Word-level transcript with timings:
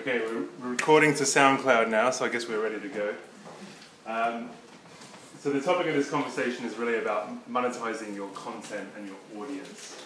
Okay, 0.00 0.20
we're, 0.20 0.70
recording 0.70 1.14
to 1.16 1.24
SoundCloud 1.24 1.90
now, 1.90 2.08
so 2.08 2.24
I 2.24 2.30
guess 2.30 2.48
we're 2.48 2.62
ready 2.62 2.80
to 2.80 2.88
go. 2.88 3.14
Um, 4.06 4.48
so 5.40 5.50
the 5.50 5.60
topic 5.60 5.88
of 5.88 5.94
this 5.94 6.08
conversation 6.08 6.64
is 6.64 6.76
really 6.76 6.96
about 6.96 7.28
monetizing 7.52 8.14
your 8.14 8.28
content 8.30 8.88
and 8.96 9.06
your 9.06 9.16
audience. 9.36 10.02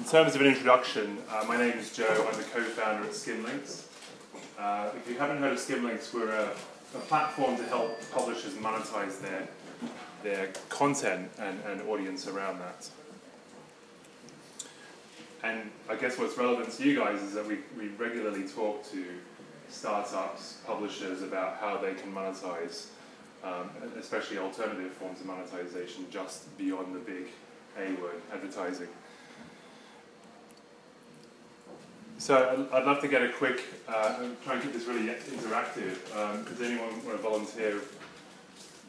In 0.00 0.06
terms 0.06 0.34
of 0.34 0.40
an 0.40 0.48
introduction, 0.48 1.18
uh, 1.30 1.44
my 1.46 1.56
name 1.56 1.78
is 1.78 1.96
Joe. 1.96 2.28
I'm 2.28 2.36
the 2.36 2.42
co-founder 2.52 3.04
at 3.04 3.12
Skimlinks. 3.12 3.86
Uh, 4.58 4.90
if 4.96 5.08
you 5.08 5.16
haven't 5.16 5.38
heard 5.38 5.52
of 5.52 5.58
Skimlinks, 5.60 6.12
we're 6.12 6.30
a, 6.30 6.50
a 6.96 7.00
platform 7.02 7.56
to 7.58 7.62
help 7.62 7.96
publishers 8.10 8.54
monetize 8.54 9.20
their 9.20 9.46
their 10.24 10.48
content 10.68 11.30
and, 11.38 11.60
and 11.68 11.80
audience 11.82 12.26
around 12.26 12.58
that. 12.58 12.88
And 15.46 15.70
I 15.88 15.94
guess 15.94 16.18
what's 16.18 16.36
relevant 16.36 16.72
to 16.72 16.88
you 16.88 16.98
guys 16.98 17.22
is 17.22 17.32
that 17.34 17.46
we, 17.46 17.58
we 17.78 17.88
regularly 17.98 18.48
talk 18.48 18.84
to 18.90 19.04
startups, 19.68 20.58
publishers 20.66 21.22
about 21.22 21.58
how 21.58 21.76
they 21.76 21.94
can 21.94 22.12
monetize, 22.12 22.86
um, 23.44 23.70
especially 23.96 24.38
alternative 24.38 24.92
forms 24.92 25.20
of 25.20 25.26
monetization 25.26 26.06
just 26.10 26.56
beyond 26.58 26.94
the 26.96 26.98
big 26.98 27.28
A 27.78 27.92
word, 28.02 28.20
advertising. 28.32 28.88
So 32.18 32.66
I'd 32.72 32.84
love 32.84 33.00
to 33.02 33.08
get 33.08 33.22
a 33.22 33.28
quick, 33.28 33.62
uh, 33.88 34.24
try 34.44 34.54
and 34.54 34.62
keep 34.62 34.72
this 34.72 34.86
really 34.86 35.06
interactive. 35.06 35.96
Um, 36.16 36.44
does 36.44 36.60
anyone 36.60 36.88
want 37.04 37.18
to 37.18 37.22
volunteer 37.22 37.82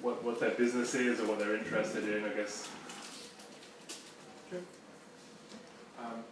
what, 0.02 0.24
what 0.24 0.40
their 0.40 0.52
business 0.52 0.96
is 0.96 1.20
or 1.20 1.28
what 1.28 1.38
they're 1.38 1.56
interested 1.56 2.04
in, 2.08 2.24
I 2.24 2.30
guess? 2.30 2.68
Sure. 4.50 4.60
Um, 6.00 6.24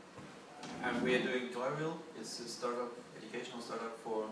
and 0.85 1.02
we 1.02 1.16
are 1.16 1.21
doing 1.23 1.49
Toywheel. 1.53 1.94
It's 2.20 2.39
a 2.39 2.48
startup, 2.48 2.91
educational 3.17 3.62
startup 3.62 3.98
for 4.03 4.25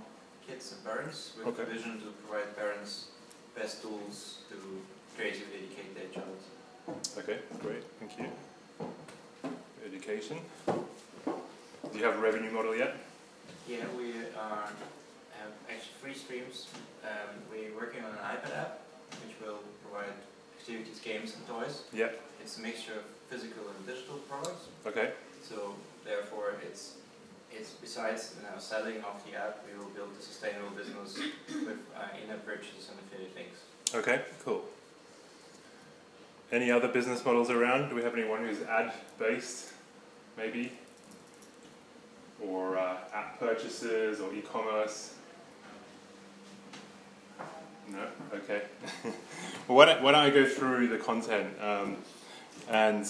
kids 0.47 0.73
and 0.73 0.83
parents 0.85 1.33
with 1.37 1.47
Okay. 1.47 1.63
the 1.63 1.71
vision 1.71 1.99
to 2.01 2.07
provide 2.25 2.55
parents 2.55 3.07
best 3.55 3.81
tools 3.81 4.39
to 4.49 4.55
creatively 5.15 5.57
educate 5.65 5.95
their 5.95 6.09
child. 6.13 6.37
Okay, 7.17 7.39
great, 7.61 7.83
thank 7.99 8.17
you. 8.19 8.27
Education. 9.85 10.37
Do 10.65 11.99
you 11.99 12.03
have 12.05 12.15
a 12.17 12.21
revenue 12.21 12.51
model 12.51 12.75
yet? 12.75 12.95
Yeah, 13.67 13.85
we 13.97 14.11
are 14.35 14.67
have 15.39 15.53
actually 15.69 15.95
free 16.01 16.13
streams. 16.13 16.67
Um, 17.03 17.29
we're 17.51 17.73
working 17.75 18.03
on 18.03 18.11
an 18.11 18.17
iPad 18.35 18.53
app 18.57 18.79
which 19.21 19.35
will 19.41 19.59
provide 19.83 20.13
activities, 20.59 20.99
games, 20.99 21.35
and 21.35 21.47
toys. 21.47 21.83
Yeah. 21.93 22.09
It's 22.41 22.57
a 22.57 22.61
mixture 22.61 22.93
of 22.93 23.05
physical 23.29 23.63
and 23.69 23.85
digital 23.85 24.17
products. 24.29 24.67
Okay, 24.85 25.11
So 25.43 25.75
therefore, 26.05 26.55
it's 26.63 26.95
it's 27.51 27.71
besides 27.71 28.35
you 28.39 28.59
selling 28.59 29.03
off 29.03 29.25
the 29.29 29.37
app, 29.37 29.63
we 29.67 29.77
will 29.77 29.91
build 29.91 30.09
a 30.17 30.21
sustainable 30.21 30.71
business 30.71 31.17
with 31.47 31.77
uh, 31.95 32.23
in-app 32.23 32.45
purchases 32.45 32.89
and 32.89 32.99
affiliate 32.99 33.35
links. 33.35 33.59
okay, 33.93 34.21
cool. 34.43 34.63
Any 36.51 36.71
other 36.71 36.87
business 36.87 37.23
models 37.25 37.49
around? 37.49 37.89
Do 37.89 37.95
we 37.95 38.03
have 38.03 38.13
anyone 38.13 38.45
who's 38.45 38.61
ad 38.63 38.91
based, 39.17 39.73
maybe? 40.37 40.71
Or 42.43 42.77
uh, 42.77 42.97
app 43.13 43.39
purchases 43.39 44.19
or 44.19 44.33
e 44.33 44.41
commerce? 44.41 45.15
No? 47.89 48.07
Okay. 48.33 48.61
well, 49.03 49.13
why 49.77 49.85
don't, 49.85 50.01
why 50.03 50.11
don't 50.11 50.21
I 50.21 50.29
go 50.29 50.45
through 50.45 50.87
the 50.87 50.97
content? 50.97 51.49
Um, 51.61 51.97
and 52.69 53.07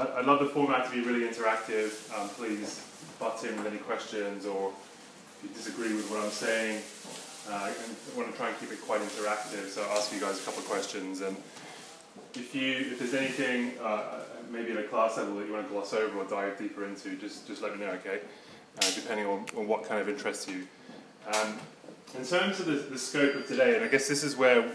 I'd 0.00 0.24
love 0.24 0.38
the 0.38 0.46
format 0.46 0.86
to 0.86 0.90
be 0.90 1.02
really 1.02 1.28
interactive. 1.28 1.92
Um, 2.18 2.28
please 2.30 2.84
butt 3.18 3.44
in 3.44 3.56
with 3.56 3.66
any 3.66 3.78
questions 3.78 4.46
or 4.46 4.72
if 5.42 5.50
you 5.50 5.54
disagree 5.54 5.94
with 5.94 6.10
what 6.10 6.20
I'm 6.20 6.30
saying. 6.30 6.82
Uh, 7.48 7.70
I 7.70 8.16
want 8.16 8.30
to 8.30 8.36
try 8.36 8.48
and 8.48 8.58
keep 8.60 8.72
it 8.72 8.80
quite 8.82 9.00
interactive, 9.00 9.68
so 9.68 9.82
I'll 9.82 9.98
ask 9.98 10.12
you 10.12 10.20
guys 10.20 10.40
a 10.40 10.42
couple 10.42 10.60
of 10.60 10.68
questions. 10.68 11.20
And 11.20 11.36
if 12.34 12.54
you, 12.54 12.92
if 12.92 12.98
there's 12.98 13.14
anything, 13.14 13.72
uh, 13.82 14.20
maybe 14.50 14.72
at 14.72 14.78
a 14.78 14.84
class 14.84 15.16
level 15.16 15.34
that 15.36 15.46
you 15.46 15.52
want 15.52 15.66
to 15.66 15.72
gloss 15.72 15.92
over 15.92 16.18
or 16.18 16.24
dive 16.24 16.58
deeper 16.58 16.84
into, 16.84 17.16
just 17.16 17.46
just 17.46 17.62
let 17.62 17.78
me 17.78 17.84
know, 17.84 17.92
okay? 17.92 18.20
Uh, 18.78 18.90
depending 18.94 19.26
on, 19.26 19.44
on 19.56 19.66
what 19.66 19.84
kind 19.84 20.00
of 20.00 20.08
interests 20.08 20.48
you. 20.48 20.66
Um, 21.34 21.58
in 22.16 22.24
terms 22.24 22.60
of 22.60 22.66
the, 22.66 22.72
the 22.72 22.98
scope 22.98 23.34
of 23.34 23.46
today, 23.46 23.74
and 23.76 23.84
I 23.84 23.88
guess 23.88 24.08
this 24.08 24.22
is 24.22 24.36
where 24.36 24.70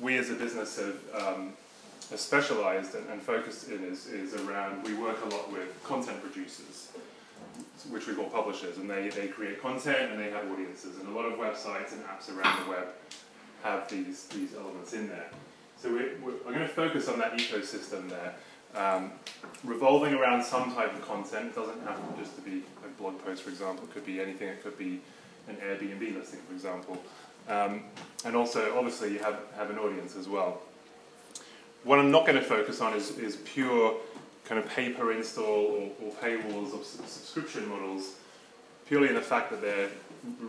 we 0.00 0.16
as 0.16 0.30
a 0.30 0.34
business 0.34 0.78
have, 0.78 0.98
um, 1.22 1.52
specialized 2.16 2.94
and, 2.94 3.08
and 3.10 3.22
focused 3.22 3.68
in 3.68 3.84
is, 3.84 4.06
is 4.06 4.34
around, 4.34 4.82
we 4.84 4.94
work 4.94 5.18
a 5.24 5.28
lot 5.28 5.50
with 5.52 5.68
content 5.84 6.20
producers, 6.22 6.90
which 7.90 8.06
we 8.06 8.14
call 8.14 8.26
publishers, 8.26 8.78
and 8.78 8.88
they, 8.88 9.08
they 9.08 9.28
create 9.28 9.60
content 9.60 10.10
and 10.10 10.20
they 10.20 10.30
have 10.30 10.50
audiences, 10.50 10.98
and 10.98 11.08
a 11.08 11.12
lot 11.12 11.24
of 11.24 11.38
websites 11.38 11.92
and 11.92 12.02
apps 12.04 12.34
around 12.34 12.64
the 12.64 12.70
web 12.70 12.88
have 13.62 13.88
these, 13.88 14.24
these 14.26 14.54
elements 14.54 14.92
in 14.92 15.08
there. 15.08 15.30
So 15.76 15.90
we're, 15.90 16.16
we're, 16.22 16.32
I'm 16.46 16.54
going 16.54 16.60
to 16.60 16.68
focus 16.68 17.08
on 17.08 17.18
that 17.18 17.36
ecosystem 17.36 18.08
there, 18.08 18.34
um, 18.74 19.12
revolving 19.64 20.14
around 20.14 20.42
some 20.42 20.74
type 20.74 20.94
of 20.94 21.06
content. 21.06 21.48
It 21.48 21.54
doesn't 21.54 21.82
have 21.86 21.96
to 21.96 22.22
just 22.22 22.34
to 22.36 22.42
be 22.42 22.62
a 22.84 22.88
blog 23.00 23.22
post, 23.24 23.42
for 23.42 23.50
example. 23.50 23.84
It 23.84 23.92
could 23.92 24.06
be 24.06 24.20
anything. 24.20 24.48
It 24.48 24.62
could 24.62 24.78
be 24.78 25.00
an 25.48 25.56
Airbnb 25.56 26.16
listing, 26.16 26.40
for 26.48 26.54
example. 26.54 27.02
Um, 27.48 27.84
and 28.24 28.34
also, 28.34 28.76
obviously, 28.78 29.12
you 29.12 29.18
have, 29.18 29.38
have 29.56 29.70
an 29.70 29.78
audience 29.78 30.16
as 30.16 30.28
well. 30.28 30.62
What 31.84 31.98
I'm 31.98 32.10
not 32.10 32.26
going 32.26 32.38
to 32.38 32.44
focus 32.44 32.80
on 32.80 32.94
is, 32.94 33.18
is 33.18 33.36
pure 33.36 33.94
kind 34.46 34.58
of 34.58 34.68
pay-per 34.68 35.12
install 35.12 35.44
or, 35.44 35.90
or 36.02 36.12
paywalls 36.22 36.72
or 36.74 36.82
subscription 36.82 37.68
models, 37.68 38.14
purely 38.86 39.08
in 39.08 39.14
the 39.14 39.20
fact 39.20 39.50
that 39.50 39.60
they're 39.60 39.90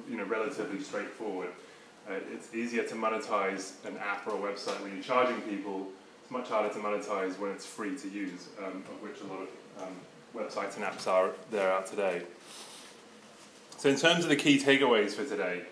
you 0.09 0.17
know, 0.17 0.23
relatively 0.23 0.81
straightforward. 0.81 1.49
Uh, 2.07 2.13
it's 2.31 2.53
easier 2.53 2.83
to 2.83 2.95
monetize 2.95 3.73
an 3.85 3.97
app 3.97 4.25
or 4.27 4.33
a 4.35 4.53
website 4.53 4.81
when 4.81 4.93
you're 4.93 5.03
charging 5.03 5.41
people. 5.41 5.87
It's 6.21 6.31
much 6.31 6.47
harder 6.47 6.73
to 6.73 6.79
monetize 6.79 7.37
when 7.37 7.51
it's 7.51 7.65
free 7.65 7.97
to 7.97 8.09
use, 8.09 8.47
um, 8.59 8.77
of 8.77 9.01
which 9.01 9.19
a 9.21 9.25
lot 9.25 9.41
of 9.41 9.83
um, 9.83 9.95
websites 10.33 10.75
and 10.75 10.85
apps 10.85 11.07
are 11.07 11.31
there 11.51 11.71
out 11.71 11.85
today. 11.85 12.21
So, 13.77 13.89
in 13.89 13.97
terms 13.97 14.23
of 14.23 14.29
the 14.29 14.35
key 14.35 14.57
takeaways 14.57 15.11
for 15.11 15.25
today, 15.25 15.63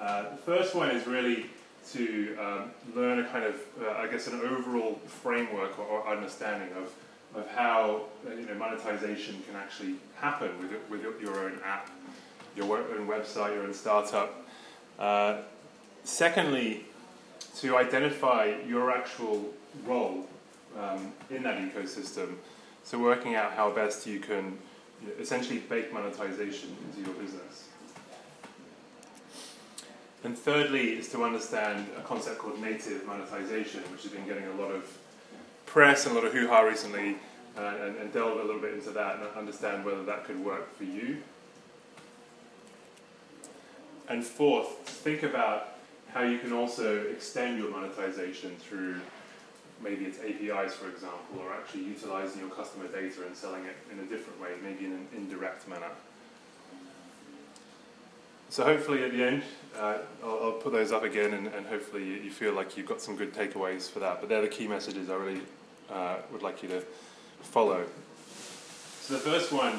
uh, 0.00 0.30
the 0.30 0.36
first 0.38 0.74
one 0.74 0.90
is 0.90 1.06
really 1.06 1.46
to 1.92 2.36
um, 2.40 2.70
learn 2.94 3.20
a 3.20 3.24
kind 3.24 3.44
of, 3.44 3.56
uh, 3.82 3.92
I 3.92 4.06
guess, 4.08 4.26
an 4.26 4.40
overall 4.40 5.00
framework 5.06 5.78
or, 5.78 5.84
or 5.84 6.08
understanding 6.08 6.68
of, 6.76 6.92
of 7.38 7.48
how 7.50 8.02
uh, 8.26 8.34
you 8.34 8.46
know, 8.46 8.54
monetization 8.54 9.42
can 9.46 9.56
actually 9.56 9.94
happen 10.16 10.50
with, 10.58 10.72
with 10.90 11.20
your 11.20 11.38
own 11.44 11.58
app, 11.64 11.90
your 12.56 12.78
own 12.78 13.08
website, 13.08 13.54
your 13.54 13.64
own 13.64 13.74
startup. 13.74 14.46
Uh, 14.98 15.38
secondly, 16.04 16.84
to 17.56 17.76
identify 17.76 18.54
your 18.66 18.90
actual 18.90 19.46
role 19.84 20.26
um, 20.78 21.12
in 21.30 21.42
that 21.42 21.58
ecosystem. 21.58 22.34
So, 22.84 22.98
working 22.98 23.34
out 23.34 23.52
how 23.52 23.70
best 23.70 24.06
you 24.06 24.20
can 24.20 24.58
you 25.02 25.08
know, 25.08 25.14
essentially 25.20 25.58
bake 25.58 25.92
monetization 25.92 26.76
into 26.86 27.10
your 27.10 27.20
business. 27.20 27.68
And 30.24 30.36
thirdly, 30.36 30.98
is 30.98 31.08
to 31.10 31.22
understand 31.22 31.86
a 31.96 32.00
concept 32.02 32.38
called 32.38 32.60
native 32.60 33.06
monetization, 33.06 33.82
which 33.92 34.02
has 34.02 34.10
been 34.10 34.26
getting 34.26 34.46
a 34.46 34.54
lot 34.54 34.72
of 34.72 34.98
press 35.66 36.06
and 36.06 36.16
a 36.16 36.18
lot 36.18 36.26
of 36.26 36.32
hoo 36.32 36.48
ha 36.48 36.60
recently, 36.60 37.16
uh, 37.56 37.74
and, 37.82 37.96
and 37.96 38.12
delve 38.12 38.40
a 38.40 38.44
little 38.44 38.60
bit 38.60 38.74
into 38.74 38.90
that 38.90 39.16
and 39.16 39.24
understand 39.36 39.84
whether 39.84 40.04
that 40.04 40.24
could 40.24 40.44
work 40.44 40.76
for 40.76 40.84
you. 40.84 41.18
And 44.08 44.24
fourth, 44.24 44.68
think 44.88 45.22
about 45.22 45.74
how 46.12 46.22
you 46.22 46.38
can 46.38 46.52
also 46.52 47.02
extend 47.02 47.58
your 47.58 47.70
monetization 47.70 48.56
through 48.56 49.00
maybe 49.82 50.06
it's 50.06 50.18
APIs, 50.18 50.74
for 50.74 50.88
example, 50.88 51.40
or 51.40 51.52
actually 51.52 51.84
utilizing 51.84 52.40
your 52.40 52.50
customer 52.50 52.88
data 52.88 53.24
and 53.26 53.36
selling 53.36 53.64
it 53.64 53.76
in 53.92 53.98
a 54.00 54.04
different 54.04 54.40
way, 54.40 54.50
maybe 54.62 54.86
in 54.86 54.92
an 54.92 55.06
indirect 55.14 55.68
manner. 55.68 55.90
So 58.50 58.64
hopefully 58.64 59.04
at 59.04 59.12
the 59.12 59.22
end, 59.22 59.42
uh, 59.78 59.98
I'll, 60.24 60.40
I'll 60.42 60.52
put 60.52 60.72
those 60.72 60.90
up 60.90 61.02
again, 61.02 61.34
and, 61.34 61.48
and 61.48 61.66
hopefully 61.66 62.04
you, 62.04 62.14
you 62.14 62.30
feel 62.30 62.54
like 62.54 62.76
you've 62.76 62.86
got 62.86 63.00
some 63.00 63.16
good 63.16 63.34
takeaways 63.34 63.90
for 63.90 64.00
that. 64.00 64.20
But 64.20 64.28
they're 64.28 64.40
the 64.40 64.48
key 64.48 64.66
messages 64.66 65.10
I 65.10 65.14
really 65.16 65.42
uh, 65.90 66.16
would 66.32 66.42
like 66.42 66.62
you 66.62 66.68
to 66.70 66.82
follow. 67.42 67.84
So 69.02 69.14
the 69.14 69.20
first 69.20 69.52
one, 69.52 69.78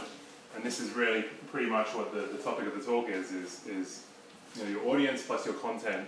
and 0.55 0.63
this 0.63 0.79
is 0.79 0.91
really 0.91 1.23
pretty 1.51 1.69
much 1.69 1.87
what 1.95 2.13
the, 2.13 2.21
the 2.21 2.41
topic 2.41 2.67
of 2.67 2.75
the 2.75 2.83
talk 2.83 3.09
is, 3.09 3.31
is, 3.31 3.67
is 3.67 4.05
you 4.55 4.63
know, 4.63 4.69
your 4.69 4.87
audience 4.87 5.23
plus 5.23 5.45
your 5.45 5.55
content 5.55 6.07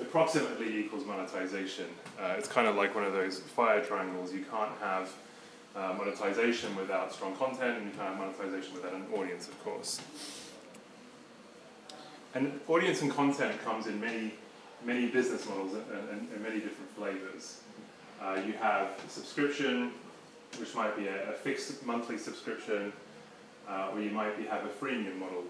approximately 0.00 0.78
equals 0.78 1.04
monetization. 1.04 1.86
Uh, 2.20 2.34
it's 2.38 2.48
kind 2.48 2.66
of 2.66 2.76
like 2.76 2.94
one 2.94 3.04
of 3.04 3.12
those 3.12 3.38
fire 3.38 3.84
triangles. 3.84 4.32
You 4.32 4.44
can't 4.50 4.72
have 4.80 5.10
uh, 5.76 5.94
monetization 5.96 6.74
without 6.76 7.12
strong 7.12 7.36
content, 7.36 7.78
and 7.78 7.86
you 7.86 7.92
can't 7.92 8.16
have 8.16 8.18
monetization 8.18 8.74
without 8.74 8.94
an 8.94 9.04
audience, 9.14 9.48
of 9.48 9.62
course. 9.64 10.00
And 12.34 12.60
audience 12.68 13.02
and 13.02 13.10
content 13.10 13.62
comes 13.62 13.86
in 13.86 14.00
many, 14.00 14.32
many 14.84 15.06
business 15.06 15.46
models 15.48 15.74
and, 15.74 16.08
and, 16.10 16.28
and 16.32 16.42
many 16.42 16.60
different 16.60 16.90
flavors. 16.96 17.60
Uh, 18.20 18.40
you 18.46 18.54
have 18.54 18.88
subscription, 19.08 19.92
which 20.58 20.74
might 20.74 20.96
be 20.96 21.08
a, 21.08 21.30
a 21.30 21.32
fixed 21.32 21.84
monthly 21.84 22.16
subscription. 22.18 22.92
uh, 23.68 23.90
or 23.92 24.00
you 24.00 24.10
might 24.10 24.36
be, 24.36 24.44
have 24.44 24.64
a 24.64 24.68
freemium 24.68 25.18
model. 25.18 25.44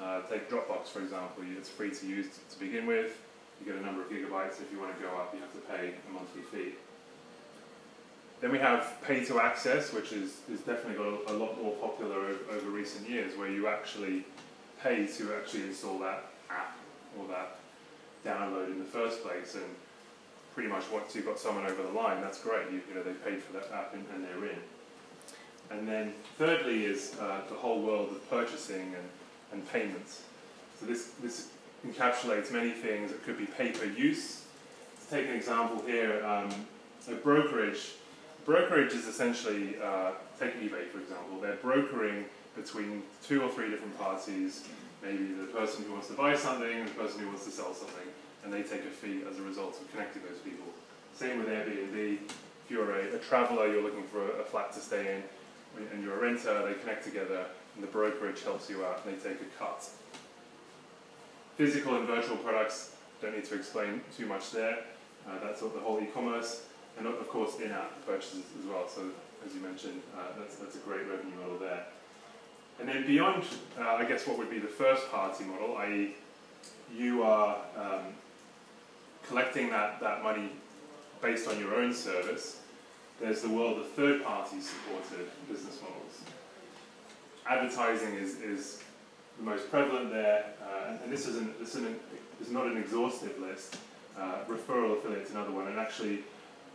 Uh, 0.00 0.20
take 0.22 0.50
Dropbox, 0.50 0.88
for 0.88 1.00
example. 1.00 1.44
It's 1.56 1.68
free 1.68 1.90
to 1.90 2.06
use 2.06 2.26
to 2.50 2.58
begin 2.58 2.86
with. 2.86 3.20
You 3.60 3.72
get 3.72 3.80
a 3.80 3.84
number 3.84 4.02
of 4.02 4.10
gigabytes. 4.10 4.60
If 4.60 4.72
you 4.72 4.80
want 4.80 4.96
to 4.96 5.02
go 5.02 5.08
up, 5.16 5.32
you 5.34 5.40
have 5.40 5.52
to 5.52 5.60
pay 5.60 5.94
a 6.08 6.12
monthly 6.12 6.42
fee. 6.42 6.74
Then 8.40 8.50
we 8.50 8.58
have 8.58 8.96
pay 9.02 9.24
to 9.26 9.38
access, 9.38 9.92
which 9.92 10.10
is, 10.10 10.40
is 10.52 10.60
definitely 10.60 10.94
got 10.94 11.06
a, 11.06 11.32
a 11.32 11.36
lot 11.36 11.62
more 11.62 11.74
popular 11.76 12.16
over, 12.16 12.38
over, 12.50 12.70
recent 12.70 13.08
years, 13.08 13.36
where 13.38 13.48
you 13.48 13.68
actually 13.68 14.24
pay 14.82 15.06
to 15.06 15.34
actually 15.34 15.64
install 15.64 15.98
that 16.00 16.26
app 16.50 16.76
or 17.18 17.26
that 17.28 17.56
download 18.24 18.66
in 18.66 18.78
the 18.78 18.84
first 18.84 19.22
place. 19.22 19.54
And 19.54 19.64
pretty 20.54 20.68
much 20.68 20.84
once 20.90 21.14
you've 21.14 21.26
got 21.26 21.38
someone 21.38 21.66
over 21.66 21.82
the 21.82 21.92
line, 21.92 22.20
that's 22.20 22.40
great. 22.40 22.70
You, 22.70 22.80
you 22.88 22.94
know, 22.94 23.02
they 23.02 23.12
paid 23.12 23.42
for 23.42 23.52
that 23.54 23.70
app 23.72 23.94
and, 23.94 24.04
and 24.14 24.24
they're 24.24 24.50
in. 24.50 24.58
And 25.70 25.88
then 25.88 26.12
thirdly 26.38 26.84
is 26.84 27.16
uh, 27.20 27.40
the 27.48 27.54
whole 27.54 27.80
world 27.82 28.10
of 28.10 28.28
purchasing 28.28 28.94
and, 28.94 29.08
and 29.52 29.72
payments. 29.72 30.22
So 30.78 30.86
this, 30.86 31.12
this 31.22 31.48
encapsulates 31.86 32.52
many 32.52 32.70
things. 32.70 33.10
It 33.10 33.24
could 33.24 33.38
be 33.38 33.46
pay 33.46 33.70
per 33.70 33.86
use. 33.86 34.44
To 35.04 35.16
take 35.16 35.28
an 35.28 35.34
example 35.34 35.82
here, 35.86 36.24
um, 36.24 36.50
a 37.08 37.14
brokerage 37.14 37.92
brokerage 38.44 38.92
is 38.92 39.06
essentially, 39.06 39.76
uh, 39.82 40.12
take 40.38 40.60
eBay 40.60 40.86
for 40.88 40.98
example, 40.98 41.40
they're 41.40 41.56
brokering 41.56 42.24
between 42.54 43.02
two 43.22 43.42
or 43.42 43.48
three 43.48 43.70
different 43.70 43.98
parties, 43.98 44.64
maybe 45.02 45.32
the 45.32 45.46
person 45.46 45.84
who 45.84 45.92
wants 45.92 46.08
to 46.08 46.14
buy 46.14 46.36
something 46.36 46.70
and 46.70 46.88
the 46.88 46.94
person 46.94 47.20
who 47.20 47.28
wants 47.28 47.44
to 47.44 47.50
sell 47.50 47.74
something, 47.74 48.06
and 48.44 48.52
they 48.52 48.62
take 48.62 48.84
a 48.84 48.90
fee 48.90 49.22
as 49.30 49.38
a 49.38 49.42
result 49.42 49.80
of 49.80 49.90
connecting 49.92 50.22
those 50.22 50.38
people. 50.38 50.66
Same 51.14 51.38
with 51.38 51.48
Airbnb. 51.48 52.18
If 52.24 52.70
you're 52.70 52.92
a, 52.92 53.16
a 53.16 53.18
traveler, 53.18 53.66
you're 53.66 53.82
looking 53.82 54.04
for 54.04 54.22
a, 54.22 54.40
a, 54.40 54.44
flat 54.44 54.72
to 54.72 54.80
stay 54.80 55.16
in, 55.16 55.22
and 55.92 56.02
you're 56.02 56.16
a 56.16 56.20
renter, 56.20 56.66
they 56.66 56.74
connect 56.80 57.04
together, 57.04 57.46
and 57.74 57.82
the 57.82 57.88
brokerage 57.88 58.42
helps 58.42 58.68
you 58.68 58.84
out, 58.84 59.02
and 59.04 59.16
they 59.16 59.28
take 59.28 59.40
a 59.40 59.44
cut. 59.58 59.88
Physical 61.56 61.96
and 61.96 62.06
virtual 62.06 62.36
products, 62.38 62.92
don't 63.20 63.34
need 63.34 63.44
to 63.44 63.54
explain 63.54 64.00
too 64.16 64.26
much 64.26 64.50
there. 64.50 64.78
Uh, 65.26 65.38
that's 65.42 65.60
the 65.60 65.68
whole 65.68 66.00
e-commerce 66.00 66.64
and 66.98 67.06
of 67.06 67.28
course 67.28 67.58
in-app 67.60 68.04
purchases 68.06 68.44
as 68.58 68.66
well. 68.66 68.88
So 68.88 69.02
as 69.46 69.54
you 69.54 69.60
mentioned, 69.60 70.02
uh, 70.16 70.38
that's, 70.38 70.56
that's 70.56 70.76
a 70.76 70.80
great 70.80 71.08
revenue 71.08 71.36
model 71.40 71.58
there. 71.58 71.86
And 72.80 72.88
then 72.88 73.06
beyond, 73.06 73.44
uh, 73.78 73.82
I 73.82 74.04
guess 74.04 74.26
what 74.26 74.38
would 74.38 74.50
be 74.50 74.58
the 74.58 74.66
first 74.66 75.10
party 75.10 75.44
model, 75.44 75.76
i.e. 75.78 76.14
you 76.94 77.22
are 77.22 77.58
um, 77.76 78.04
collecting 79.26 79.70
that, 79.70 80.00
that 80.00 80.22
money 80.22 80.50
based 81.20 81.48
on 81.48 81.58
your 81.58 81.74
own 81.74 81.94
service, 81.94 82.60
there's 83.20 83.40
the 83.40 83.48
world 83.48 83.78
of 83.78 83.88
third 83.90 84.24
party 84.24 84.60
supported 84.60 85.30
business 85.48 85.78
models. 85.80 86.22
Advertising 87.46 88.14
is, 88.14 88.40
is 88.40 88.82
the 89.38 89.44
most 89.44 89.70
prevalent 89.70 90.10
there, 90.10 90.46
uh, 90.62 90.96
and, 91.02 91.12
this, 91.12 91.26
isn't, 91.28 91.58
this 91.60 91.76
isn't, 91.76 92.00
is 92.40 92.50
not 92.50 92.66
an 92.66 92.76
exhaustive 92.76 93.38
list. 93.38 93.76
Uh, 94.18 94.38
referral 94.48 94.98
affiliates 94.98 95.30
another 95.30 95.52
one, 95.52 95.68
and 95.68 95.78
actually 95.78 96.20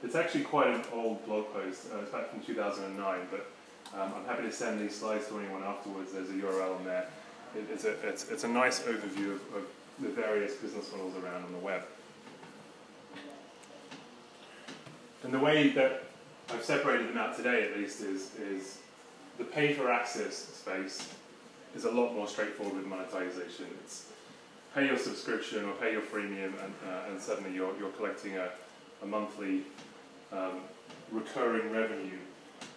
it's 0.03 0.15
actually 0.15 0.43
quite 0.43 0.67
an 0.67 0.81
old 0.93 1.23
blog 1.25 1.51
post. 1.53 1.87
Uh, 1.93 1.99
it's 1.99 2.11
back 2.11 2.29
from 2.29 2.41
2009, 2.41 3.19
but 3.29 3.47
um, 3.99 4.13
I'm 4.15 4.25
happy 4.25 4.43
to 4.43 4.51
send 4.51 4.79
these 4.79 4.95
slides 4.95 5.27
to 5.27 5.39
anyone 5.39 5.63
afterwards. 5.63 6.13
There's 6.13 6.29
a 6.29 6.33
URL 6.33 6.77
on 6.77 6.85
there. 6.85 7.07
It, 7.55 7.65
it's, 7.73 7.85
a, 7.85 7.93
it's, 8.07 8.29
it's, 8.29 8.43
a 8.43 8.47
nice 8.47 8.83
overview 8.83 9.33
of, 9.33 9.41
of 9.55 9.65
the 9.99 10.09
various 10.09 10.55
business 10.55 10.91
models 10.91 11.15
around 11.15 11.43
on 11.43 11.51
the 11.51 11.57
web. 11.57 11.81
And 15.23 15.33
the 15.33 15.39
way 15.39 15.69
that 15.69 16.03
I've 16.49 16.63
separated 16.63 17.09
them 17.09 17.17
out 17.17 17.35
today, 17.35 17.63
at 17.63 17.77
least, 17.77 18.01
is, 18.01 18.35
is 18.35 18.79
the 19.37 19.43
pay 19.43 19.73
for 19.73 19.91
access 19.91 20.35
space 20.35 21.13
is 21.75 21.85
a 21.85 21.91
lot 21.91 22.13
more 22.13 22.27
straightforward 22.27 22.75
with 22.75 22.85
monetization. 22.85 23.65
It's 23.83 24.11
pay 24.75 24.85
your 24.85 24.97
subscription 24.97 25.65
or 25.65 25.73
pay 25.73 25.91
your 25.91 26.01
freemium, 26.01 26.53
and, 26.63 26.73
uh, 26.87 27.09
and 27.09 27.19
suddenly 27.19 27.53
you're, 27.53 27.75
you're 27.79 27.91
collecting 27.91 28.37
a, 28.37 28.49
a 29.01 29.05
monthly 29.05 29.63
um, 30.31 30.61
recurring 31.11 31.71
revenue, 31.71 32.17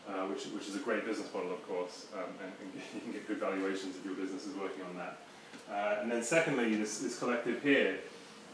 uh, 0.08 0.26
which, 0.26 0.44
which 0.46 0.68
is 0.68 0.76
a 0.76 0.78
great 0.78 1.04
business 1.04 1.32
model, 1.32 1.52
of 1.52 1.66
course, 1.68 2.06
um, 2.14 2.24
and, 2.42 2.52
and, 2.60 2.82
you 2.94 3.00
can 3.00 3.12
get 3.12 3.26
good 3.26 3.38
valuations 3.38 3.96
if 3.96 4.04
your 4.04 4.14
business 4.14 4.46
is 4.46 4.54
working 4.56 4.84
on 4.84 4.96
that. 4.96 5.18
Uh, 5.70 6.02
and 6.02 6.10
then 6.10 6.22
secondly, 6.22 6.74
this, 6.74 6.98
this 6.98 7.18
collective 7.18 7.62
here 7.62 7.98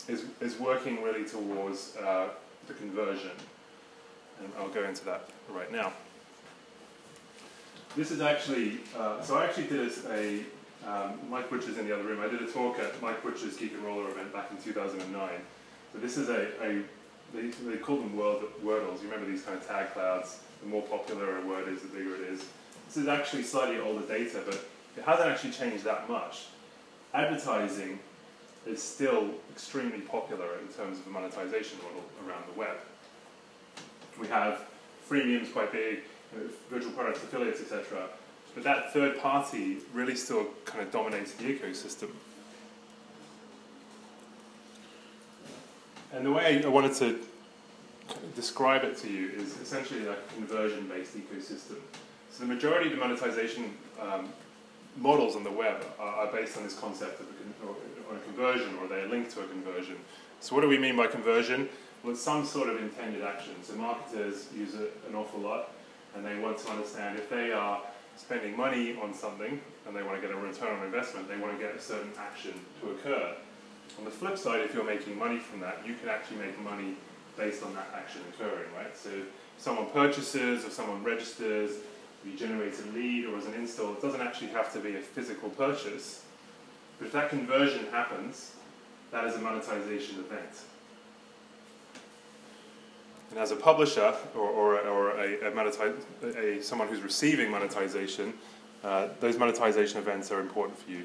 is, 0.08 0.24
is 0.40 0.58
working 0.58 1.02
really 1.02 1.24
towards 1.24 1.96
uh, 1.96 2.28
the 2.68 2.74
conversion. 2.74 3.30
And 4.40 4.52
I'll 4.58 4.68
go 4.68 4.84
into 4.84 5.04
that 5.06 5.30
right 5.50 5.72
now. 5.72 5.92
This 7.96 8.10
is 8.10 8.20
actually, 8.20 8.80
uh, 8.96 9.22
so 9.22 9.38
I 9.38 9.44
actually 9.44 9.68
did 9.68 9.90
a, 10.10 10.40
um, 10.86 11.18
Mike 11.30 11.48
Butcher's 11.48 11.78
in 11.78 11.88
the 11.88 11.94
other 11.94 12.04
room, 12.04 12.20
I 12.20 12.28
did 12.28 12.42
a 12.42 12.46
talk 12.46 12.78
at 12.78 13.00
Mike 13.00 13.22
Butcher's 13.22 13.56
Geek 13.56 13.72
and 13.72 13.82
Roller 13.82 14.10
event 14.10 14.32
back 14.34 14.50
in 14.50 14.58
2009. 14.58 15.30
So 15.92 15.98
this 15.98 16.18
is 16.18 16.28
a, 16.28 16.48
a 16.62 16.82
they, 17.34 17.48
they 17.48 17.76
call 17.76 17.96
them 17.96 18.16
word, 18.16 18.42
wordles. 18.64 19.02
You 19.02 19.08
remember 19.10 19.30
these 19.30 19.42
kind 19.42 19.56
of 19.58 19.66
tag 19.66 19.92
clouds. 19.92 20.40
The 20.62 20.68
more 20.68 20.82
popular 20.82 21.38
a 21.38 21.46
word 21.46 21.68
is, 21.68 21.82
the 21.82 21.88
bigger 21.88 22.14
it 22.14 22.22
is. 22.22 22.44
This 22.86 22.96
is 22.96 23.08
actually 23.08 23.42
slightly 23.42 23.78
older 23.78 24.06
data, 24.06 24.42
but 24.44 24.64
it 24.96 25.04
hasn't 25.04 25.28
actually 25.28 25.50
changed 25.50 25.84
that 25.84 26.08
much. 26.08 26.46
Advertising 27.12 27.98
is 28.66 28.82
still 28.82 29.30
extremely 29.50 30.00
popular 30.00 30.58
in 30.60 30.68
terms 30.68 30.98
of 30.98 31.06
a 31.06 31.10
monetization 31.10 31.78
model 31.78 32.02
around 32.26 32.44
the 32.52 32.58
web. 32.58 32.76
We 34.18 34.28
have 34.28 34.62
freemiums 35.08 35.52
quite 35.52 35.72
big, 35.72 36.00
virtual 36.70 36.92
products, 36.92 37.22
affiliates, 37.22 37.60
etc. 37.60 38.08
But 38.54 38.64
that 38.64 38.92
third 38.92 39.20
party 39.20 39.78
really 39.92 40.16
still 40.16 40.46
kind 40.64 40.82
of 40.82 40.90
dominates 40.90 41.34
the 41.34 41.44
ecosystem. 41.44 42.10
And 46.12 46.24
the 46.24 46.32
way 46.32 46.64
I 46.64 46.68
wanted 46.68 46.94
to 46.94 47.18
describe 48.34 48.84
it 48.84 48.96
to 48.98 49.10
you 49.10 49.30
is 49.30 49.58
essentially 49.60 50.00
like 50.00 50.18
a 50.18 50.34
conversion-based 50.34 51.16
ecosystem. 51.16 51.78
So 52.30 52.44
the 52.44 52.46
majority 52.46 52.86
of 52.86 52.92
the 52.92 52.98
monetization 52.98 53.74
um, 54.00 54.28
models 54.96 55.36
on 55.36 55.44
the 55.44 55.50
web 55.50 55.84
are, 55.98 56.26
are, 56.26 56.32
based 56.32 56.56
on 56.56 56.64
this 56.64 56.78
concept 56.78 57.20
of 57.20 57.26
a, 57.26 57.66
or, 57.66 58.16
a 58.16 58.20
conversion, 58.20 58.76
or 58.80 58.88
they're 58.88 59.08
linked 59.08 59.30
to 59.32 59.40
a 59.40 59.46
conversion. 59.46 59.96
So 60.40 60.54
what 60.54 60.60
do 60.60 60.68
we 60.68 60.78
mean 60.78 60.96
by 60.96 61.06
conversion? 61.06 61.68
Well, 62.02 62.12
it's 62.12 62.22
some 62.22 62.44
sort 62.44 62.68
of 62.68 62.80
intended 62.80 63.22
action. 63.22 63.54
So 63.62 63.74
marketers 63.74 64.48
use 64.54 64.74
it 64.74 64.96
an 65.08 65.14
awful 65.14 65.40
lot, 65.40 65.70
and 66.14 66.24
they 66.24 66.38
want 66.38 66.58
to 66.58 66.70
understand 66.70 67.18
if 67.18 67.28
they 67.28 67.52
are 67.52 67.80
spending 68.16 68.56
money 68.56 68.96
on 69.02 69.12
something 69.12 69.60
and 69.86 69.96
they 69.96 70.02
want 70.02 70.20
to 70.20 70.26
get 70.26 70.34
a 70.34 70.38
return 70.38 70.78
on 70.78 70.84
investment, 70.84 71.28
they 71.28 71.36
want 71.36 71.58
to 71.58 71.62
get 71.62 71.74
a 71.74 71.80
certain 71.80 72.10
action 72.18 72.52
to 72.80 72.90
occur. 72.90 73.34
On 73.98 74.04
the 74.04 74.10
flip 74.10 74.36
side, 74.36 74.60
if 74.60 74.74
you're 74.74 74.84
making 74.84 75.18
money 75.18 75.38
from 75.38 75.60
that, 75.60 75.78
you 75.86 75.94
can 75.94 76.08
actually 76.08 76.38
make 76.38 76.58
money 76.60 76.94
based 77.36 77.62
on 77.62 77.74
that 77.74 77.88
action 77.94 78.20
occurring, 78.32 78.68
right? 78.76 78.96
So 78.96 79.10
if 79.10 79.26
someone 79.58 79.86
purchases 79.86 80.64
or 80.64 80.70
someone 80.70 81.02
registers, 81.02 81.72
you 82.24 82.36
generate 82.36 82.74
a 82.78 82.92
lead 82.92 83.26
or 83.26 83.36
as 83.36 83.46
an 83.46 83.54
install, 83.54 83.92
it 83.92 84.02
doesn't 84.02 84.20
actually 84.20 84.48
have 84.48 84.72
to 84.72 84.80
be 84.80 84.96
a 84.96 85.00
physical 85.00 85.48
purchase. 85.50 86.24
But 86.98 87.06
if 87.06 87.12
that 87.12 87.30
conversion 87.30 87.86
happens, 87.90 88.54
that 89.12 89.24
is 89.24 89.36
a 89.36 89.38
monetization 89.38 90.18
event. 90.18 90.50
And 93.30 93.38
as 93.38 93.50
a 93.50 93.56
publisher 93.56 94.14
or, 94.34 94.48
or, 94.48 94.80
or 94.80 95.10
a, 95.18 95.52
a, 95.52 96.58
a, 96.58 96.62
someone 96.62 96.88
who's 96.88 97.00
receiving 97.00 97.50
monetization, 97.50 98.32
uh, 98.84 99.08
those 99.20 99.36
monetization 99.36 99.98
events 99.98 100.30
are 100.30 100.40
important 100.40 100.78
for 100.78 100.90
you. 100.90 101.04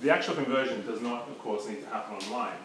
The 0.00 0.08
actual 0.10 0.34
conversion 0.34 0.86
does 0.86 1.02
not, 1.02 1.28
of 1.28 1.38
course, 1.38 1.68
need 1.68 1.82
to 1.82 1.88
happen 1.88 2.16
online. 2.16 2.56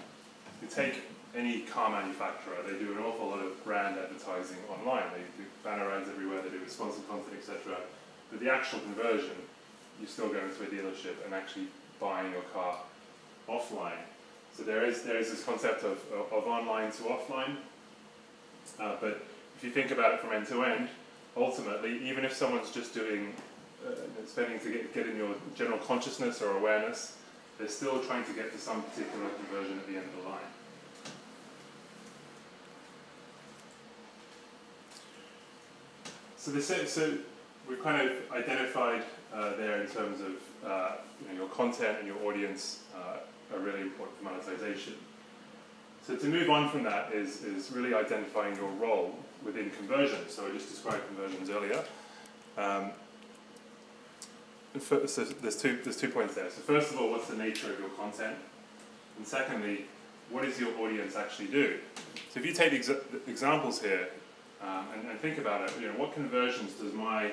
You 0.62 0.70
take 0.70 1.02
any 1.36 1.62
car 1.62 1.90
manufacturer, 1.90 2.56
they 2.66 2.80
do 2.80 2.94
an 2.94 3.00
awful 3.00 3.28
lot 3.28 3.40
of 3.40 3.62
brand 3.66 3.98
advertising 4.00 4.58
online. 4.70 5.04
They 5.12 5.44
do 5.44 5.50
banner 5.62 5.92
ads 5.92 6.08
everywhere, 6.08 6.42
they 6.42 6.50
do 6.50 6.64
responsive 6.64 7.06
content, 7.10 7.34
etc. 7.38 7.76
But 8.32 8.40
the 8.40 8.50
actual 8.50 8.80
conversion, 8.80 9.36
you're 10.00 10.08
still 10.08 10.30
going 10.30 10.48
to 10.48 10.64
a 10.64 10.68
dealership 10.68 11.26
and 11.26 11.34
actually 11.34 11.68
buying 12.00 12.32
your 12.32 12.44
car 12.54 12.78
offline. 13.50 14.00
So 14.56 14.64
there 14.64 14.86
is, 14.86 15.04
there 15.04 15.18
is 15.18 15.30
this 15.30 15.44
concept 15.44 15.84
of, 15.84 16.00
of, 16.14 16.32
of 16.32 16.48
online 16.48 16.94
to 16.94 17.04
offline. 17.04 17.58
Uh, 18.80 18.96
but 19.02 19.26
if 19.58 19.64
you 19.64 19.72
think 19.72 19.92
about 19.92 20.14
it 20.14 20.22
from 20.22 20.32
end 20.32 20.48
to 20.48 20.64
end, 20.64 20.88
ultimately, 21.36 22.08
even 22.08 22.24
if 22.24 22.32
someone's 22.32 22.72
just 22.72 22.94
doing 22.94 23.34
uh, 23.86 23.92
spending 24.26 24.58
to 24.62 24.72
get, 24.72 24.94
get 24.94 25.08
in 25.08 25.18
your 25.18 25.36
general 25.54 25.80
consciousness 25.80 26.42
or 26.42 26.56
awareness, 26.58 27.18
they're 27.58 27.68
still 27.68 28.00
trying 28.04 28.26
to 28.26 28.34
get 28.34 28.52
to 28.52 28.60
some 28.60 28.82
particular 28.84 29.30
conversion 29.30 29.78
at 29.78 29.88
the 29.88 29.96
end 29.98 30.06
of 30.06 30.24
the 30.24 30.30
line. 30.30 30.40
So, 36.38 36.52
this, 36.52 36.94
so 36.94 37.18
we've 37.68 37.82
kind 37.82 38.08
of 38.08 38.32
identified 38.32 39.04
uh, 39.34 39.56
there 39.56 39.82
in 39.82 39.88
terms 39.88 40.22
of 40.22 40.70
uh, 40.70 40.92
you 41.22 41.30
know, 41.30 41.34
your 41.42 41.50
content 41.50 41.98
and 42.00 42.08
your 42.08 42.24
audience 42.26 42.84
uh, 42.96 43.56
are 43.56 43.60
really 43.60 43.82
important 43.82 44.18
for 44.18 44.26
monetization. 44.26 44.94
So 46.06 46.16
to 46.16 46.28
move 46.28 46.52
on 46.52 46.70
from 46.70 46.84
that 46.84 47.14
is, 47.14 47.44
is 47.44 47.72
really 47.72 47.96
identifying 47.96 48.56
your 48.58 48.70
role 48.74 49.18
within 49.44 49.72
conversion. 49.72 50.20
So 50.30 50.46
I 50.46 50.52
just 50.52 50.70
described 50.70 51.02
conversions 51.08 51.50
earlier. 51.50 51.84
Um, 52.58 52.92
so 54.80 55.24
there's 55.24 55.58
two 55.58 55.80
there's 55.84 55.98
two 55.98 56.10
points 56.10 56.36
there. 56.36 56.50
So 56.50 56.62
first 56.62 56.92
of 56.92 57.00
all, 57.00 57.12
what's 57.12 57.28
the 57.28 57.38
nature 57.38 57.72
of 57.72 57.80
your 57.80 57.90
content, 57.90 58.36
and 59.18 59.28
secondly, 59.28 59.86
what 60.30 60.44
does 60.44 60.60
your 60.60 60.78
audience 60.80 61.16
actually 61.16 61.48
do? 61.48 61.78
So 62.30 62.40
if 62.40 62.46
you 62.46 62.54
take 62.54 62.74
exa 62.74 63.00
examples 63.28 63.82
here 63.82 64.10
um, 64.62 64.88
and, 64.94 65.10
and, 65.10 65.20
think 65.20 65.38
about 65.38 65.70
it, 65.70 65.74
you 65.80 65.88
know, 65.88 65.94
what 65.94 66.14
conversions 66.14 66.74
does 66.74 66.94
my 66.94 67.32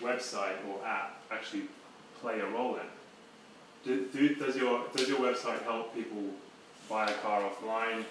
website 0.00 0.56
or 0.68 0.84
app 0.86 1.22
actually 1.30 1.62
play 2.20 2.40
a 2.40 2.46
role 2.46 2.76
in? 2.76 2.86
Do, 3.84 4.06
do, 4.12 4.34
does 4.34 4.56
your 4.56 4.84
does 4.94 5.08
your 5.08 5.18
website 5.18 5.62
help 5.62 5.94
people 5.94 6.24
buy 6.88 7.08
a 7.08 7.14
car 7.14 7.42
offline? 7.42 8.04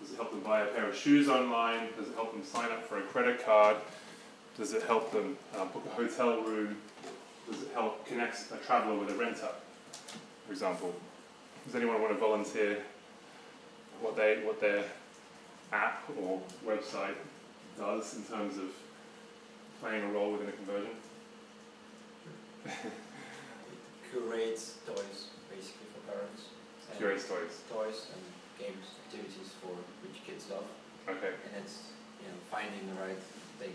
Does 0.00 0.12
it 0.12 0.16
help 0.16 0.32
them 0.32 0.40
buy 0.40 0.62
a 0.62 0.66
pair 0.66 0.88
of 0.88 0.96
shoes 0.96 1.28
online? 1.28 1.88
Does 1.96 2.08
it 2.08 2.14
help 2.14 2.32
them 2.32 2.44
sign 2.44 2.72
up 2.72 2.84
for 2.84 2.98
a 2.98 3.02
credit 3.02 3.44
card? 3.44 3.76
Does 4.58 4.72
it 4.72 4.82
help 4.82 5.12
them 5.12 5.38
uh, 5.56 5.64
book 5.66 5.84
a 5.86 5.94
hotel 5.94 6.42
room? 6.42 6.76
Does 7.50 7.62
it 7.62 7.68
help 7.74 8.06
connect 8.06 8.36
a 8.52 8.56
traveler 8.64 8.98
with 8.98 9.10
a 9.10 9.14
renter, 9.14 9.48
for 10.46 10.52
example? 10.52 10.94
Does 11.66 11.74
anyone 11.74 12.00
want 12.00 12.12
to 12.12 12.18
volunteer 12.18 12.78
what 14.00 14.16
they 14.16 14.42
what 14.44 14.60
their 14.60 14.84
app 15.72 16.02
or 16.20 16.40
website 16.66 17.16
does 17.78 18.16
in 18.16 18.22
terms 18.24 18.58
of 18.58 18.70
playing 19.80 20.04
a 20.04 20.08
role 20.08 20.32
within 20.32 20.48
a 20.48 20.52
conversion? 20.52 20.96
It 22.64 22.72
curates 24.10 24.78
toys 24.86 25.30
basically 25.50 25.88
for 25.94 26.12
parents. 26.12 26.42
Curates 26.98 27.26
toys. 27.26 27.62
Toys 27.70 28.06
and 28.14 28.22
games, 28.58 28.86
activities 29.06 29.50
for 29.60 29.74
which 30.04 30.22
kids 30.26 30.50
love. 30.50 30.66
Okay. 31.08 31.34
And 31.34 31.64
it's 31.64 31.90
you 32.20 32.28
know 32.28 32.38
finding 32.50 32.86
the 32.86 33.00
right 33.00 33.22
thing 33.58 33.74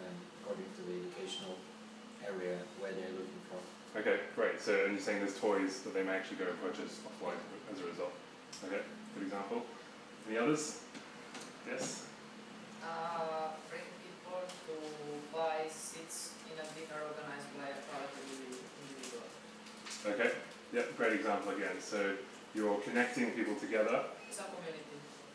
um, 0.00 0.14
according 0.40 0.68
to 0.76 0.82
the 0.88 0.94
educational 1.04 1.56
area 2.28 2.58
where 2.80 2.92
they're 2.92 3.14
looking 3.14 3.42
for. 3.48 3.60
Okay, 4.00 4.20
great. 4.34 4.60
So 4.60 4.84
and 4.84 4.92
you're 4.92 5.00
saying 5.00 5.20
there's 5.20 5.38
toys 5.38 5.80
that 5.82 5.94
they 5.94 6.02
may 6.02 6.12
actually 6.12 6.36
go 6.36 6.46
and 6.50 6.60
purchase 6.60 7.00
offline 7.06 7.40
as 7.72 7.80
a 7.80 7.86
result. 7.86 8.12
Okay, 8.64 8.82
good 9.14 9.24
example. 9.24 9.64
Any 10.28 10.38
others? 10.38 10.80
Yes? 11.66 12.04
Uh, 12.82 13.54
bring 13.70 13.82
people 14.04 14.42
to 14.46 14.74
buy 15.34 15.66
seats 15.70 16.32
in 16.52 16.58
a 16.58 16.66
dinner 16.74 17.02
organized 17.02 17.50
by 17.58 17.72
a 17.72 17.80
private 17.90 18.14
individual. 18.30 19.26
Okay, 20.06 20.30
yep, 20.72 20.96
great 20.96 21.14
example 21.14 21.52
again. 21.52 21.80
So 21.80 22.14
you're 22.54 22.78
connecting 22.80 23.30
people 23.32 23.54
together. 23.56 24.04
It's 24.28 24.38
a 24.38 24.44
community. 24.44 24.82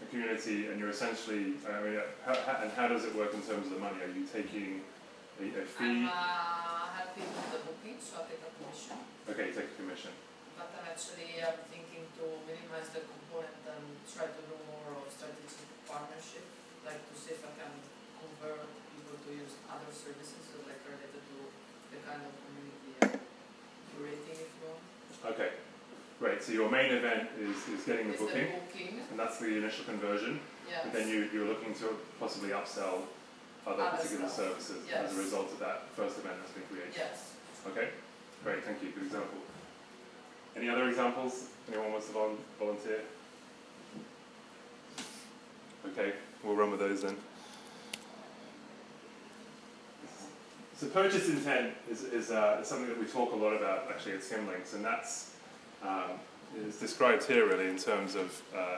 A 0.02 0.06
community, 0.06 0.68
and 0.72 0.80
you're 0.80 0.90
essentially, 0.90 1.54
I 1.68 1.82
mean, 1.84 2.00
how, 2.26 2.36
how, 2.36 2.64
and 2.64 2.72
how 2.72 2.88
does 2.88 3.06
it 3.06 3.16
work 3.16 3.34
in 3.34 3.42
terms 3.42 3.68
of 3.68 3.74
the 3.74 3.80
money? 3.80 3.98
Are 4.02 4.08
you 4.08 4.26
taking 4.32 4.82
a, 5.40 5.62
a 5.62 5.66
fee? 5.66 6.08
I'm 6.92 7.08
helping 7.08 7.24
with 7.24 7.50
the 7.56 7.62
booking, 7.64 7.96
so 8.04 8.20
I 8.20 8.28
take 8.28 8.44
a 8.44 8.52
commission. 8.60 9.00
Okay, 9.32 9.44
you 9.48 9.54
take 9.56 9.72
a 9.72 9.78
commission. 9.80 10.12
But 10.60 10.76
I'm 10.76 10.92
actually 10.92 11.40
I'm 11.40 11.64
thinking 11.72 12.04
to 12.20 12.26
minimize 12.44 12.92
the 12.92 13.08
component 13.08 13.56
and 13.64 13.84
try 14.12 14.28
to 14.28 14.42
do 14.44 14.56
more 14.68 15.00
of 15.00 15.08
strategic 15.08 15.72
partnership, 15.88 16.44
like 16.84 17.00
to 17.00 17.14
see 17.16 17.40
if 17.40 17.42
I 17.48 17.56
can 17.56 17.72
convert 18.20 18.68
people 18.92 19.16
to 19.24 19.30
use 19.32 19.56
other 19.72 19.88
services, 19.88 20.44
so 20.52 20.60
like 20.68 20.84
related 20.84 21.16
to 21.16 21.38
the 21.96 22.00
kind 22.04 22.28
of 22.28 22.32
community 22.44 22.92
I'm 23.08 23.24
curating, 23.96 24.38
if 24.44 24.52
you 24.52 24.68
want. 24.68 24.84
Okay, 25.32 25.56
great. 26.20 26.44
So 26.44 26.52
your 26.52 26.68
main 26.68 26.92
event 26.92 27.32
is, 27.40 27.56
is 27.72 27.88
getting 27.88 28.12
the 28.12 28.20
booking, 28.20 28.52
the 28.52 28.60
booking, 28.68 28.94
and 29.00 29.16
that's 29.16 29.40
the 29.40 29.48
initial 29.56 29.88
conversion. 29.88 30.44
yes. 30.68 30.84
And 30.84 30.92
then 30.92 31.08
you, 31.08 31.32
you're 31.32 31.48
looking 31.48 31.72
to 31.80 31.96
possibly 32.20 32.52
upsell 32.52 33.08
other 33.68 33.82
Other 33.84 33.98
particular 33.98 34.27
stuff. 34.27 34.60
services 34.62 34.89
as 34.94 35.15
a 35.15 35.20
result 35.22 35.51
of 35.51 35.60
that 35.60 35.88
first 35.96 36.18
event 36.18 36.36
that's 36.39 36.51
been 36.51 36.63
created. 36.72 36.94
Yes. 36.98 37.34
Okay, 37.68 37.89
great, 38.44 38.63
thank 38.63 38.82
you. 38.82 38.89
Good 38.89 39.03
example. 39.03 39.38
Any 40.56 40.70
other 40.70 40.89
examples? 40.89 41.48
Anyone 41.70 41.91
wants 41.91 42.08
to 42.08 42.13
volunteer? 42.60 43.01
Okay, 45.88 46.13
we'll 46.44 46.56
run 46.56 46.72
with 46.72 46.80
those 46.80 47.01
then. 47.03 47.15
So 50.75 50.88
purchase 50.88 51.30
intent 51.30 51.74
is, 51.89 52.03
is, 52.03 52.32
uh, 52.32 52.58
is 52.62 52.68
something 52.68 52.88
that 52.88 53.00
we 53.00 53.06
talk 53.06 53.32
a 53.34 53.36
lot 53.36 53.53
about 53.56 53.86
actually 53.89 54.13
at 54.13 54.22
Skimlinks, 54.22 54.74
and 54.74 54.84
that's 54.84 55.36
um, 55.84 56.12
is 56.65 56.77
described 56.77 57.24
here 57.24 57.48
really 57.48 57.68
in 57.68 57.77
terms 57.77 58.15
of 58.15 58.41
uh, 58.56 58.77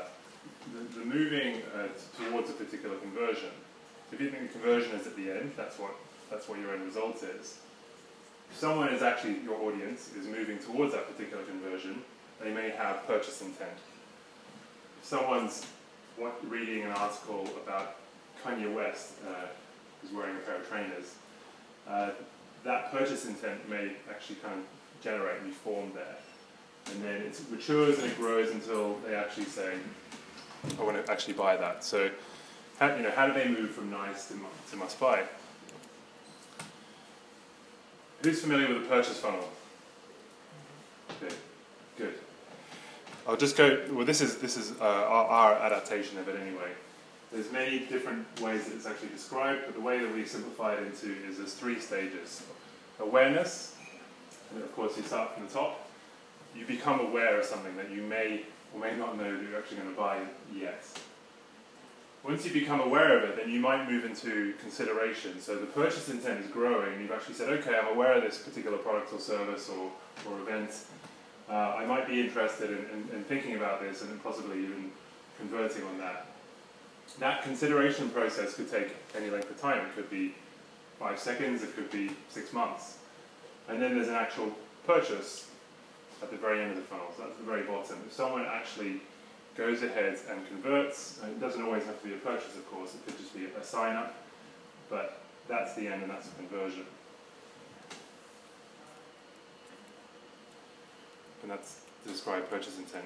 the, 0.73 0.99
the 0.99 1.05
moving 1.05 1.61
uh, 1.75 1.87
towards 2.29 2.49
a 2.49 2.53
particular 2.53 2.97
conversion. 2.97 3.49
If 4.13 4.22
you 4.22 4.29
think 4.29 4.53
the 4.53 4.60
conversion 4.60 4.91
is 4.91 5.08
at 5.08 5.15
the 5.15 5.32
end, 5.32 5.53
that's 5.58 5.79
what 5.79 5.96
that's 6.29 6.48
what 6.48 6.60
your 6.60 6.74
end 6.74 6.86
result 6.86 7.24
is. 7.24 7.58
If 8.51 8.58
someone 8.58 8.89
is 8.89 9.01
actually 9.01 9.39
your 9.43 9.60
audience 9.62 10.12
is 10.13 10.27
moving 10.27 10.60
towards 10.60 10.93
that 10.93 11.08
particular 11.12 11.43
conversion, 11.43 12.03
they 12.39 12.53
may 12.53 12.70
have 12.70 13.08
purchase 13.08 13.41
intent. 13.41 13.79
If 15.01 15.05
someone's 15.05 15.65
reading 16.43 16.84
an 16.84 16.91
article 16.91 17.50
about 17.65 17.96
Kanye 18.46 18.74
West 18.74 19.13
uh, 19.27 19.48
who's 20.01 20.12
wearing 20.12 20.36
a 20.36 20.39
pair 20.41 20.58
of 20.58 20.70
trainers, 20.70 21.15
uh, 21.88 22.12
that 22.63 22.91
purchase 22.91 23.25
intent 23.25 23.67
may 23.67 23.93
actually 24.12 24.36
kind 24.36 24.60
of 24.60 25.03
generate 25.03 25.41
and 25.41 25.48
be 25.48 25.51
formed 25.51 25.96
there. 25.96 26.17
And 26.91 27.03
then 27.03 27.22
it 27.22 27.39
matures 27.50 27.98
and 27.98 28.12
it 28.12 28.17
grows 28.17 28.51
until 28.51 29.00
they 29.08 29.15
actually 29.15 29.46
say, 29.46 29.74
I 30.79 30.84
want 30.84 31.03
to 31.03 31.12
actually 31.12 31.34
buy 31.34 31.58
that. 31.58 31.84
So, 31.84 32.12
how, 32.79 32.95
you 32.95 33.03
know, 33.03 33.11
how 33.11 33.27
do 33.27 33.33
they 33.33 33.47
move 33.47 33.71
from 33.71 33.91
nice 33.91 34.27
to, 34.27 34.35
mu- 34.35 34.45
to 34.71 34.75
must 34.77 34.99
buy? 34.99 35.23
Who's 38.23 38.41
familiar 38.41 38.67
with 38.67 38.83
the 38.83 38.89
purchase 38.89 39.19
funnel? 39.19 39.49
Okay, 41.21 41.35
good. 41.97 42.13
I'll 43.27 43.37
just 43.37 43.57
go. 43.57 43.85
Well, 43.91 44.05
this 44.05 44.21
is 44.21 44.37
this 44.37 44.57
is 44.57 44.71
uh, 44.79 44.83
our, 44.83 45.25
our 45.25 45.53
adaptation 45.55 46.17
of 46.17 46.27
it 46.27 46.39
anyway. 46.39 46.71
There's 47.31 47.51
many 47.51 47.79
different 47.79 48.25
ways 48.41 48.65
that 48.65 48.75
it's 48.75 48.85
actually 48.85 49.09
described, 49.09 49.63
but 49.65 49.75
the 49.75 49.81
way 49.81 49.99
that 49.99 50.13
we 50.13 50.25
simplify 50.25 50.75
it 50.75 50.83
into 50.83 51.13
is 51.27 51.37
there's 51.37 51.53
three 51.53 51.79
stages: 51.79 52.43
awareness, 52.99 53.75
and 54.53 54.63
of 54.63 54.73
course 54.75 54.95
you 54.97 55.03
start 55.03 55.33
from 55.33 55.45
the 55.45 55.53
top. 55.53 55.89
You 56.55 56.65
become 56.65 56.99
aware 56.99 57.39
of 57.39 57.45
something 57.45 57.75
that 57.77 57.89
you 57.91 58.03
may 58.03 58.43
or 58.73 58.79
may 58.79 58.95
not 58.95 59.17
know 59.17 59.35
that 59.35 59.43
you're 59.49 59.57
actually 59.57 59.77
going 59.77 59.89
to 59.89 59.99
buy 59.99 60.19
yet. 60.55 60.85
Once 62.23 62.45
you 62.45 62.53
become 62.53 62.79
aware 62.79 63.17
of 63.17 63.29
it, 63.29 63.35
then 63.35 63.49
you 63.49 63.59
might 63.59 63.89
move 63.89 64.05
into 64.05 64.53
consideration. 64.61 65.41
So 65.41 65.57
the 65.57 65.65
purchase 65.65 66.07
intent 66.07 66.39
is 66.39 66.49
growing. 66.49 67.01
You've 67.01 67.11
actually 67.11 67.35
said, 67.35 67.49
okay, 67.49 67.75
I'm 67.75 67.93
aware 67.93 68.13
of 68.13 68.23
this 68.23 68.37
particular 68.37 68.77
product 68.77 69.11
or 69.11 69.19
service 69.19 69.69
or, 69.69 69.91
or 70.29 70.39
event. 70.39 70.71
Uh, 71.49 71.75
I 71.77 71.85
might 71.85 72.07
be 72.07 72.21
interested 72.21 72.69
in, 72.69 72.77
in, 72.77 73.17
in 73.17 73.23
thinking 73.25 73.57
about 73.57 73.81
this 73.81 74.01
and 74.01 74.23
possibly 74.23 74.59
even 74.59 74.89
converting 75.37 75.83
on 75.83 75.97
that. 75.97 76.27
That 77.19 77.43
consideration 77.43 78.09
process 78.09 78.55
could 78.55 78.71
take 78.71 78.95
any 79.17 79.29
length 79.29 79.51
of 79.51 79.59
time. 79.59 79.85
It 79.85 79.93
could 79.93 80.09
be 80.09 80.33
five 80.99 81.19
seconds, 81.19 81.61
it 81.61 81.75
could 81.75 81.91
be 81.91 82.11
six 82.29 82.53
months. 82.53 82.99
And 83.67 83.81
then 83.81 83.95
there's 83.95 84.07
an 84.07 84.15
actual 84.15 84.49
purchase 84.87 85.49
at 86.21 86.31
the 86.31 86.37
very 86.37 86.61
end 86.61 86.71
of 86.71 86.77
the 86.77 86.83
funnel, 86.83 87.07
so 87.17 87.23
that's 87.23 87.37
the 87.37 87.43
very 87.43 87.63
bottom. 87.63 87.97
If 88.07 88.13
someone 88.13 88.45
actually 88.45 89.01
goes 89.55 89.83
ahead 89.83 90.17
and 90.29 90.48
converts. 90.48 91.19
And 91.24 91.31
it 91.31 91.39
doesn't 91.39 91.62
always 91.62 91.86
have 91.86 92.01
to 92.01 92.07
be 92.07 92.13
a 92.13 92.17
purchase, 92.17 92.55
of 92.55 92.69
course, 92.69 92.93
it 92.95 93.05
could 93.05 93.17
just 93.17 93.33
be 93.33 93.45
a 93.45 93.63
sign 93.63 93.95
up, 93.95 94.15
but 94.89 95.22
that's 95.48 95.75
the 95.75 95.88
end 95.88 96.03
and 96.03 96.12
that's 96.12 96.27
a 96.27 96.31
conversion. 96.31 96.86
And 101.41 101.51
that's 101.51 101.81
to 102.03 102.10
describe 102.10 102.50
purchase 102.50 102.77
intent. 102.77 103.05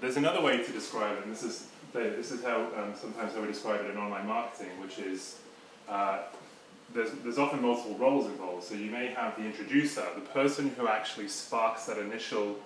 There's 0.00 0.16
another 0.16 0.42
way 0.42 0.62
to 0.62 0.72
describe 0.72 1.18
it, 1.18 1.24
and 1.24 1.32
this 1.32 1.42
is, 1.42 1.66
this 1.92 2.32
is 2.32 2.42
how 2.42 2.62
um, 2.76 2.94
sometimes 2.94 3.32
how 3.34 3.40
we 3.40 3.46
describe 3.46 3.80
it 3.80 3.90
in 3.90 3.96
online 3.96 4.26
marketing, 4.26 4.70
which 4.80 4.98
is 4.98 5.38
uh, 5.88 6.22
there's, 6.92 7.10
there's 7.22 7.38
often 7.38 7.62
multiple 7.62 7.96
roles 7.96 8.26
involved. 8.26 8.64
So 8.64 8.74
you 8.74 8.90
may 8.90 9.06
have 9.06 9.36
the 9.36 9.44
introducer, 9.44 10.04
the 10.14 10.20
person 10.20 10.70
who 10.76 10.88
actually 10.88 11.28
sparks 11.28 11.86
that 11.86 11.98
initial 11.98 12.56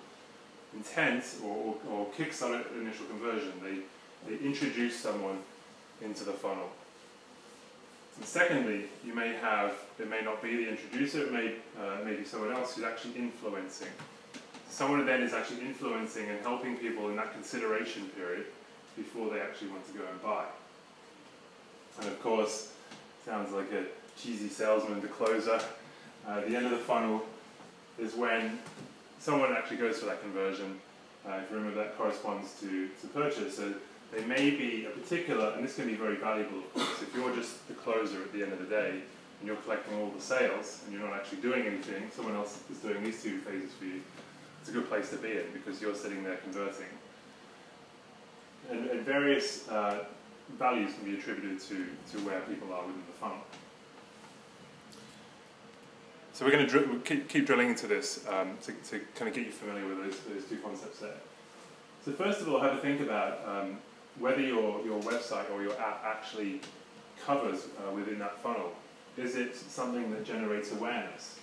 intent 0.75 1.23
or, 1.43 1.55
or, 1.55 1.91
or 1.91 2.07
kickstart 2.17 2.65
initial 2.79 3.05
conversion. 3.07 3.53
They, 3.63 3.79
they 4.29 4.43
introduce 4.43 4.99
someone 4.99 5.39
into 6.01 6.23
the 6.23 6.33
funnel. 6.33 6.69
And 8.17 8.25
secondly, 8.25 8.85
you 9.05 9.13
may 9.15 9.33
have, 9.35 9.73
it 9.97 10.09
may 10.09 10.21
not 10.21 10.41
be 10.43 10.57
the 10.57 10.69
introducer, 10.69 11.23
it 11.23 11.31
may, 11.31 11.55
uh, 11.79 12.03
may 12.03 12.15
be 12.15 12.25
someone 12.25 12.51
else 12.51 12.75
who's 12.75 12.83
actually 12.83 13.15
influencing. 13.15 13.87
Someone 14.69 15.05
then 15.05 15.23
is 15.23 15.33
actually 15.33 15.61
influencing 15.61 16.29
and 16.29 16.39
helping 16.41 16.75
people 16.77 17.09
in 17.09 17.15
that 17.15 17.33
consideration 17.33 18.07
period 18.09 18.45
before 18.95 19.29
they 19.33 19.39
actually 19.39 19.69
want 19.69 19.87
to 19.87 19.93
go 19.93 20.03
and 20.09 20.21
buy. 20.21 20.45
And 21.99 22.07
of 22.07 22.21
course, 22.21 22.73
sounds 23.25 23.51
like 23.51 23.71
a 23.71 23.85
cheesy 24.17 24.49
salesman, 24.49 25.01
the 25.01 25.07
closer. 25.07 25.59
Uh, 26.27 26.41
the 26.41 26.55
end 26.55 26.65
of 26.65 26.71
the 26.71 26.77
funnel 26.77 27.25
is 27.97 28.15
when 28.15 28.59
someone 29.19 29.53
actually 29.53 29.77
goes 29.77 29.99
for 29.99 30.05
that 30.05 30.21
conversion. 30.21 30.79
Uh, 31.27 31.41
if 31.43 31.51
you 31.51 31.57
remember, 31.57 31.77
that 31.83 31.97
corresponds 31.97 32.59
to, 32.61 32.89
to 33.01 33.07
purchase. 33.07 33.57
So 33.57 33.73
they 34.11 34.23
may 34.25 34.49
be 34.49 34.85
a 34.85 34.89
particular, 34.89 35.53
and 35.55 35.63
this 35.63 35.75
can 35.75 35.85
be 35.85 35.95
very 35.95 36.15
valuable. 36.15 36.63
If 36.75 37.11
you're 37.13 37.35
just 37.35 37.67
the 37.67 37.75
closer 37.75 38.21
at 38.21 38.33
the 38.33 38.43
end 38.43 38.53
of 38.53 38.59
the 38.59 38.65
day, 38.65 39.01
and 39.39 39.47
you're 39.47 39.57
collecting 39.57 39.97
all 39.99 40.09
the 40.09 40.21
sales 40.21 40.81
and 40.85 40.93
you're 40.93 41.07
not 41.07 41.15
actually 41.15 41.41
doing 41.41 41.65
anything, 41.65 42.09
someone 42.15 42.35
else 42.35 42.59
is 42.71 42.77
doing 42.79 43.03
these 43.03 43.21
two 43.23 43.39
phases 43.39 43.71
for 43.73 43.85
you, 43.85 44.01
it's 44.59 44.69
a 44.69 44.73
good 44.73 44.89
place 44.89 45.09
to 45.11 45.17
be 45.17 45.31
in 45.31 45.45
because 45.53 45.81
you're 45.81 45.95
sitting 45.95 46.23
there 46.23 46.37
converting. 46.37 46.87
And, 48.69 48.89
and 48.89 49.01
various 49.05 49.67
uh, 49.69 50.03
values 50.57 50.93
can 50.93 51.05
be 51.05 51.17
attributed 51.17 51.59
to, 51.61 51.85
to 52.11 52.25
where 52.25 52.41
people 52.41 52.73
are 52.73 52.81
within 52.81 53.03
the 53.07 53.17
funnel. 53.19 53.37
So 56.39 56.45
we're 56.45 56.51
going 56.51 56.67
to 56.67 56.71
dr- 56.71 57.03
keep, 57.03 57.27
keep 57.27 57.45
drilling 57.45 57.67
into 57.67 57.85
this 57.85 58.25
um, 58.29 58.57
to, 58.61 58.71
to 58.71 59.01
kind 59.15 59.27
of 59.27 59.35
get 59.35 59.45
you 59.45 59.51
familiar 59.51 59.85
with 59.85 59.97
those, 59.97 60.19
those 60.21 60.45
two 60.47 60.55
concepts 60.59 60.99
there. 60.99 61.17
So 62.05 62.13
first 62.13 62.39
of 62.39 62.47
all, 62.47 62.61
have 62.61 62.75
a 62.75 62.77
think 62.77 63.01
about 63.01 63.41
um, 63.45 63.77
whether 64.19 64.39
your, 64.39 64.81
your 64.85 65.01
website 65.01 65.51
or 65.51 65.61
your 65.61 65.73
app 65.73 66.01
actually 66.05 66.61
covers 67.25 67.67
uh, 67.77 67.93
within 67.93 68.19
that 68.19 68.41
funnel. 68.41 68.71
Is 69.17 69.35
it 69.35 69.53
something 69.53 70.11
that 70.11 70.23
generates 70.23 70.71
awareness? 70.71 71.41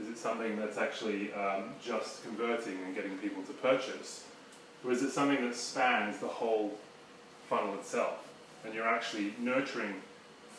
Is 0.00 0.06
it 0.06 0.18
something 0.18 0.54
that's 0.54 0.78
actually 0.78 1.32
um, 1.32 1.70
just 1.84 2.22
converting 2.22 2.78
and 2.84 2.94
getting 2.94 3.18
people 3.18 3.42
to 3.42 3.52
purchase? 3.54 4.24
Or 4.84 4.92
is 4.92 5.02
it 5.02 5.10
something 5.10 5.44
that 5.44 5.56
spans 5.56 6.20
the 6.20 6.28
whole 6.28 6.78
funnel 7.48 7.74
itself? 7.74 8.28
And 8.64 8.72
you're 8.72 8.86
actually 8.86 9.34
nurturing 9.40 9.94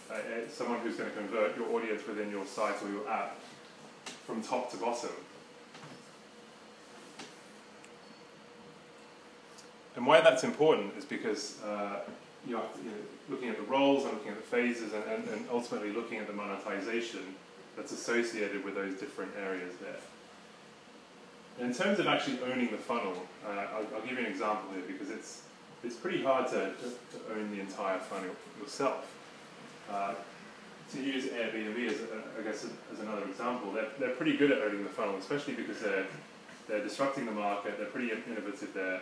uh, 0.10 0.14
uh, 0.14 0.20
someone 0.50 0.80
who's 0.80 0.96
going 0.96 1.10
to 1.10 1.16
convert 1.16 1.58
your 1.58 1.70
audience 1.76 2.06
within 2.08 2.32
your 2.32 2.46
site 2.46 2.82
or 2.84 2.90
your 2.90 3.10
app 3.10 3.38
from 4.26 4.42
top 4.42 4.72
to 4.72 4.78
bottom. 4.78 5.10
And 9.96 10.06
why 10.06 10.22
that's 10.22 10.44
important 10.44 10.94
is 10.98 11.06
because 11.06 11.62
uh, 11.64 12.02
you're, 12.48 12.62
you 12.84 12.92
know, 12.92 12.98
looking 13.30 13.50
at 13.50 13.58
the 13.58 13.64
roles 13.64 14.06
and 14.06 14.14
looking 14.14 14.32
at 14.32 14.38
the 14.38 14.44
phases 14.44 14.94
and, 14.94 15.04
and, 15.06 15.28
and 15.30 15.46
ultimately 15.52 15.92
looking 15.92 16.20
at 16.20 16.28
the 16.28 16.34
monetization 16.34 17.36
that's 17.76 17.92
associated 17.92 18.64
with 18.64 18.76
those 18.76 18.94
different 19.00 19.32
areas 19.42 19.74
there. 19.82 20.00
In 21.66 21.74
terms 21.74 22.00
of 22.00 22.08
actually 22.08 22.40
owning 22.52 22.70
the 22.70 22.78
funnel, 22.78 23.16
uh, 23.46 23.50
I'll, 23.50 23.88
I'll, 23.96 24.02
give 24.02 24.12
you 24.12 24.26
an 24.26 24.32
example 24.32 24.72
here 24.74 24.84
because 24.88 25.10
it's, 25.10 25.42
it's 25.84 25.96
pretty 25.96 26.24
hard 26.24 26.48
to, 26.50 26.60
to 26.60 27.36
own 27.36 27.50
the 27.52 27.60
entire 27.60 27.98
funnel 27.98 28.36
yourself. 28.62 29.17
Uh, 29.92 30.14
to 30.92 31.02
use 31.02 31.26
Airbnb 31.26 31.90
as, 31.90 31.98
I 32.40 32.44
guess, 32.44 32.66
as 32.94 33.00
another 33.00 33.24
example, 33.26 33.74
they're, 33.74 33.90
they're 34.00 34.16
pretty 34.16 34.38
good 34.38 34.52
at 34.52 34.62
owning 34.62 34.84
the 34.84 34.90
funnel, 34.90 35.18
especially 35.18 35.54
because 35.54 35.80
they're, 35.80 36.06
they're 36.68 36.84
disrupting 36.84 37.26
the 37.26 37.32
market, 37.32 37.78
they're 37.78 37.88
pretty 37.88 38.12
innovative 38.12 38.74
there. 38.74 39.02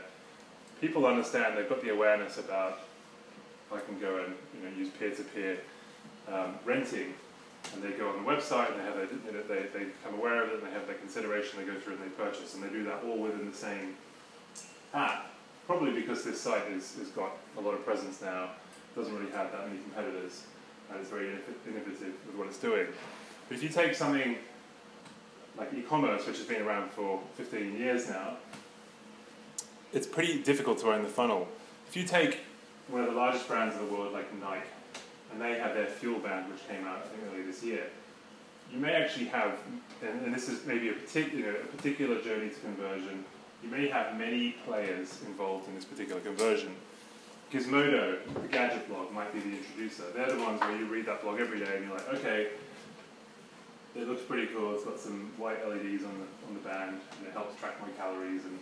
People 0.81 1.05
understand, 1.05 1.57
they've 1.57 1.69
got 1.69 1.81
the 1.83 1.89
awareness 1.89 2.37
about 2.37 2.79
I 3.71 3.79
can 3.79 3.99
go 3.99 4.23
and 4.23 4.33
you 4.55 4.67
know, 4.69 4.77
use 4.77 4.89
peer-to-peer 4.99 5.57
um, 6.31 6.55
renting, 6.65 7.13
and 7.73 7.83
they 7.83 7.91
go 7.91 8.09
on 8.09 8.23
the 8.23 8.29
website 8.29 8.71
and 8.71 8.79
they 8.79 8.83
have 8.83 8.95
their, 8.95 9.05
you 9.05 9.31
know, 9.33 9.43
they, 9.47 9.67
they 9.77 9.85
become 9.85 10.15
aware 10.15 10.43
of 10.43 10.49
it 10.49 10.55
and 10.55 10.67
they 10.67 10.71
have 10.71 10.87
their 10.87 10.97
consideration, 10.97 11.59
they 11.59 11.65
go 11.65 11.77
through 11.79 11.93
and 11.93 12.03
they 12.03 12.09
purchase, 12.09 12.53
and 12.53 12.63
they 12.63 12.69
do 12.69 12.83
that 12.83 13.03
all 13.03 13.17
within 13.17 13.49
the 13.49 13.55
same 13.55 13.95
app. 14.93 15.31
Probably 15.65 15.91
because 15.91 16.23
this 16.23 16.39
site 16.39 16.63
has 16.67 16.93
got 17.15 17.31
a 17.57 17.61
lot 17.61 17.73
of 17.73 17.83
presence 17.83 18.21
now, 18.21 18.51
doesn't 18.95 19.13
really 19.13 19.31
have 19.31 19.51
that 19.51 19.67
many 19.67 19.81
competitors, 19.81 20.43
and 20.89 20.99
it's 20.99 21.09
very 21.09 21.29
innovative 21.67 22.13
with 22.25 22.35
what 22.35 22.47
it's 22.47 22.59
doing. 22.59 22.87
But 23.47 23.57
if 23.57 23.63
you 23.63 23.69
take 23.69 23.95
something 23.95 24.37
like 25.57 25.73
e-commerce, 25.73 26.25
which 26.25 26.37
has 26.37 26.45
been 26.45 26.61
around 26.61 26.91
for 26.91 27.21
15 27.35 27.77
years 27.77 28.09
now, 28.09 28.37
it's 29.93 30.07
pretty 30.07 30.41
difficult 30.41 30.79
to 30.79 30.91
own 30.91 31.03
the 31.03 31.09
funnel. 31.09 31.47
If 31.87 31.95
you 31.95 32.03
take 32.03 32.39
one 32.89 33.01
of 33.01 33.07
the 33.07 33.15
largest 33.15 33.47
brands 33.47 33.75
in 33.75 33.85
the 33.85 33.93
world, 33.93 34.13
like 34.13 34.33
Nike, 34.39 34.67
and 35.31 35.41
they 35.41 35.57
have 35.57 35.73
their 35.73 35.87
Fuel 35.87 36.19
Band, 36.19 36.51
which 36.51 36.67
came 36.67 36.85
out 36.85 36.97
I 36.97 37.07
think 37.07 37.23
earlier 37.31 37.45
this 37.45 37.63
year. 37.63 37.83
You 38.71 38.79
may 38.79 38.93
actually 38.93 39.25
have, 39.25 39.57
and, 40.01 40.25
and 40.25 40.33
this 40.33 40.49
is 40.49 40.65
maybe 40.65 40.89
a, 40.89 40.93
partic- 40.93 41.33
you 41.33 41.43
know, 41.43 41.51
a 41.51 41.75
particular 41.77 42.21
journey 42.21 42.49
to 42.49 42.59
conversion. 42.61 43.23
You 43.63 43.69
may 43.69 43.87
have 43.87 44.17
many 44.17 44.51
players 44.65 45.21
involved 45.25 45.67
in 45.67 45.75
this 45.75 45.85
particular 45.85 46.19
conversion. 46.21 46.75
Gizmodo, 47.51 48.17
the 48.41 48.47
gadget 48.47 48.87
blog, 48.89 49.11
might 49.11 49.33
be 49.33 49.39
the 49.39 49.57
introducer. 49.57 50.03
They're 50.13 50.31
the 50.31 50.43
ones 50.43 50.59
where 50.61 50.77
you 50.77 50.85
read 50.85 51.05
that 51.05 51.21
blog 51.21 51.39
every 51.39 51.59
day 51.59 51.77
and 51.77 51.85
you're 51.85 51.93
like, 51.93 52.09
okay, 52.15 52.47
it 53.95 54.07
looks 54.07 54.23
pretty 54.23 54.47
cool. 54.47 54.75
It's 54.75 54.83
got 54.83 54.99
some 54.99 55.31
white 55.37 55.65
LEDs 55.67 56.03
on 56.03 56.13
the 56.19 56.47
on 56.47 56.53
the 56.53 56.59
band, 56.59 56.99
and 57.17 57.27
it 57.27 57.33
helps 57.33 57.59
track 57.59 57.79
my 57.81 57.89
calories 57.91 58.43
and 58.43 58.59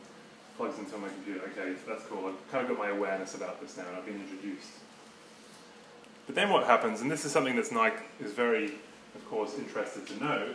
plugs 0.57 0.77
into 0.77 0.97
my 0.97 1.07
computer. 1.09 1.41
Okay, 1.51 1.73
that's 1.87 2.03
cool. 2.05 2.27
I've 2.27 2.51
kind 2.51 2.63
of 2.63 2.77
got 2.77 2.77
my 2.77 2.89
awareness 2.89 3.35
about 3.35 3.59
this 3.59 3.77
now, 3.77 3.85
and 3.87 3.97
I've 3.97 4.05
been 4.05 4.19
introduced. 4.21 4.69
But 6.25 6.35
then 6.35 6.49
what 6.49 6.65
happens, 6.65 7.01
and 7.01 7.11
this 7.11 7.25
is 7.25 7.31
something 7.31 7.55
that 7.55 7.71
Nike 7.71 8.03
is 8.21 8.31
very, 8.31 8.75
of 9.15 9.29
course, 9.29 9.57
interested 9.57 10.07
to 10.07 10.23
know, 10.23 10.53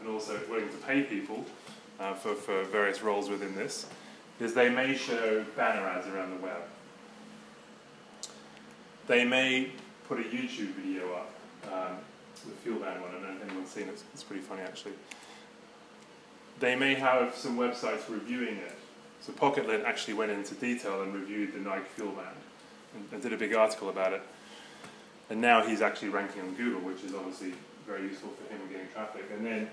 and 0.00 0.08
also 0.08 0.38
willing 0.48 0.68
to 0.68 0.76
pay 0.76 1.02
people 1.02 1.44
uh, 1.98 2.14
for, 2.14 2.34
for 2.34 2.62
various 2.64 3.02
roles 3.02 3.28
within 3.28 3.54
this, 3.56 3.86
is 4.38 4.54
they 4.54 4.68
may 4.68 4.94
show 4.94 5.44
banner 5.56 5.86
ads 5.86 6.06
around 6.06 6.30
the 6.30 6.42
web. 6.42 6.62
They 9.08 9.24
may 9.24 9.70
put 10.06 10.20
a 10.20 10.22
YouTube 10.22 10.74
video 10.74 11.14
up, 11.14 11.30
um, 11.72 11.96
the 12.44 12.52
Fuel 12.62 12.78
Band 12.78 13.00
one, 13.00 13.10
and 13.14 13.42
anyone's 13.42 13.70
seen 13.70 13.88
it, 13.88 14.02
it's 14.12 14.22
pretty 14.22 14.42
funny 14.42 14.60
actually. 14.60 14.92
They 16.60 16.76
may 16.76 16.94
have 16.94 17.34
some 17.34 17.56
websites 17.56 18.08
reviewing 18.08 18.56
it. 18.56 18.74
So 19.22 19.32
Pocketlint 19.32 19.84
actually 19.84 20.14
went 20.14 20.30
into 20.30 20.54
detail 20.54 21.02
and 21.02 21.14
reviewed 21.14 21.54
the 21.54 21.58
Nike 21.58 21.86
Fuel 21.96 22.12
Band 22.12 22.36
and, 22.94 23.08
and 23.12 23.22
did 23.22 23.32
a 23.32 23.36
big 23.36 23.54
article 23.54 23.88
about 23.88 24.12
it. 24.12 24.22
And 25.30 25.40
now 25.40 25.66
he's 25.66 25.80
actually 25.80 26.10
ranking 26.10 26.42
on 26.42 26.54
Google, 26.54 26.80
which 26.80 27.02
is 27.02 27.14
obviously 27.14 27.54
very 27.86 28.02
useful 28.02 28.30
for 28.30 28.52
him 28.52 28.60
in 28.62 28.68
getting 28.72 28.88
traffic. 28.92 29.24
And 29.34 29.44
then 29.44 29.70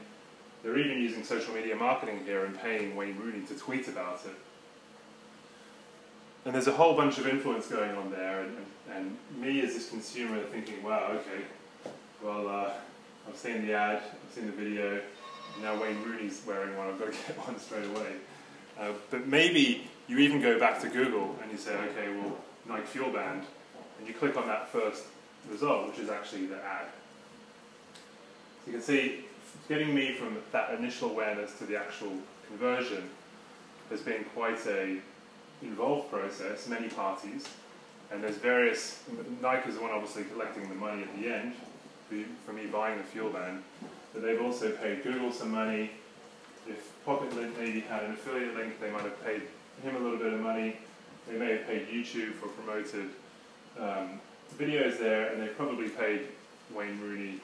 they're 0.64 0.78
even 0.78 0.98
using 0.98 1.24
social 1.24 1.54
media 1.54 1.76
marketing 1.76 2.22
here 2.26 2.46
and 2.46 2.58
paying 2.58 2.96
Wayne 2.96 3.18
Rooney 3.18 3.46
to 3.48 3.56
tweet 3.56 3.88
about 3.90 4.22
it. 4.26 4.36
And 6.46 6.54
there's 6.54 6.68
a 6.68 6.74
whole 6.74 6.96
bunch 6.96 7.18
of 7.18 7.28
influence 7.28 7.68
going 7.68 7.98
on 7.98 8.12
there, 8.12 8.42
and, 8.42 8.58
and, 8.94 9.18
me 9.42 9.62
as 9.62 9.74
this 9.74 9.90
consumer 9.90 10.42
thinking, 10.44 10.82
wow, 10.84 11.10
okay, 11.12 11.44
well, 12.24 12.48
uh, 12.48 12.72
I've 13.28 13.36
seen 13.36 13.66
the 13.66 13.74
ad, 13.74 13.98
I've 13.98 14.34
seen 14.34 14.46
the 14.46 14.52
video, 14.52 15.02
now 15.62 15.82
Wayne 15.82 16.02
Rooney's 16.04 16.42
wearing 16.48 16.78
one, 16.78 16.88
I've 16.88 17.00
got 17.00 17.12
to 17.12 17.12
get 17.28 17.48
one 17.48 17.60
straight 17.60 17.86
away. 17.86 18.14
Uh, 18.80 18.92
but 19.10 19.28
maybe 19.28 19.90
you 20.08 20.20
even 20.20 20.40
go 20.40 20.60
back 20.60 20.80
to 20.82 20.90
Google 20.90 21.36
and 21.42 21.52
you 21.52 21.58
say, 21.58 21.74
okay, 21.74 22.16
well, 22.16 22.38
Nike 22.68 22.86
Fuel 22.88 23.12
Band, 23.12 23.44
and 23.98 24.08
you 24.08 24.14
click 24.14 24.38
on 24.38 24.46
that 24.48 24.70
first 24.70 25.04
result, 25.50 25.88
which 25.88 26.00
is 26.00 26.10
actually 26.10 26.46
the 26.46 26.58
ad. 26.58 26.86
So 28.64 28.72
you 28.72 28.74
can 28.74 28.82
see, 28.82 29.26
getting 29.68 29.96
me 29.96 30.14
from 30.14 30.38
that 30.52 30.76
initial 30.78 31.10
awareness 31.10 31.58
to 31.58 31.66
the 31.66 31.78
actual 31.78 32.12
conversion 32.48 33.10
has 33.90 34.02
been 34.02 34.24
quite 34.36 34.66
a 34.68 34.98
involved 35.66 36.10
process, 36.12 36.68
many 36.68 36.90
parties, 36.90 37.48
and 38.12 38.24
there's 38.24 38.38
various, 38.38 39.04
Nike 39.42 39.70
is 39.70 39.76
the 39.76 39.82
one 39.82 39.92
obviously 39.92 40.24
collecting 40.26 40.70
the 40.70 40.76
money 40.76 41.04
at 41.04 41.20
the 41.20 41.28
end 41.28 41.54
for 42.46 42.54
me 42.54 42.66
buying 42.68 42.98
the 42.98 43.04
fuel 43.04 43.30
band, 43.30 43.64
but 44.14 44.22
they've 44.22 44.42
also 44.42 44.72
paid 44.72 45.04
Google 45.04 45.32
some 45.32 45.52
money. 45.52 45.92
If 46.68 46.92
Pocketlint 47.06 47.58
maybe 47.58 47.82
had 47.82 48.04
an 48.04 48.12
affiliate 48.12 48.56
link, 48.56 48.80
they 48.80 48.92
might 48.92 49.04
have 49.04 49.24
paid 49.26 49.42
him 49.84 49.96
a 49.96 50.00
little 50.00 50.18
bit 50.18 50.34
of 50.34 50.40
money. 50.40 50.78
They 51.28 51.38
may 51.38 51.52
have 51.52 51.68
paid 51.68 51.88
YouTube 51.88 52.34
for 52.34 52.48
promoted 52.50 53.10
um, 53.80 54.20
videos 54.58 55.00
there, 55.00 55.32
and 55.32 55.42
they 55.42 55.48
probably 55.48 55.90
paid 55.90 56.28
Wayne 56.74 57.00
Rooney 57.02 57.40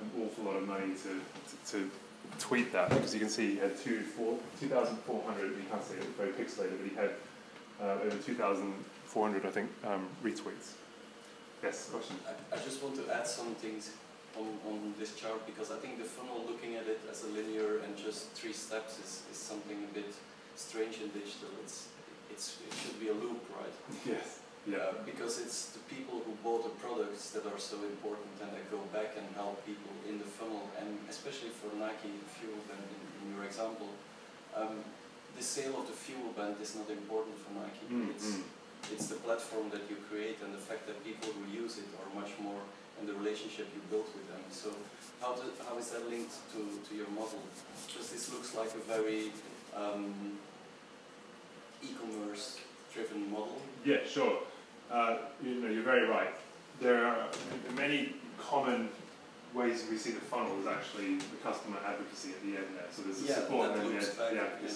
an 0.00 0.22
awful 0.22 0.44
lot 0.44 0.56
of 0.56 0.66
money 0.66 0.94
to, 1.02 1.72
to, 1.72 1.78
to 1.78 1.90
tweet 2.38 2.72
that 2.72 2.90
because 2.90 3.14
you 3.14 3.20
can 3.20 3.28
see 3.28 3.52
he 3.52 3.58
had 3.58 3.76
two, 3.78 4.00
four, 4.00 4.38
2,400, 4.60 5.42
you 5.42 5.54
can't 5.70 5.84
see 5.84 5.94
it, 5.94 6.04
very 6.16 6.30
pixelated, 6.32 6.78
but 6.80 6.88
he 6.88 6.94
had 6.94 7.10
uh, 7.80 7.98
over 8.04 8.16
2,400, 8.16 9.46
I 9.46 9.50
think, 9.50 9.70
um, 9.84 10.06
retweets. 10.24 10.74
Yes, 11.62 11.88
question? 11.90 12.16
I, 12.28 12.56
I 12.56 12.58
just 12.58 12.82
want 12.82 12.96
to 12.96 13.14
add 13.14 13.26
some 13.26 13.54
things 13.56 13.90
on, 14.36 14.46
on 14.68 14.94
this 14.98 15.14
chart 15.14 15.44
because 15.46 15.70
I 15.70 15.76
think 15.76 15.98
the 15.98 16.04
funnel, 16.04 16.44
looking 16.48 16.76
at 16.76 16.86
it 16.86 17.00
as 17.10 17.24
a 17.24 17.28
linear 17.28 17.80
and 17.84 17.96
just 17.96 18.30
three 18.32 18.52
steps, 18.52 18.98
is, 18.98 19.22
is 19.30 19.38
something 19.38 19.76
a 19.76 19.94
bit 19.94 20.12
strange 20.54 21.00
in 21.00 21.08
digital. 21.08 21.48
It's, 21.64 21.88
it's, 22.30 22.58
it 22.66 22.74
should 22.76 23.00
be 23.00 23.08
a 23.08 23.14
loop, 23.14 23.42
right? 23.56 23.74
Yes. 24.06 24.40
Yeah. 24.66 24.78
Uh, 24.78 24.98
because 25.06 25.38
it's 25.38 25.70
the 25.78 25.82
people 25.86 26.18
who 26.26 26.34
bought 26.42 26.66
the 26.66 26.74
products 26.82 27.30
that 27.30 27.46
are 27.46 27.58
so 27.58 27.76
important 27.86 28.34
and 28.42 28.50
that 28.50 28.66
go 28.68 28.82
back 28.90 29.14
and 29.14 29.22
help 29.38 29.64
people 29.64 29.94
in 30.10 30.18
the 30.18 30.26
funnel 30.26 30.66
and 30.80 30.90
especially 31.08 31.54
for 31.54 31.70
Nike 31.78 32.10
Fuel 32.42 32.58
Band 32.66 32.82
in, 32.82 33.02
in 33.22 33.36
your 33.36 33.46
example. 33.46 33.86
Um, 34.56 34.82
the 35.36 35.42
sale 35.42 35.76
of 35.80 35.86
the 35.86 35.92
fuel 35.92 36.32
band 36.36 36.56
is 36.60 36.74
not 36.74 36.88
important 36.90 37.36
for 37.38 37.52
Nike. 37.54 37.86
Mm, 37.92 38.10
it's, 38.10 38.30
mm. 38.32 38.42
it's 38.92 39.06
the 39.08 39.16
platform 39.16 39.70
that 39.70 39.82
you 39.90 39.96
create 40.08 40.38
and 40.44 40.54
the 40.54 40.58
fact 40.58 40.86
that 40.86 40.96
people 41.04 41.28
who 41.36 41.44
use 41.52 41.78
it 41.78 41.88
are 42.00 42.10
much 42.18 42.32
more 42.40 42.60
and 42.98 43.08
the 43.08 43.14
relationship 43.14 43.68
you 43.74 43.82
build 43.90 44.06
with 44.16 44.26
them. 44.32 44.40
So 44.50 44.70
how, 45.20 45.34
do, 45.34 45.42
how 45.68 45.76
is 45.78 45.90
that 45.90 46.08
linked 46.08 46.34
to, 46.52 46.60
to 46.88 46.96
your 46.96 47.08
model? 47.08 47.42
Because 47.86 48.10
this 48.10 48.32
looks 48.32 48.54
like 48.54 48.72
a 48.74 48.82
very 48.88 49.32
um, 49.76 50.38
e-commerce 51.82 52.58
driven 52.92 53.30
model. 53.30 53.60
Yeah, 53.84 53.98
sure. 54.08 54.38
Uh, 54.90 55.16
you 55.44 55.56
know, 55.56 55.68
you're 55.68 55.82
very 55.82 56.06
right. 56.08 56.32
There 56.80 57.04
are 57.04 57.26
many 57.74 58.14
common 58.38 58.88
ways 59.54 59.84
we 59.90 59.96
see 59.96 60.10
the 60.10 60.20
funnel 60.20 60.58
is 60.60 60.66
actually 60.66 61.16
the 61.16 61.36
customer 61.42 61.78
advocacy 61.86 62.30
at 62.30 62.42
the 62.42 62.56
end 62.56 62.66
there. 62.76 62.86
So 62.92 63.02
there's 63.02 63.20
the 63.20 63.28
Yeah, 63.28 63.34
support 63.34 63.70
and 63.72 63.80
then 63.80 63.98
the, 63.98 64.06
the 64.06 64.34
yeah. 64.34 64.68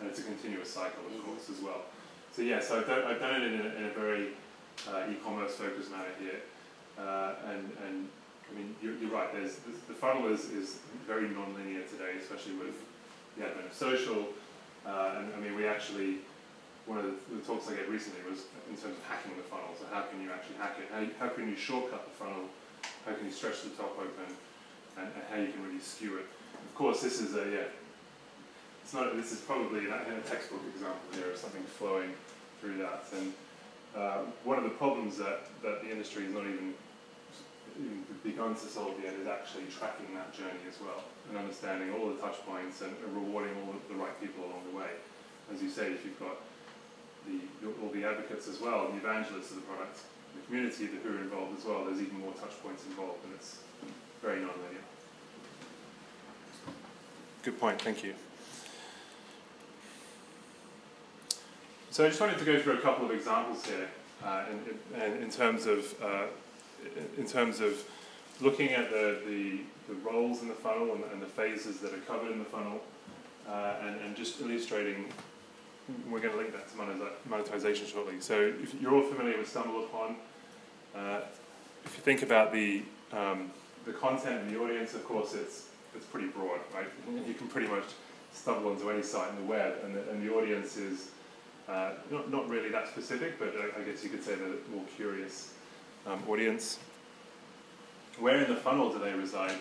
And 0.00 0.08
it's 0.08 0.18
a 0.18 0.22
continuous 0.22 0.70
cycle, 0.70 1.04
of 1.06 1.12
Mhm. 1.12 1.24
course, 1.24 1.48
as 1.50 1.60
well. 1.60 1.82
So 2.32 2.42
yeah, 2.42 2.60
so 2.60 2.78
I've 2.78 2.86
done, 2.86 3.02
I've 3.04 3.20
done 3.20 3.40
it 3.40 3.52
in 3.52 3.60
a, 3.60 3.68
in 3.76 3.84
a 3.86 3.90
very 3.90 4.28
uh, 4.88 5.10
e-commerce 5.10 5.54
focused 5.56 5.90
manner 5.90 6.12
here, 6.20 6.40
uh, 6.98 7.34
and 7.48 7.64
and 7.86 8.08
I 8.50 8.54
mean 8.54 8.76
you're, 8.82 8.94
you're 8.96 9.10
right. 9.10 9.32
There's, 9.32 9.56
there's 9.64 9.78
the 9.88 9.94
funnel 9.94 10.28
is, 10.28 10.50
is 10.50 10.78
very 11.06 11.28
non-linear 11.28 11.82
today, 11.88 12.12
especially 12.20 12.54
with 12.54 12.74
the 13.36 13.46
advent 13.46 13.66
of 13.66 13.74
social. 13.74 14.28
Uh, 14.84 15.16
and 15.18 15.34
I 15.34 15.38
mean 15.40 15.56
we 15.56 15.66
actually 15.66 16.18
one 16.84 16.98
of 16.98 17.04
the, 17.04 17.16
the 17.34 17.42
talks 17.42 17.66
I 17.68 17.74
gave 17.74 17.88
recently 17.90 18.20
was 18.30 18.44
in 18.70 18.76
terms 18.76 18.94
of 18.94 19.02
hacking 19.08 19.34
the 19.36 19.42
funnel. 19.42 19.74
So 19.80 19.86
how 19.90 20.02
can 20.02 20.22
you 20.22 20.30
actually 20.30 20.54
hack 20.62 20.76
it? 20.78 20.86
How, 20.92 21.26
how 21.26 21.34
can 21.34 21.48
you 21.48 21.56
shortcut 21.56 22.04
the 22.06 22.14
funnel? 22.14 22.46
How 23.04 23.12
can 23.14 23.26
you 23.26 23.32
stretch 23.32 23.62
the 23.62 23.70
top 23.70 23.98
open? 23.98 24.30
And, 24.96 25.08
and 25.08 25.24
how 25.28 25.36
you 25.40 25.50
can 25.52 25.64
really 25.66 25.80
skew 25.80 26.18
it. 26.18 26.26
Of 26.54 26.74
course, 26.76 27.00
this 27.02 27.20
is 27.20 27.34
a 27.34 27.44
yeah. 27.50 27.68
It's 28.86 28.94
not. 28.94 29.16
This 29.16 29.32
is 29.32 29.40
probably 29.40 29.90
a, 29.90 29.98
a 29.98 30.22
textbook 30.30 30.62
example 30.70 31.02
here 31.18 31.34
of 31.34 31.36
something 31.36 31.64
flowing 31.74 32.14
through 32.60 32.78
that. 32.78 33.02
And 33.18 33.34
uh, 33.98 34.30
one 34.46 34.58
of 34.58 34.62
the 34.62 34.78
problems 34.78 35.18
that, 35.18 35.50
that 35.66 35.82
the 35.82 35.90
industry 35.90 36.22
has 36.22 36.32
not 36.32 36.46
even, 36.46 36.70
even 37.82 38.06
begun 38.22 38.54
to 38.54 38.66
solve 38.70 38.94
yet 39.02 39.14
is 39.18 39.26
actually 39.26 39.66
tracking 39.74 40.14
that 40.14 40.30
journey 40.30 40.62
as 40.70 40.78
well 40.78 41.02
and 41.26 41.36
understanding 41.36 41.90
all 41.98 42.14
the 42.14 42.20
touch 42.22 42.38
points 42.46 42.80
and 42.80 42.94
rewarding 43.10 43.50
all 43.66 43.74
the 43.90 43.98
right 43.98 44.14
people 44.22 44.46
along 44.46 44.62
the 44.70 44.78
way. 44.78 44.94
As 45.52 45.60
you 45.60 45.68
say, 45.68 45.90
if 45.90 46.06
you've 46.06 46.20
got 46.22 46.38
the, 47.26 47.42
all 47.82 47.90
the 47.90 48.04
advocates 48.06 48.46
as 48.46 48.60
well, 48.60 48.86
the 48.86 49.02
evangelists 49.02 49.50
of 49.50 49.56
the 49.56 49.66
product, 49.66 49.98
the 50.38 50.46
community 50.46 50.86
who 50.86 51.10
are 51.10 51.26
involved 51.26 51.58
as 51.58 51.64
well, 51.66 51.82
there's 51.86 51.98
even 51.98 52.20
more 52.20 52.38
touch 52.38 52.54
points 52.62 52.86
involved 52.86 53.18
and 53.26 53.34
it's 53.34 53.66
very 54.22 54.38
non-linear. 54.38 54.86
Good 57.42 57.58
point, 57.58 57.82
thank 57.82 58.04
you. 58.04 58.14
So 61.96 62.04
I 62.04 62.08
just 62.08 62.20
wanted 62.20 62.38
to 62.40 62.44
go 62.44 62.60
through 62.60 62.74
a 62.74 62.80
couple 62.82 63.06
of 63.06 63.10
examples 63.10 63.64
here 63.64 63.88
uh, 64.22 64.44
in, 64.50 65.00
in, 65.00 65.22
in 65.22 65.30
terms 65.30 65.64
of 65.64 65.94
uh, 66.02 66.24
in 67.16 67.26
terms 67.26 67.60
of 67.60 67.82
looking 68.42 68.68
at 68.68 68.90
the, 68.90 69.20
the, 69.26 69.60
the 69.88 69.94
roles 70.04 70.42
in 70.42 70.48
the 70.48 70.54
funnel 70.54 70.92
and, 70.92 71.04
and 71.10 71.22
the 71.22 71.26
phases 71.26 71.80
that 71.80 71.94
are 71.94 72.00
covered 72.00 72.32
in 72.32 72.38
the 72.38 72.44
funnel 72.44 72.82
uh, 73.48 73.76
and, 73.80 73.98
and 74.02 74.14
just 74.14 74.42
illustrating 74.42 75.06
we're 76.10 76.20
going 76.20 76.34
to 76.34 76.38
link 76.38 76.52
that 76.52 76.70
to 76.70 76.76
monetization 77.30 77.86
shortly. 77.86 78.20
So 78.20 78.52
if 78.62 78.74
you're 78.78 78.94
all 78.94 79.00
familiar 79.00 79.38
with 79.38 79.50
StumbleUpon, 79.50 80.16
uh, 80.94 81.20
if 81.86 81.96
you 81.96 82.02
think 82.02 82.20
about 82.20 82.52
the 82.52 82.82
um, 83.14 83.50
the 83.86 83.94
content 83.94 84.42
and 84.42 84.54
the 84.54 84.60
audience, 84.60 84.92
of 84.92 85.02
course, 85.06 85.32
it's 85.32 85.70
it's 85.94 86.04
pretty 86.04 86.28
broad, 86.28 86.60
right? 86.74 86.88
You 87.26 87.32
can 87.32 87.48
pretty 87.48 87.68
much 87.68 87.84
stumble 88.34 88.72
onto 88.72 88.90
any 88.90 89.02
site 89.02 89.30
in 89.30 89.36
the 89.36 89.50
web, 89.50 89.76
and 89.82 89.94
the, 89.94 90.10
and 90.10 90.22
the 90.22 90.34
audience 90.34 90.76
is 90.76 91.12
uh, 91.68 91.90
not, 92.10 92.30
not 92.30 92.48
really 92.48 92.70
that 92.70 92.88
specific, 92.88 93.38
but 93.38 93.54
I, 93.56 93.80
I 93.80 93.84
guess 93.84 94.04
you 94.04 94.10
could 94.10 94.22
say 94.22 94.34
the 94.34 94.56
more 94.74 94.84
curious 94.96 95.52
um, 96.06 96.22
audience. 96.28 96.78
Where 98.18 98.42
in 98.42 98.48
the 98.48 98.56
funnel 98.56 98.92
do 98.92 98.98
they 98.98 99.12
reside? 99.12 99.56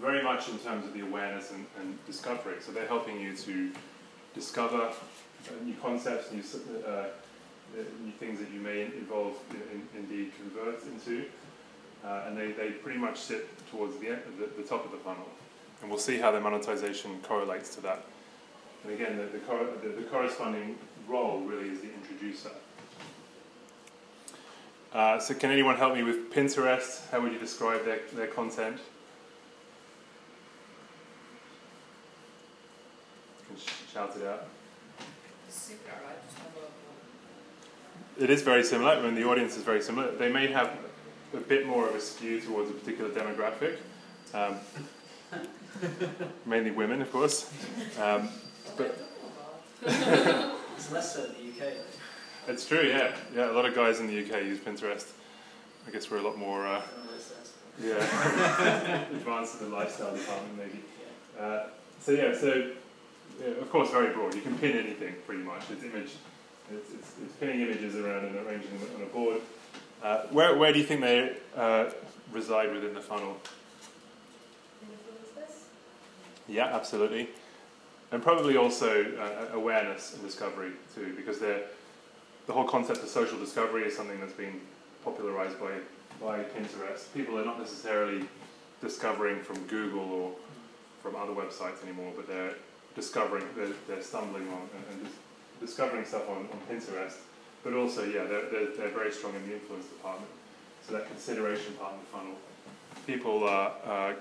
Very 0.00 0.22
much 0.22 0.48
in 0.48 0.58
terms 0.58 0.86
of 0.86 0.94
the 0.94 1.00
awareness 1.00 1.50
and, 1.50 1.66
and 1.80 2.04
discovery. 2.06 2.56
So 2.60 2.72
they're 2.72 2.86
helping 2.86 3.20
you 3.20 3.36
to 3.36 3.70
discover 4.34 4.82
uh, 4.82 5.64
new 5.64 5.74
concepts, 5.82 6.32
new, 6.32 6.42
uh, 6.86 6.90
uh, 6.90 7.06
new 8.04 8.12
things 8.12 8.38
that 8.38 8.50
you 8.50 8.60
may 8.60 8.82
involve, 8.82 9.34
in, 9.72 9.82
indeed 9.96 10.32
convert 10.36 10.82
into. 10.84 11.26
Uh, 12.04 12.24
and 12.26 12.36
they, 12.36 12.52
they 12.52 12.70
pretty 12.70 12.98
much 12.98 13.18
sit 13.18 13.48
towards 13.70 13.98
the, 13.98 14.08
end, 14.08 14.20
the, 14.38 14.62
the 14.62 14.68
top 14.68 14.84
of 14.84 14.92
the 14.92 14.98
funnel. 14.98 15.26
And 15.80 15.90
we'll 15.90 15.98
see 15.98 16.18
how 16.18 16.30
the 16.30 16.40
monetization 16.40 17.20
correlates 17.22 17.74
to 17.74 17.80
that. 17.82 18.04
And 18.84 18.92
again, 18.92 19.16
the, 19.16 19.24
the, 19.24 19.88
the, 19.88 20.00
the 20.00 20.02
corresponding 20.08 20.76
role 21.08 21.40
really 21.40 21.68
is 21.68 21.80
the 21.80 21.88
introducer. 21.92 22.50
Uh, 24.92 25.18
so 25.18 25.34
can 25.34 25.50
anyone 25.50 25.76
help 25.76 25.94
me 25.94 26.02
with 26.02 26.32
Pinterest? 26.32 27.08
How 27.10 27.20
would 27.20 27.32
you 27.32 27.38
describe 27.38 27.84
their, 27.84 28.00
their 28.14 28.26
content? 28.28 28.78
You 33.40 33.46
can 33.48 33.56
sh 33.56 33.92
shout 33.92 34.16
it 34.16 34.26
out. 34.26 34.46
Similar, 35.48 35.82
right? 36.06 36.16
Just 36.26 36.38
have 36.38 36.46
a- 38.18 38.24
It 38.24 38.30
is 38.30 38.42
very 38.42 38.64
similar, 38.64 38.92
I 38.92 39.02
mean 39.02 39.14
the 39.14 39.24
audience 39.24 39.56
is 39.56 39.62
very 39.64 39.82
similar. 39.82 40.12
They 40.12 40.30
may 40.32 40.46
have 40.48 40.78
a 41.34 41.38
bit 41.38 41.66
more 41.66 41.88
of 41.88 41.94
a 41.94 42.00
skew 42.00 42.40
towards 42.40 42.70
a 42.70 42.74
particular 42.74 43.10
demographic. 43.10 43.76
Um, 44.32 44.58
mainly 46.46 46.70
women, 46.70 47.02
of 47.02 47.12
course. 47.12 47.50
Um, 48.00 48.28
But- 48.76 48.98
are 50.76 50.80
you 50.80 50.84
talking 50.84 50.92
about? 50.92 50.92
It's 50.92 50.92
less 50.92 51.14
so 51.14 51.24
in 51.24 51.32
the 51.32 51.66
UK. 51.66 51.72
it's 52.48 52.66
true, 52.66 52.82
yeah. 52.88 53.14
Yeah, 53.34 53.50
a 53.50 53.52
lot 53.52 53.64
of 53.66 53.74
guys 53.74 54.00
in 54.00 54.06
the 54.06 54.18
UK 54.18 54.44
use 54.44 54.58
Pinterest. 54.58 55.12
I 55.86 55.90
guess 55.90 56.10
we're 56.10 56.18
a 56.18 56.22
lot 56.22 56.36
more, 56.36 56.66
uh, 56.66 56.80
Don't 56.80 57.04
know 57.04 57.10
what 57.10 57.16
it 57.16 57.22
says. 57.22 57.52
yeah, 57.80 59.02
advanced 59.16 59.60
in 59.60 59.70
the 59.70 59.76
lifestyle 59.76 60.14
department, 60.14 60.56
maybe. 60.58 60.82
Uh, 61.38 61.68
so 62.00 62.12
yeah, 62.12 62.36
so 62.36 62.70
yeah, 63.40 63.46
of 63.60 63.70
course, 63.70 63.90
very 63.90 64.12
broad. 64.12 64.34
You 64.34 64.40
can 64.40 64.58
pin 64.58 64.76
anything 64.76 65.14
pretty 65.26 65.42
much. 65.42 65.62
It's 65.70 65.82
image, 65.84 66.10
it's, 66.72 66.92
it's, 66.92 67.12
it's 67.22 67.32
pinning 67.38 67.60
images 67.60 67.94
around 67.96 68.24
and 68.24 68.36
arranging 68.36 68.70
them 68.80 68.88
on 68.96 69.02
a 69.02 69.06
board. 69.06 69.40
Uh, 70.02 70.22
where 70.30 70.56
where 70.56 70.72
do 70.72 70.78
you 70.78 70.84
think 70.84 71.00
they 71.02 71.36
uh, 71.56 71.90
reside 72.32 72.72
within 72.72 72.94
the 72.94 73.00
funnel? 73.00 73.36
Yeah, 76.48 76.66
absolutely, 76.74 77.28
and 78.12 78.22
probably 78.22 78.56
also 78.56 79.04
uh, 79.18 79.56
awareness 79.56 80.14
and 80.14 80.22
discovery 80.22 80.72
too, 80.94 81.14
because 81.16 81.38
the 81.38 81.62
whole 82.48 82.64
concept 82.64 83.02
of 83.02 83.08
social 83.08 83.38
discovery 83.38 83.84
is 83.84 83.96
something 83.96 84.20
that's 84.20 84.32
been 84.32 84.60
popularized 85.04 85.58
by 85.60 85.72
by 86.20 86.38
Pinterest. 86.38 87.12
People 87.12 87.38
are 87.38 87.44
not 87.44 87.58
necessarily 87.58 88.24
discovering 88.80 89.40
from 89.40 89.58
Google 89.66 90.10
or 90.12 90.32
from 91.02 91.14
other 91.16 91.32
websites 91.32 91.82
anymore, 91.84 92.12
but 92.16 92.26
they're 92.26 92.54
discovering, 92.94 93.44
they're, 93.54 93.74
they're 93.86 94.02
stumbling 94.02 94.48
on 94.48 94.62
and, 94.74 95.02
and 95.02 95.10
discovering 95.60 96.04
stuff 96.04 96.28
on, 96.28 96.36
on 96.36 96.58
Pinterest. 96.70 97.16
But 97.62 97.74
also, 97.74 98.04
yeah, 98.04 98.24
they're, 98.24 98.48
they're, 98.50 98.76
they're 98.76 98.88
very 98.88 99.12
strong 99.12 99.34
in 99.34 99.46
the 99.46 99.54
influence 99.54 99.86
department. 99.86 100.30
So 100.86 100.94
that 100.94 101.06
consideration 101.08 101.74
part 101.74 101.94
of 101.94 102.00
the 102.00 102.06
funnel. 102.06 102.34
People 103.06 103.44
are, 103.44 103.72
uh, 103.84 104.12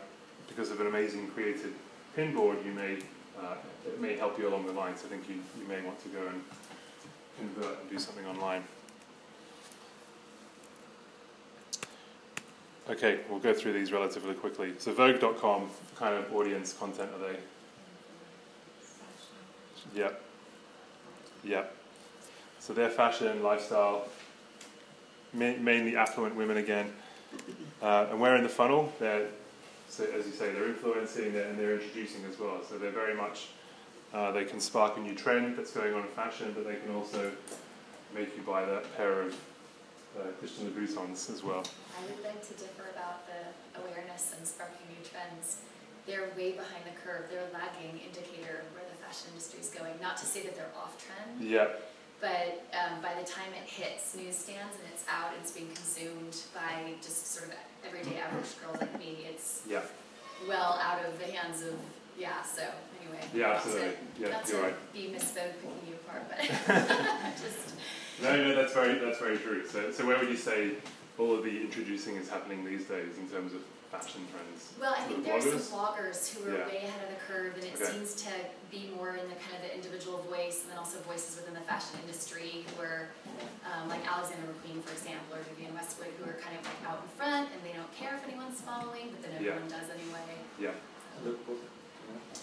because 0.47 0.71
of 0.71 0.81
an 0.81 0.87
amazing 0.87 1.27
created 1.29 1.73
pin 2.15 2.35
board, 2.35 2.57
you 2.65 2.71
may, 2.71 2.97
uh, 3.41 3.55
it 3.85 3.99
may 3.99 4.15
help 4.15 4.37
you 4.37 4.47
along 4.47 4.65
the 4.65 4.73
line. 4.73 4.97
So 4.97 5.05
I 5.05 5.09
think 5.09 5.29
you, 5.29 5.35
you 5.59 5.67
may 5.67 5.81
want 5.81 6.01
to 6.03 6.09
go 6.09 6.25
and 6.27 6.43
convert 7.37 7.81
and 7.81 7.89
do 7.89 7.99
something 7.99 8.25
online. 8.25 8.63
Okay, 12.87 13.21
we'll 13.29 13.39
go 13.39 13.53
through 13.53 13.73
these 13.73 13.91
relatively 13.91 14.35
quickly. 14.35 14.73
So 14.77 14.93
Vogue.com, 14.93 15.69
kind 15.95 16.15
of 16.15 16.31
audience 16.35 16.73
content 16.73 17.09
are 17.15 17.33
they? 17.33 17.39
Yep. 19.95 20.21
Yep. 21.43 21.75
So 22.59 22.73
they're 22.73 22.89
fashion, 22.89 23.41
lifestyle, 23.41 24.07
ma- 25.33 25.55
mainly 25.59 25.95
affluent 25.95 26.35
women 26.35 26.57
again. 26.57 26.93
Uh, 27.81 28.07
and 28.11 28.19
where 28.19 28.35
in 28.35 28.43
the 28.43 28.49
funnel? 28.49 28.93
They're, 28.99 29.27
so 29.95 30.03
as 30.03 30.25
you 30.25 30.33
say, 30.33 30.51
they're 30.51 30.67
influencing 30.67 31.35
and 31.35 31.57
they're 31.57 31.79
introducing 31.79 32.25
as 32.29 32.37
well. 32.37 32.59
So 32.67 32.77
they're 32.77 32.91
very 32.91 33.15
much, 33.15 33.47
uh, 34.13 34.31
they 34.31 34.43
can 34.43 34.59
spark 34.59 34.97
a 34.97 34.99
new 34.99 35.15
trend 35.15 35.57
that's 35.57 35.71
going 35.71 35.93
on 35.93 36.01
in 36.01 36.07
fashion, 36.09 36.51
but 36.53 36.67
they 36.67 36.75
can 36.75 36.93
also 36.93 37.31
make 38.13 38.35
you 38.35 38.43
buy 38.43 38.65
that 38.65 38.83
pair 38.97 39.21
of 39.21 39.33
uh, 40.19 40.27
Christian 40.39 40.67
Louboutins 40.67 41.31
as 41.31 41.43
well. 41.43 41.63
I 41.97 42.03
would 42.07 42.21
beg 42.23 42.41
to 42.41 42.53
differ 42.55 42.91
about 42.91 43.23
the 43.27 43.81
awareness 43.81 44.35
and 44.37 44.45
sparking 44.45 44.83
new 44.89 45.03
trends. 45.07 45.63
They're 46.05 46.27
way 46.35 46.51
behind 46.51 46.83
the 46.83 46.95
curve. 46.99 47.31
They're 47.31 47.47
a 47.47 47.53
lagging 47.55 47.99
indicator 48.03 48.67
of 48.67 48.67
where 48.75 48.83
the 48.91 48.99
fashion 48.99 49.31
industry 49.31 49.59
is 49.61 49.69
going. 49.69 49.93
Not 50.01 50.17
to 50.17 50.25
say 50.25 50.43
that 50.43 50.55
they're 50.55 50.75
off 50.75 50.99
trend, 50.99 51.39
Yeah, 51.39 51.67
but 52.21 52.63
um, 52.73 53.01
by 53.01 53.13
the 53.19 53.27
time 53.27 53.51
it 53.53 53.67
hits 53.67 54.15
newsstands 54.15 54.75
and 54.79 54.85
it's 54.93 55.03
out 55.09 55.31
and 55.33 55.41
it's 55.41 55.51
being 55.51 55.67
consumed 55.67 56.37
by 56.53 56.93
just 57.01 57.27
sort 57.33 57.49
of 57.49 57.55
everyday 57.85 58.19
average 58.19 58.49
girls 58.61 58.79
like 58.81 58.97
me, 58.99 59.25
it's 59.29 59.61
yeah, 59.69 59.81
well 60.47 60.79
out 60.81 61.03
of 61.05 61.17
the 61.19 61.25
hands 61.25 61.61
of, 61.61 61.73
yeah, 62.17 62.41
so 62.43 62.63
anyway. 63.01 63.23
yeah, 63.33 63.47
not 63.47 63.51
to- 63.51 63.67
absolutely. 63.67 63.93
Yeah, 64.19 64.29
Not 64.29 64.47
you're 64.49 64.57
to 64.61 64.63
right. 64.67 64.93
be 64.93 64.99
misspoke 65.13 65.53
picking 65.61 65.87
you 65.87 65.95
apart, 65.95 66.23
but 66.29 66.39
just, 67.41 67.75
No, 68.23 68.35
no, 68.35 68.55
that's 68.55 68.73
very 68.73 68.97
that's 68.99 69.19
very 69.19 69.37
true. 69.37 69.67
So, 69.67 69.91
so 69.91 70.05
where 70.07 70.17
would 70.17 70.29
you 70.29 70.37
say 70.37 70.71
all 71.17 71.33
of 71.35 71.43
the 71.43 71.61
introducing 71.61 72.15
is 72.15 72.29
happening 72.29 72.63
these 72.65 72.85
days 72.85 73.17
in 73.17 73.29
terms 73.29 73.53
of 73.53 73.61
fashion 73.95 74.27
trends? 74.31 74.73
Well, 74.79 74.93
I 74.97 75.01
think 75.07 75.23
The 75.23 75.31
there 75.31 75.37
are 75.37 75.41
some 75.41 75.59
bloggers? 75.59 75.71
bloggers 75.71 76.19
who 76.35 76.39
are 76.51 76.57
Yeah. 76.59 76.67
way 76.67 76.77
ahead 76.83 77.01
of 77.07 77.09
the 77.15 77.21
curve, 77.27 77.55
and 77.55 77.63
it 77.63 77.75
Okay. 77.75 77.91
seems 77.91 78.15
to 78.27 78.31
be 78.71 78.91
more 78.95 79.15
in 79.15 79.27
the 79.29 79.35
kind 79.39 79.55
of 79.55 79.61
the 79.63 79.73
individual 79.75 80.19
voice, 80.27 80.61
and 80.63 80.71
then 80.71 80.77
also 80.77 80.99
voices 81.07 81.35
within 81.37 81.53
the 81.53 81.61
fashion 81.63 81.99
industry 82.03 82.65
who 82.75 82.81
are, 82.83 83.09
um, 83.71 83.87
like 83.89 84.03
Alexander 84.05 84.47
McQueen, 84.51 84.83
for 84.83 84.91
example, 84.91 85.35
or 85.37 85.41
Vivienne 85.43 85.73
Westwood, 85.73 86.11
who 86.19 86.29
are 86.29 86.35
kind 86.43 86.57
of 86.59 86.63
like 86.65 86.81
out 86.89 87.03
in 87.03 87.09
front, 87.15 87.47
and 87.53 87.59
they 87.63 87.71
don't 87.73 87.91
care 87.95 88.15
if 88.19 88.23
anyone's 88.27 88.59
following, 88.61 89.11
but 89.11 89.21
then 89.23 89.31
Yeah. 89.41 89.51
everyone 89.55 89.69
does 89.71 89.87
anyway. 89.89 90.27
Yeah, 90.59 90.75
Lookbook. 91.23 91.59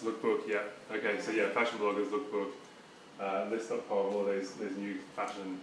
lookbook. 0.04 0.48
Yeah. 0.48 0.64
Okay. 0.90 1.20
So 1.20 1.30
yeah, 1.32 1.50
fashion 1.50 1.78
bloggers, 1.78 2.08
lookbook, 2.10 2.52
uh, 3.20 3.46
Lyst.com, 3.50 4.14
all 4.16 4.24
those 4.24 4.52
those 4.54 4.72
new 4.76 4.98
fashion 5.14 5.60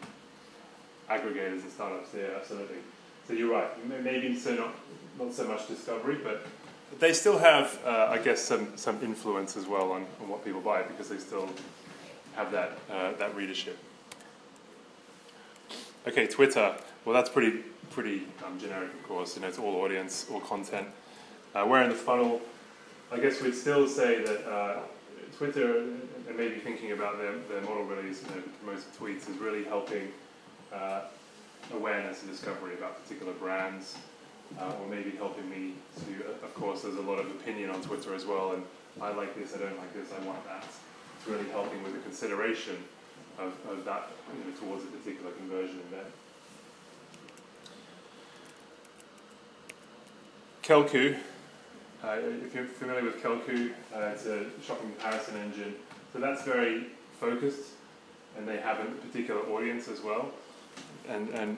aggregators 1.10 1.64
and 1.66 1.72
startups. 1.72 2.10
Yeah, 2.14 2.36
absolutely. 2.38 2.78
So 3.30 3.36
you're 3.36 3.52
right. 3.52 3.70
Maybe 4.04 4.36
so 4.36 4.56
not 4.56 4.74
not 5.20 5.32
so 5.32 5.48
much 5.48 5.68
discovery, 5.68 6.18
but 6.24 6.48
they 7.00 7.14
still 7.14 7.38
have, 7.38 7.80
uh, 7.86 8.08
I 8.10 8.18
guess, 8.18 8.42
some 8.42 8.76
some 8.76 9.00
influence 9.04 9.56
as 9.56 9.68
well 9.68 9.92
on, 9.92 10.08
on 10.20 10.30
what 10.30 10.44
people 10.44 10.62
buy 10.62 10.82
because 10.82 11.10
they 11.10 11.20
still 11.20 11.48
have 12.36 12.52
that 12.52 12.72
uh, 12.92 13.12
that 13.20 13.36
readership. 13.36 13.78
Okay, 16.08 16.26
Twitter. 16.26 16.74
Well, 17.06 17.14
that's 17.14 17.30
pretty 17.30 17.60
pretty 17.92 18.24
um, 18.44 18.60
generic, 18.60 18.92
of 18.92 19.04
course. 19.08 19.36
You 19.36 19.44
know, 19.44 19.50
it's 19.50 19.60
all 19.60 19.76
audience, 19.76 20.26
all 20.32 20.42
content. 20.42 20.88
Uh, 21.54 21.66
where 21.66 21.84
in 21.84 21.90
the 21.90 21.96
funnel, 21.96 22.42
I 23.12 23.20
guess 23.20 23.44
we'd 23.44 23.54
still 23.54 23.88
say 23.88 24.24
that 24.24 24.52
uh, 24.52 24.80
Twitter, 25.38 25.82
and 25.82 26.36
maybe 26.36 26.56
thinking 26.56 26.94
about 26.94 27.20
their, 27.20 27.34
their 27.48 27.62
model 27.62 27.84
release, 27.84 28.24
you 28.24 28.36
know, 28.36 28.42
promoting 28.64 28.90
tweets, 29.00 29.30
is 29.30 29.38
really 29.38 29.66
helping 29.66 30.08
uh, 30.74 31.02
awareness 31.74 32.22
and 32.22 32.32
discovery 32.32 32.74
about 32.74 33.02
particular 33.04 33.34
brands, 33.34 33.98
uh, 34.60 34.74
or 34.82 34.88
maybe 34.88 35.12
helping 35.12 35.50
me 35.50 35.74
to, 35.98 36.26
uh, 36.26 36.46
of 36.46 36.54
course, 36.56 36.82
there's 36.82 36.96
a 36.96 37.02
lot 37.02 37.20
of 37.20 37.28
opinion 37.28 37.70
on 37.70 37.82
Twitter 37.82 38.16
as 38.16 38.26
well, 38.26 38.54
and 38.54 38.64
I 39.02 39.12
like 39.14 39.36
this, 39.36 39.56
I 39.56 39.60
don't 39.60 39.78
like 39.78 39.94
this, 39.94 40.10
I 40.12 40.26
want 40.26 40.44
that. 40.46 40.64
It's 40.64 41.28
really 41.28 41.50
helping 41.50 41.84
with 41.84 41.94
the 41.94 42.00
consideration 42.00 42.78
of, 43.38 43.54
of 43.70 43.86
that 43.86 44.10
you 44.34 44.52
know, 44.52 44.58
towards 44.58 44.84
a 44.84 44.88
particular 44.88 45.32
conversion 45.32 45.80
event. 45.92 46.08
Kelkoo, 50.64 51.18
uh, 52.04 52.18
if 52.46 52.54
you're 52.54 52.66
familiar 52.66 53.04
with 53.04 53.22
Kelkoo, 53.24 53.72
uh, 53.96 54.00
it's 54.14 54.26
a 54.26 54.46
shopping 54.64 54.92
comparison 54.92 55.38
engine. 55.38 55.76
So 56.14 56.20
that's 56.20 56.44
very 56.44 56.88
focused, 57.20 57.74
and 58.38 58.48
they 58.48 58.58
have 58.58 58.80
a 58.80 58.86
particular 58.86 59.42
audience 59.52 59.88
as 59.88 60.02
well. 60.02 60.32
And, 61.08 61.30
and 61.30 61.58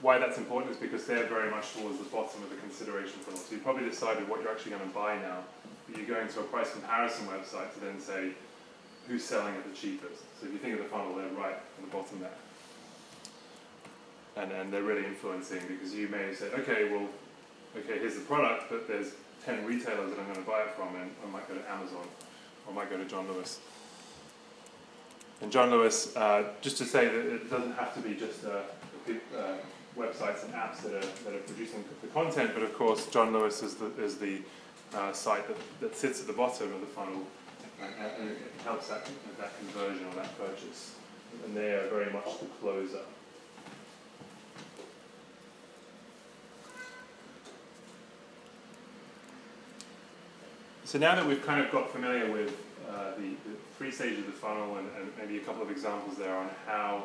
why 0.00 0.18
that's 0.18 0.38
important 0.38 0.72
is 0.72 0.78
because 0.78 1.06
they're 1.06 1.26
very 1.26 1.50
much 1.50 1.72
towards 1.72 1.98
the 1.98 2.04
bottom 2.04 2.42
of 2.42 2.50
the 2.50 2.56
consideration 2.56 3.18
funnel. 3.20 3.40
So 3.40 3.54
you've 3.54 3.64
probably 3.64 3.88
decided 3.88 4.28
what 4.28 4.40
you're 4.40 4.50
actually 4.50 4.72
going 4.72 4.88
to 4.88 4.94
buy 4.94 5.16
now. 5.16 5.38
But 5.86 5.96
you're 5.98 6.06
going 6.06 6.28
to 6.28 6.40
a 6.40 6.44
price 6.44 6.72
comparison 6.72 7.26
website 7.26 7.74
to 7.74 7.80
then 7.80 8.00
say 8.00 8.30
who's 9.08 9.24
selling 9.24 9.54
at 9.54 9.64
the 9.64 9.74
cheapest. 9.74 10.22
So 10.40 10.46
if 10.46 10.52
you 10.52 10.58
think 10.58 10.74
of 10.74 10.78
the 10.80 10.88
funnel, 10.88 11.14
they're 11.14 11.28
right 11.30 11.56
on 11.78 11.82
the 11.84 11.90
bottom 11.90 12.20
there. 12.20 12.30
And, 14.36 14.52
and 14.52 14.72
they're 14.72 14.82
really 14.82 15.04
influencing 15.04 15.60
because 15.68 15.92
you 15.94 16.08
may 16.08 16.32
say, 16.34 16.46
okay, 16.58 16.88
well, 16.90 17.08
okay, 17.76 17.98
here's 17.98 18.14
the 18.14 18.22
product, 18.22 18.70
but 18.70 18.88
there's 18.88 19.12
10 19.44 19.66
retailers 19.66 20.10
that 20.10 20.18
I'm 20.18 20.26
going 20.26 20.36
to 20.36 20.48
buy 20.48 20.62
it 20.62 20.70
from, 20.76 20.94
and 20.96 21.10
I 21.26 21.30
might 21.30 21.48
go 21.48 21.54
to 21.54 21.70
Amazon, 21.70 22.06
or 22.66 22.72
I 22.72 22.74
might 22.74 22.90
go 22.90 22.96
to 22.96 23.04
John 23.04 23.26
Lewis. 23.28 23.58
And 25.42 25.50
John 25.50 25.70
Lewis, 25.70 26.14
uh, 26.16 26.44
just 26.60 26.78
to 26.78 26.84
say 26.84 27.06
that 27.06 27.14
it 27.14 27.50
doesn't 27.50 27.72
have 27.72 27.92
to 27.94 28.00
be 28.00 28.14
just 28.14 28.44
uh, 28.44 28.60
uh, 29.36 29.54
websites 29.98 30.44
and 30.44 30.54
apps 30.54 30.82
that 30.82 30.94
are, 30.94 31.00
that 31.24 31.34
are 31.34 31.42
producing 31.46 31.84
the 32.00 32.06
content, 32.08 32.52
but 32.54 32.62
of 32.62 32.72
course, 32.74 33.08
John 33.08 33.32
Lewis 33.32 33.60
is 33.62 33.74
the, 33.74 33.86
is 34.00 34.18
the 34.18 34.40
uh, 34.94 35.12
site 35.12 35.46
that, 35.48 35.56
that 35.80 35.96
sits 35.96 36.20
at 36.20 36.28
the 36.28 36.32
bottom 36.32 36.72
of 36.72 36.80
the 36.80 36.86
funnel 36.86 37.26
and, 37.82 37.92
and 38.20 38.30
it 38.30 38.38
helps 38.62 38.88
that, 38.88 39.04
that 39.38 39.50
conversion 39.58 40.06
or 40.06 40.14
that 40.14 40.38
purchase. 40.38 40.94
And 41.44 41.56
they 41.56 41.72
are 41.72 41.88
very 41.88 42.12
much 42.12 42.38
the 42.38 42.46
closer. 42.60 43.00
So 50.84 50.98
now 50.98 51.14
that 51.14 51.26
we've 51.26 51.44
kind 51.44 51.64
of 51.64 51.72
got 51.72 51.90
familiar 51.90 52.30
with 52.30 52.54
uh, 52.90 53.14
the, 53.16 53.30
the 53.48 53.56
three 53.78 53.90
stages 53.90 54.20
of 54.20 54.26
the 54.26 54.32
funnel 54.32 54.76
and, 54.76 54.88
and 54.98 55.12
maybe 55.18 55.36
a 55.36 55.40
couple 55.40 55.62
of 55.62 55.70
examples 55.70 56.16
there 56.16 56.36
on 56.36 56.48
how 56.66 57.04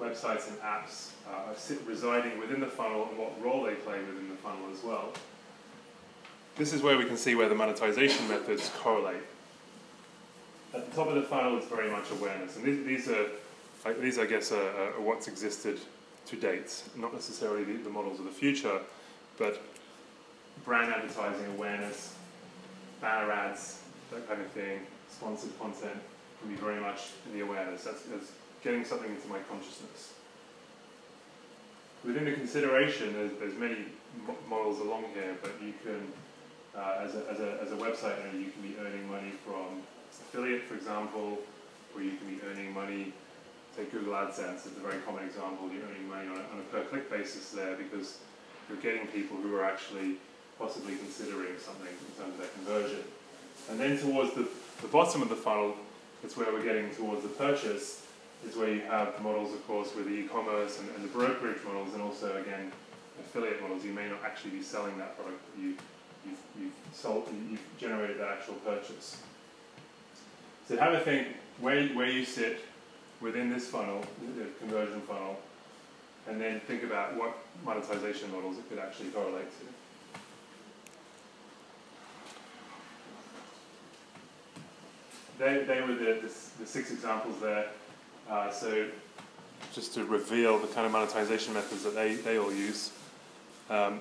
websites 0.00 0.48
and 0.48 0.58
apps 0.60 1.12
uh, 1.28 1.50
are 1.50 1.76
residing 1.86 2.38
within 2.38 2.60
the 2.60 2.66
funnel 2.66 3.08
and 3.08 3.18
what 3.18 3.32
role 3.42 3.64
they 3.64 3.74
play 3.74 3.98
within 4.00 4.28
the 4.28 4.36
funnel 4.36 4.64
as 4.72 4.82
well. 4.82 5.12
This 6.56 6.72
is 6.72 6.82
where 6.82 6.96
we 6.96 7.04
can 7.04 7.16
see 7.16 7.34
where 7.34 7.48
the 7.48 7.54
monetization 7.54 8.28
methods 8.28 8.70
correlate. 8.78 9.22
At 10.74 10.88
the 10.90 10.96
top 10.96 11.08
of 11.08 11.14
the 11.14 11.22
funnel, 11.22 11.56
it's 11.56 11.66
very 11.66 11.90
much 11.90 12.10
awareness, 12.10 12.56
and 12.56 12.64
these, 12.64 12.84
these 12.84 13.08
are 13.08 13.26
like, 13.84 14.00
these, 14.00 14.18
I 14.18 14.26
guess, 14.26 14.52
are, 14.52 14.70
are 14.96 15.00
what's 15.00 15.28
existed 15.28 15.78
to 16.26 16.36
date, 16.36 16.82
not 16.96 17.14
necessarily 17.14 17.64
the, 17.64 17.74
the 17.84 17.90
models 17.90 18.18
of 18.18 18.26
the 18.26 18.30
future, 18.30 18.80
but 19.38 19.62
brand 20.64 20.92
advertising 20.92 21.46
awareness, 21.56 22.14
banner 23.00 23.32
ads, 23.32 23.80
that 24.10 24.28
kind 24.28 24.40
of 24.40 24.48
thing, 24.52 24.80
sponsored 25.10 25.58
content 25.58 25.98
can 26.40 26.48
be 26.48 26.56
very 26.56 26.80
much 26.80 27.10
in 27.26 27.38
the 27.38 27.44
awareness. 27.44 27.84
That's, 27.84 28.02
that's 28.02 28.32
getting 28.62 28.84
something 28.84 29.10
into 29.10 29.28
my 29.28 29.38
consciousness. 29.50 30.14
Within 32.04 32.24
the 32.24 32.32
consideration, 32.32 33.12
there's, 33.12 33.32
there's 33.38 33.54
many 33.54 33.76
mo- 34.26 34.36
models 34.48 34.78
along 34.80 35.04
here, 35.14 35.36
but 35.42 35.52
you 35.62 35.74
can, 35.82 36.00
uh, 36.76 37.04
as, 37.04 37.14
a, 37.14 37.26
as, 37.30 37.40
a, 37.40 37.58
as 37.62 37.72
a 37.72 37.76
website 37.76 38.14
owner, 38.22 38.38
you 38.38 38.50
can 38.50 38.62
be 38.62 38.74
earning 38.80 39.08
money 39.10 39.32
from 39.44 39.82
affiliate, 40.10 40.62
for 40.64 40.74
example, 40.74 41.38
or 41.94 42.02
you 42.02 42.12
can 42.12 42.28
be 42.28 42.40
earning 42.48 42.72
money, 42.72 43.12
take 43.76 43.90
Google 43.92 44.14
AdSense, 44.14 44.66
it's 44.66 44.76
a 44.76 44.80
very 44.80 44.98
common 45.02 45.24
example, 45.24 45.68
you're 45.72 45.84
earning 45.84 46.08
money 46.08 46.28
on 46.28 46.36
a, 46.36 46.44
on 46.54 46.58
a 46.60 46.66
per 46.72 46.84
click 46.84 47.10
basis 47.10 47.50
there 47.50 47.76
because 47.76 48.18
you're 48.68 48.78
getting 48.78 49.06
people 49.08 49.36
who 49.36 49.56
are 49.56 49.64
actually 49.64 50.16
possibly 50.58 50.96
considering 50.96 51.58
something 51.58 51.88
in 51.88 52.22
terms 52.22 52.34
of 52.34 52.38
their 52.38 52.48
conversion. 52.48 53.04
And 53.70 53.78
then 53.78 53.98
towards 53.98 54.34
the, 54.34 54.48
the 54.80 54.88
bottom 54.88 55.22
of 55.22 55.28
the 55.28 55.36
funnel, 55.36 55.74
it's 56.24 56.36
where 56.36 56.52
we're 56.52 56.64
getting 56.64 56.90
towards 56.94 57.22
the 57.22 57.28
purchase, 57.28 58.06
is 58.46 58.56
where 58.56 58.72
you 58.72 58.80
have 58.82 59.20
models, 59.22 59.52
of 59.52 59.66
course, 59.66 59.94
with 59.94 60.06
the 60.06 60.12
e-commerce 60.12 60.80
and, 60.80 60.88
and 60.96 61.04
the 61.04 61.08
brokerage 61.08 61.62
models, 61.64 61.92
and 61.92 62.02
also, 62.02 62.36
again, 62.36 62.72
affiliate 63.20 63.60
models. 63.60 63.84
You 63.84 63.92
may 63.92 64.08
not 64.08 64.18
actually 64.24 64.52
be 64.52 64.62
selling 64.62 64.96
that 64.98 65.16
product, 65.18 65.40
but 65.54 65.62
you, 65.62 65.76
you've, 66.24 66.38
you've, 66.58 66.72
sold, 66.92 67.28
you've 67.50 67.60
generated 67.78 68.18
that 68.20 68.28
actual 68.28 68.54
purchase. 68.54 69.20
So 70.68 70.76
have 70.76 70.94
a 70.94 71.00
think 71.00 71.28
where, 71.60 71.88
where 71.88 72.10
you 72.10 72.24
sit 72.24 72.60
within 73.20 73.50
this 73.50 73.68
funnel, 73.68 74.04
the 74.36 74.46
conversion 74.60 75.00
funnel, 75.02 75.38
and 76.28 76.40
then 76.40 76.60
think 76.60 76.82
about 76.82 77.16
what 77.16 77.36
monetization 77.64 78.30
models 78.30 78.58
it 78.58 78.68
could 78.68 78.78
actually 78.78 79.08
correlate 79.08 79.50
to. 79.60 79.66
They, 85.38 85.64
they 85.64 85.80
were 85.80 85.94
the, 85.94 86.20
the, 86.20 86.32
the 86.60 86.66
six 86.66 86.90
examples 86.90 87.40
there. 87.40 87.66
Uh, 88.28 88.50
so 88.50 88.88
just 89.72 89.94
to 89.94 90.04
reveal 90.04 90.58
the 90.58 90.66
kind 90.68 90.86
of 90.86 90.92
monetization 90.92 91.54
methods 91.54 91.84
that 91.84 91.94
they, 91.94 92.14
they 92.16 92.38
all 92.38 92.52
use. 92.52 92.92
Um, 93.70 94.00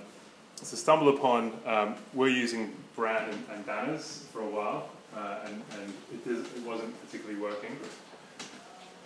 so 0.56 0.76
stumble 0.76 1.10
upon, 1.10 1.54
um, 1.65 1.95
we're 2.13 2.30
using 2.30 2.73
brand 2.95 3.32
and, 3.32 3.43
and 3.54 3.65
banners 3.65 4.26
for 4.34 4.41
a 4.41 4.50
while, 4.50 4.89
uh, 5.15 5.39
and, 5.45 5.62
and 5.80 5.93
it, 6.13 6.45
it 6.58 6.63
wasn't 6.63 7.00
particularly 7.06 7.39
working. 7.39 7.78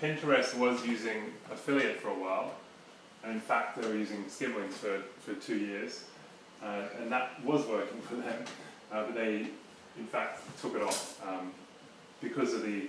Pinterest 0.01 0.57
was 0.57 0.85
using 0.85 1.25
affiliate 1.51 1.99
for 1.99 2.07
a 2.07 2.13
while, 2.13 2.51
and 3.23 3.33
in 3.33 3.41
fact 3.41 3.79
they 3.79 3.87
were 3.87 3.95
using 3.95 4.23
skimlinks 4.25 4.73
for, 4.73 5.01
for 5.19 5.33
two 5.41 5.57
years, 5.57 6.05
uh, 6.63 6.83
and 7.01 7.11
that 7.11 7.43
was 7.43 7.65
working 7.65 7.99
for 8.07 8.15
them, 8.15 8.45
uh, 8.91 9.03
but 9.03 9.15
they 9.15 9.47
in 9.99 10.05
fact 10.07 10.41
took 10.61 10.75
it 10.75 10.81
off 10.81 11.21
um, 11.27 11.51
because 12.21 12.53
of 12.53 12.63
the, 12.63 12.87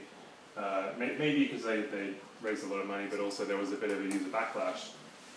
uh, 0.56 0.90
may, 0.98 1.16
maybe 1.18 1.46
because 1.46 1.64
they, 1.64 1.82
they 1.82 2.10
raised 2.42 2.64
a 2.64 2.68
lot 2.68 2.80
of 2.80 2.86
money, 2.86 3.06
but 3.10 3.20
also 3.20 3.44
there 3.44 3.56
was 3.56 3.72
a 3.72 3.76
bit 3.76 3.90
of 3.90 4.00
a 4.00 4.04
user 4.04 4.28
backlash. 4.28 4.90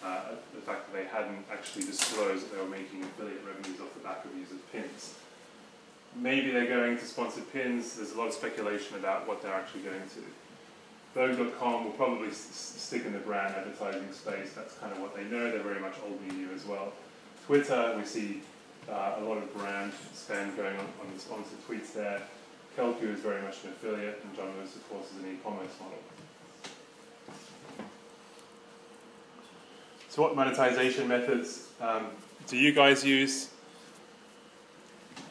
Uh, 0.03 0.35
the 0.53 0.61
fact 0.61 0.91
that 0.91 0.93
they 0.93 1.05
hadn't 1.05 1.43
actually 1.51 1.85
disclosed 1.85 2.43
that 2.45 2.55
they 2.55 2.61
were 2.61 2.69
making 2.69 3.01
affiliate 3.03 3.41
revenues 3.45 3.79
off 3.81 3.91
the 3.95 4.01
back 4.01 4.23
of 4.23 4.35
users' 4.37 4.59
pins. 4.71 5.15
Maybe 6.15 6.51
they're 6.51 6.67
going 6.67 6.97
to 6.97 7.05
sponsored 7.05 7.51
pins. 7.51 7.95
There's 7.95 8.11
a 8.11 8.17
lot 8.17 8.27
of 8.27 8.33
speculation 8.33 8.97
about 8.97 9.27
what 9.27 9.41
they're 9.41 9.53
actually 9.53 9.81
going 9.81 10.01
to. 10.01 10.23
Vogue.com 11.15 11.85
will 11.85 11.91
probably 11.91 12.31
stick 12.31 13.05
in 13.05 13.13
the 13.13 13.19
brand 13.19 13.55
advertising 13.55 14.11
space. 14.11 14.51
That's 14.53 14.77
kind 14.77 14.91
of 14.91 14.99
what 14.99 15.15
they 15.15 15.23
know. 15.23 15.49
They're 15.49 15.63
very 15.63 15.79
much 15.79 15.95
old 16.05 16.21
media 16.21 16.47
as 16.53 16.65
well. 16.65 16.91
Twitter, 17.45 17.95
we 17.97 18.03
see 18.03 18.41
uh, 18.89 19.15
a 19.17 19.23
lot 19.23 19.37
of 19.37 19.51
brand 19.55 19.93
spend 20.13 20.55
going 20.57 20.75
on 20.75 20.85
on 21.01 21.13
the 21.13 21.19
sponsored 21.19 21.57
tweets 21.67 21.93
there. 21.93 22.21
Kelkoo 22.77 23.13
is 23.13 23.21
very 23.21 23.41
much 23.41 23.63
an 23.63 23.69
affiliate, 23.69 24.21
and 24.23 24.35
John 24.35 24.53
Lewis, 24.57 24.75
of 24.75 24.89
course, 24.89 25.05
is 25.11 25.23
an 25.23 25.31
e-commerce 25.31 25.71
model. 25.79 25.97
So 30.09 30.21
what 30.21 30.35
monetization 30.35 31.07
methods 31.07 31.69
um, 31.81 32.07
do 32.47 32.57
you 32.57 32.73
guys 32.73 33.03
use? 33.05 33.49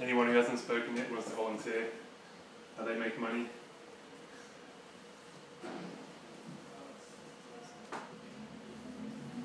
Anyone 0.01 0.27
who 0.27 0.35
hasn't 0.35 0.59
spoken 0.59 0.97
yet 0.97 1.11
wants 1.11 1.29
to 1.31 1.37
volunteer? 1.37 1.87
How 2.77 2.85
they 2.85 2.97
make 2.99 3.19
money? 3.21 3.47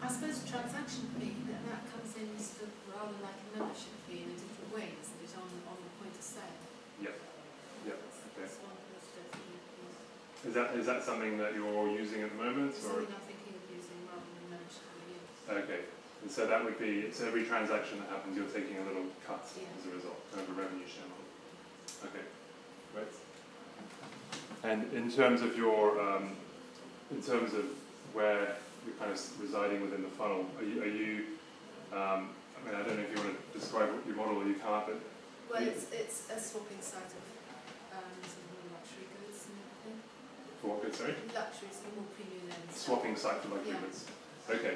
I 0.02 0.08
suppose 0.08 0.42
transaction 0.50 1.08
fee, 1.20 1.36
that, 1.52 1.62
that 1.70 1.82
comes 1.92 2.16
in 2.18 2.34
sort 2.40 2.68
of 2.68 2.74
rather 2.90 3.14
like 3.22 3.38
a 3.40 3.60
membership 3.60 3.94
fee 4.10 4.26
in 4.26 4.34
a 4.34 4.38
different 4.40 4.74
way, 4.74 4.90
isn't 4.98 5.22
it, 5.22 5.32
on, 5.38 5.46
on 5.70 5.78
the 5.78 5.92
point 6.02 6.16
of 6.18 6.24
sale? 6.24 6.58
Yep. 7.04 7.14
Yep, 7.86 7.96
That's- 7.96 8.20
okay. 8.28 8.42
That's 8.44 8.58
one 8.66 8.74
of 8.74 8.84
those 8.90 9.08
definitely 9.14 9.60
is 10.50 10.56
that 10.56 10.74
is 10.74 10.86
that 10.88 11.04
something 11.04 11.38
that 11.38 11.54
you're 11.54 11.90
using 11.94 12.26
at 12.26 12.34
the 12.34 12.42
moment, 12.44 12.74
or 12.74 13.06
something 13.06 13.14
I'm 13.14 13.26
thinking 13.30 13.54
of 13.54 13.64
using 13.70 14.02
rather 14.10 14.26
than 14.26 14.58
membership 14.58 14.82
fee, 14.98 15.14
yes. 15.14 15.64
okay? 15.64 15.82
And 16.26 16.32
so 16.32 16.50
that 16.50 16.66
would 16.66 16.80
be 16.82 17.14
so 17.14 17.30
every 17.30 17.46
transaction 17.46 18.02
that 18.02 18.10
happens, 18.10 18.36
you're 18.36 18.50
taking 18.50 18.82
a 18.82 18.86
little 18.90 19.06
cut 19.26 19.46
Yeah. 19.54 19.70
as 19.78 19.86
a 19.86 19.96
result, 19.96 20.18
kind 20.34 20.42
of 20.42 20.58
a 20.58 20.58
revenue 20.58 20.90
share 20.90 21.06
model. 21.06 21.30
Okay, 22.10 22.26
great. 22.98 23.14
And 24.66 24.92
in 24.92 25.12
terms 25.12 25.42
of 25.42 25.56
your, 25.56 26.02
um, 26.02 26.36
in 27.12 27.22
terms 27.22 27.54
of 27.54 27.66
where 28.12 28.58
you're 28.86 28.98
kind 28.98 29.12
of 29.12 29.20
residing 29.40 29.82
within 29.82 30.02
the 30.02 30.10
funnel, 30.10 30.46
are 30.58 30.66
you, 30.66 30.82
are 30.82 30.92
you 30.92 31.40
um, 31.94 32.30
I 32.60 32.60
mean, 32.66 32.76
I 32.76 32.84
don't 32.84 32.98
know 32.98 33.06
if 33.08 33.12
you 33.16 33.22
want 33.24 33.34
to 33.34 33.58
describe 33.58 33.90
what 33.94 34.06
your 34.06 34.18
model 34.18 34.42
or 34.42 34.46
you 34.46 34.60
up 34.66 34.90
with. 34.90 35.02
Well, 35.50 35.64
it's, 35.64 35.88
it's 35.90 36.28
a 36.30 36.38
swapping 36.38 36.82
site 36.84 37.08
of, 37.08 37.24
um, 37.96 38.12
sort 38.22 38.44
of 38.44 38.48
more 38.54 38.78
luxury 38.78 39.08
goods 39.10 39.48
and 39.48 39.58
everything. 39.58 39.98
For 40.60 40.76
what 40.76 40.84
sorry? 40.92 41.16
Luxury, 41.32 41.72
of 41.72 41.96
more 41.96 42.10
premium 42.20 42.52
stuff. 42.52 42.76
Swapping 42.76 43.16
site 43.16 43.40
for 43.44 43.56
luxury 43.56 43.80
Yeah. 43.80 43.84
goods. 43.84 44.06
Okay, 44.50 44.76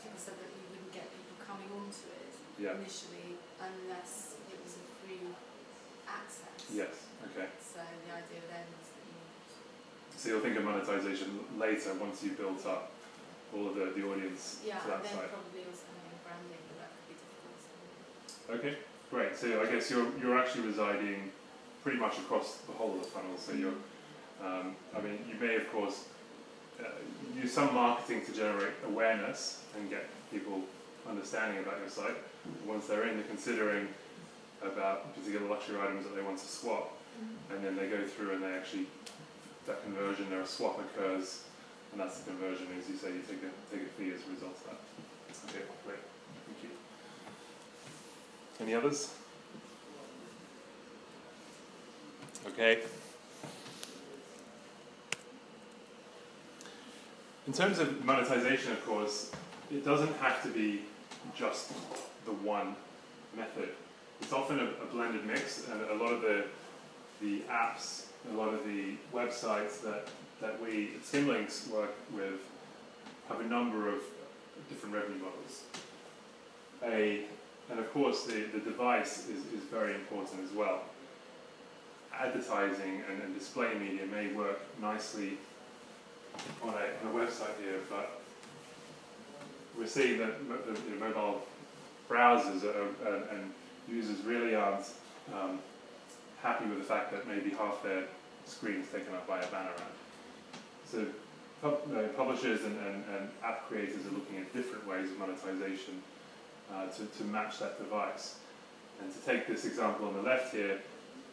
People 0.00 0.18
said 0.18 0.38
that 0.40 0.50
you 0.56 0.62
wouldn't 0.72 0.92
get 0.94 1.04
people 1.10 1.36
coming 1.42 1.68
onto 1.74 2.06
it 2.06 2.32
yeah, 2.56 2.78
initially 2.78 3.36
unless 3.60 4.38
it 4.48 4.58
was 4.62 4.78
a 4.78 4.84
free 5.02 5.26
access. 6.06 6.54
yes, 6.70 6.94
okay. 7.28 7.50
So 7.60 7.82
the 7.82 8.10
idea 8.14 8.40
then 8.46 8.64
was 8.78 8.88
that 8.94 9.04
you 9.04 9.18
So 10.16 10.24
you'll 10.32 10.44
think 10.46 10.56
of 10.56 10.64
monetization 10.64 11.44
later 11.58 11.92
once 11.98 12.22
you've 12.22 12.38
built 12.38 12.64
up 12.64 12.92
all 13.52 13.68
of 13.68 13.74
the, 13.74 13.90
the 13.92 14.06
audience 14.06 14.62
Yeah, 14.64 14.78
to 14.80 14.86
that 14.88 15.02
and 15.02 15.04
then 15.04 15.16
site. 15.18 15.30
probably 15.34 15.62
also 15.68 15.84
having 15.92 16.16
branding, 16.24 16.62
but 16.72 16.76
that 16.80 16.90
could 16.94 17.06
be 17.10 17.16
difficult. 17.20 17.58
So. 17.60 18.48
Okay, 18.56 18.74
great. 19.10 19.32
So 19.36 19.46
I 19.60 19.66
guess 19.66 19.90
you're 19.90 20.08
you're 20.22 20.38
actually 20.38 20.70
residing 20.72 21.30
pretty 21.82 21.98
much 21.98 22.16
across 22.22 22.62
the 22.70 22.72
whole 22.78 22.94
of 22.94 23.02
the 23.02 23.10
funnel. 23.10 23.34
So 23.36 23.52
you're, 23.52 23.74
mm-hmm. 23.74 23.91
Um, 24.44 24.76
I 24.96 25.00
mean, 25.00 25.18
you 25.28 25.38
may 25.40 25.56
of 25.56 25.70
course 25.72 26.06
uh, 26.80 26.84
use 27.40 27.52
some 27.52 27.74
marketing 27.74 28.24
to 28.26 28.32
generate 28.32 28.74
awareness 28.86 29.62
and 29.78 29.88
get 29.88 30.08
people 30.30 30.60
understanding 31.08 31.62
about 31.62 31.78
your 31.78 31.88
site. 31.88 32.16
Once 32.66 32.86
they're 32.86 33.08
in, 33.08 33.16
they're 33.16 33.26
considering 33.26 33.88
about 34.62 35.14
particular 35.14 35.48
luxury 35.48 35.80
items 35.80 36.04
that 36.04 36.14
they 36.14 36.22
want 36.22 36.38
to 36.38 36.46
swap, 36.46 36.96
and 37.50 37.64
then 37.64 37.76
they 37.76 37.88
go 37.88 38.04
through 38.06 38.34
and 38.34 38.42
they 38.42 38.52
actually 38.52 38.86
that 39.66 39.82
conversion, 39.84 40.28
their 40.30 40.44
swap 40.44 40.78
occurs, 40.80 41.44
and 41.92 42.00
that's 42.00 42.20
the 42.20 42.30
conversion. 42.30 42.66
As 42.78 42.88
you 42.88 42.96
say, 42.96 43.08
you 43.08 43.22
take 43.28 43.38
a 43.38 43.74
take 43.74 43.86
a 43.86 43.90
fee 43.90 44.10
as 44.10 44.20
a 44.26 44.34
result 44.34 44.56
of 44.56 44.64
that. 44.64 45.50
Okay, 45.50 45.64
great. 45.86 45.98
Thank 46.46 46.62
you. 46.64 46.70
Any 48.60 48.74
others? 48.74 49.12
Okay. 52.48 52.80
In 57.46 57.52
terms 57.52 57.80
of 57.80 58.04
monetization, 58.04 58.72
of 58.72 58.84
course, 58.86 59.32
it 59.70 59.84
doesn't 59.84 60.14
have 60.18 60.42
to 60.44 60.48
be 60.48 60.82
just 61.34 61.72
the 62.24 62.32
one 62.32 62.76
method. 63.36 63.70
It's 64.20 64.32
often 64.32 64.60
a, 64.60 64.64
a 64.64 64.86
blended 64.92 65.26
mix, 65.26 65.66
and 65.68 65.80
a 65.90 65.94
lot 65.94 66.12
of 66.12 66.22
the 66.22 66.44
the 67.20 67.40
apps, 67.50 68.06
a 68.32 68.34
lot 68.34 68.52
of 68.52 68.64
the 68.64 68.94
websites 69.14 69.80
that, 69.82 70.08
that 70.40 70.60
we 70.60 70.90
at 70.96 71.02
Skimlinks 71.04 71.70
work 71.70 71.94
with 72.12 72.40
have 73.28 73.40
a 73.40 73.44
number 73.44 73.88
of 73.88 74.00
different 74.68 74.94
revenue 74.94 75.20
models. 75.20 75.62
A, 76.82 77.24
and 77.70 77.78
of 77.78 77.92
course, 77.92 78.24
the, 78.24 78.42
the 78.52 78.58
device 78.58 79.28
is, 79.28 79.38
is 79.56 79.62
very 79.70 79.94
important 79.94 80.40
as 80.44 80.50
well. 80.50 80.82
Advertising 82.12 83.02
and, 83.08 83.22
and 83.22 83.38
display 83.38 83.72
media 83.78 84.04
may 84.06 84.32
work 84.32 84.60
nicely 84.80 85.38
on 86.62 86.70
a, 86.70 86.72
on 86.72 87.14
a 87.14 87.24
website 87.24 87.58
here, 87.60 87.80
but 87.88 88.20
we're 89.78 89.86
seeing 89.86 90.18
that 90.18 90.34
mobile 90.98 91.42
browsers 92.08 92.64
are, 92.64 93.16
and 93.34 93.52
users 93.88 94.20
really 94.24 94.54
aren't 94.54 94.86
um, 95.34 95.58
happy 96.42 96.66
with 96.66 96.78
the 96.78 96.84
fact 96.84 97.12
that 97.12 97.26
maybe 97.26 97.50
half 97.50 97.82
their 97.82 98.04
screen 98.46 98.80
is 98.80 98.88
taken 98.88 99.14
up 99.14 99.26
by 99.26 99.40
a 99.40 99.46
banner 99.46 99.70
ad. 99.70 100.58
So 100.86 101.06
pub, 101.62 101.80
publishers 102.16 102.64
and, 102.64 102.76
and, 102.86 103.04
and 103.16 103.30
app 103.44 103.68
creators 103.68 104.04
are 104.06 104.10
looking 104.10 104.38
at 104.38 104.52
different 104.52 104.86
ways 104.86 105.10
of 105.10 105.18
monetization 105.18 106.02
uh, 106.72 106.86
to, 106.88 107.06
to 107.18 107.24
match 107.24 107.58
that 107.60 107.78
device. 107.78 108.38
And 109.00 109.12
to 109.12 109.18
take 109.20 109.46
this 109.46 109.64
example 109.64 110.06
on 110.06 110.14
the 110.14 110.22
left 110.22 110.54
here, 110.54 110.78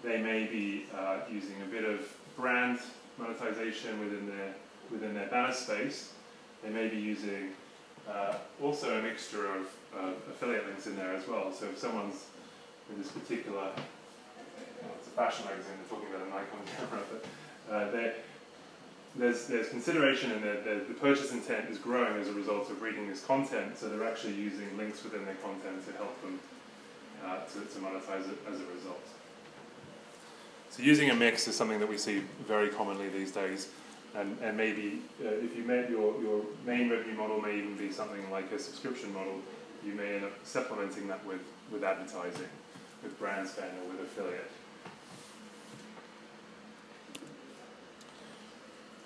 they 0.04 0.22
may 0.22 0.46
be 0.46 0.86
uh, 0.96 1.20
using 1.30 1.62
a 1.62 1.66
bit 1.66 1.84
of 1.84 2.02
brand 2.38 2.80
monetization 3.18 4.00
within 4.00 4.28
their, 4.28 4.54
within 4.92 5.14
their 5.14 5.28
banner 5.28 5.54
space. 5.54 6.14
They 6.64 6.70
may 6.70 6.88
be 6.88 6.98
using 6.98 7.50
uh, 8.10 8.36
also 8.62 9.00
a 9.00 9.02
mixture 9.02 9.56
of 9.56 9.68
uh, 9.98 10.12
affiliate 10.30 10.66
links 10.66 10.88
in 10.88 10.96
there 10.96 11.14
as 11.14 11.28
well. 11.28 11.54
So 11.54 11.66
if 11.66 11.78
someone's 11.78 12.26
in 12.90 13.02
this 13.02 13.12
particular 13.12 13.72
well, 14.82 14.92
it's 14.98 15.08
a 15.08 15.12
fashion 15.12 15.46
magazine, 15.46 15.74
they're 15.78 15.98
talking 15.98 16.14
about 16.14 16.28
a 16.28 16.30
Nikon 16.30 16.60
camera, 16.78 17.04
but 17.12 17.74
uh, 17.74 18.12
there's, 19.16 19.48
there's 19.48 19.70
consideration 19.70 20.32
and 20.32 20.44
the, 20.44 20.86
the 20.88 20.94
purchase 20.94 21.32
intent 21.32 21.70
is 21.70 21.78
growing 21.78 22.20
as 22.22 22.28
a 22.28 22.34
result 22.34 22.70
of 22.70 22.82
reading 22.82 23.08
this 23.08 23.24
content, 23.24 23.78
so 23.78 23.90
they're 23.90 24.08
actually 24.08 24.36
using 24.36 24.78
links 24.78 25.04
within 25.04 25.26
their 25.26 25.36
content 25.36 25.86
to 25.86 25.94
help 25.94 26.22
them 26.22 26.40
uh, 27.26 27.40
to, 27.46 27.60
to 27.74 27.80
monetize 27.80 28.30
it 28.30 28.38
as 28.52 28.60
a 28.60 28.66
result. 28.76 29.04
So 30.70 30.84
using 30.84 31.10
a 31.10 31.16
mix 31.16 31.48
is 31.48 31.56
something 31.56 31.80
that 31.80 31.90
we 31.90 31.98
see 31.98 32.22
very 32.48 32.70
commonly 32.70 33.10
these 33.10 33.32
days, 33.32 33.70
and, 34.16 34.38
and 34.42 34.58
maybe 34.58 35.02
uh, 35.24 35.30
if 35.30 35.56
you 35.56 35.64
made 35.64 35.90
your, 35.90 36.20
your 36.22 36.44
main 36.66 36.90
revenue 36.90 37.16
model 37.16 37.42
may 37.42 37.58
even 37.58 37.76
be 37.76 37.92
something 37.92 38.30
like 38.32 38.52
a 38.52 38.60
subscription 38.60 39.14
model, 39.14 39.36
you 39.86 39.94
may 39.94 40.16
end 40.16 40.26
up 40.26 40.32
supplementing 40.44 41.08
that 41.08 41.24
with, 41.26 41.42
with 41.72 41.84
advertising, 41.84 42.50
with 43.04 43.18
brand 43.20 43.48
spend 43.48 43.72
or 43.84 43.92
with 43.92 44.02
affiliate. 44.02 44.52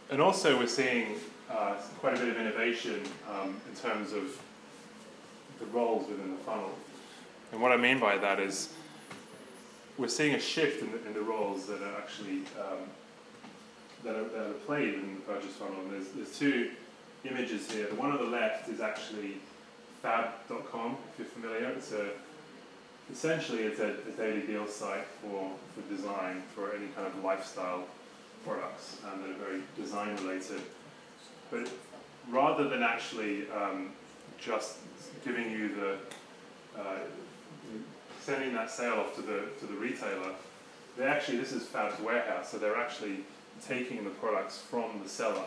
And 0.10 0.22
also, 0.22 0.58
we're 0.58 0.68
seeing 0.68 1.16
uh, 1.50 1.76
quite 2.00 2.16
a 2.16 2.20
bit 2.20 2.30
of 2.30 2.38
innovation 2.38 3.02
um, 3.30 3.60
in 3.70 3.76
terms 3.76 4.14
of 4.14 4.40
the 5.60 5.66
roles 5.68 6.08
within 6.08 6.32
the 6.32 6.38
funnel. 6.44 6.72
And 7.52 7.62
what 7.62 7.72
I 7.72 7.78
mean 7.78 8.00
by 8.00 8.18
that 8.18 8.40
is 8.40 8.74
we're 9.98 10.08
seeing 10.08 10.36
a 10.36 10.40
shift 10.40 10.82
in 10.82 10.92
the, 10.92 11.06
in 11.08 11.14
the 11.14 11.22
roles 11.22 11.66
that 11.68 11.82
are 11.82 11.98
actually 11.98 12.42
um, 12.60 12.90
that, 14.04 14.16
are, 14.16 14.24
that 14.24 14.48
are 14.48 14.60
played 14.66 14.96
in 14.96 15.16
the 15.16 15.22
purchase 15.22 15.54
funnel. 15.54 15.80
And 15.82 15.94
there's, 15.94 16.08
there's 16.10 16.38
two 16.38 16.72
images 17.26 17.72
here. 17.72 17.88
The 17.88 17.96
one 17.96 18.12
on 18.12 18.18
the 18.18 18.30
left 18.30 18.70
is 18.70 18.82
actually 18.82 19.38
fab.com, 20.02 20.98
if 21.14 21.20
you're 21.20 21.28
familiar. 21.28 21.70
It's 21.70 21.92
a 21.92 22.10
essentially 23.12 23.64
it's 23.64 23.80
a, 23.80 23.96
a 24.08 24.12
daily 24.18 24.42
deal 24.42 24.68
site 24.68 25.06
for, 25.22 25.52
for 25.76 25.96
design 25.96 26.42
for 26.56 26.74
any 26.74 26.88
kind 26.88 27.06
of 27.08 27.24
lifestyle 27.24 27.84
products 28.46 28.98
um, 29.06 29.22
that 29.22 29.32
are 29.32 29.46
very 29.46 29.62
design 29.78 30.16
related. 30.18 30.62
But 31.52 31.70
rather 32.30 32.68
than 32.70 32.84
actually 32.84 33.50
um, 33.52 33.92
just 34.40 34.78
giving 35.24 35.52
you 35.52 35.76
the 35.76 35.98
uh, 36.80 36.98
sending 38.22 38.54
that 38.54 38.72
sale 38.72 38.94
off 38.94 39.16
to 39.16 39.22
the 39.22 39.44
to 39.60 39.66
the 39.66 39.74
retailer, 39.74 40.32
they 40.98 41.06
actually 41.06 41.38
this 41.38 41.52
is 41.52 41.64
Fab's 41.64 42.00
warehouse, 42.02 42.52
so 42.52 42.58
they're 42.58 42.78
actually 42.78 43.20
taking 43.66 44.04
the 44.04 44.10
products 44.10 44.58
from 44.58 45.02
the 45.02 45.10
seller, 45.10 45.46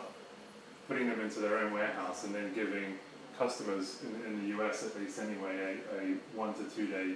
putting 0.88 1.08
them 1.08 1.20
into 1.20 1.40
their 1.40 1.58
own 1.58 1.72
warehouse, 1.72 2.24
and 2.24 2.34
then 2.34 2.54
giving 2.54 2.98
customers 3.38 4.02
in, 4.02 4.32
in 4.32 4.42
the 4.42 4.62
US 4.62 4.84
at 4.84 4.98
least 4.98 5.18
anyway 5.18 5.78
a, 5.92 5.96
a 5.96 6.14
one 6.34 6.54
to 6.54 6.64
two 6.74 6.86
day 6.86 7.14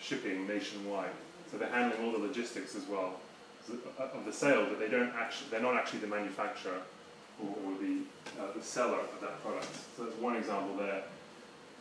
shipping 0.00 0.46
nationwide. 0.46 1.10
So 1.50 1.58
they're 1.58 1.68
handling 1.68 2.04
all 2.04 2.12
the 2.12 2.26
logistics 2.26 2.74
as 2.74 2.86
well 2.86 3.20
of 3.98 4.24
the 4.24 4.32
sale, 4.32 4.66
but 4.68 4.78
they 4.78 4.88
don't 4.88 5.12
actually 5.14 5.50
they're 5.50 5.62
not 5.62 5.76
actually 5.76 6.00
the 6.00 6.06
manufacturer 6.06 6.80
or, 7.42 7.48
or 7.48 7.78
the 7.80 8.00
uh, 8.40 8.52
the 8.56 8.62
seller 8.62 8.98
of 8.98 9.20
that 9.20 9.42
product. 9.42 9.68
So 9.96 10.04
that's 10.04 10.16
one 10.18 10.36
example 10.36 10.76
there. 10.76 11.02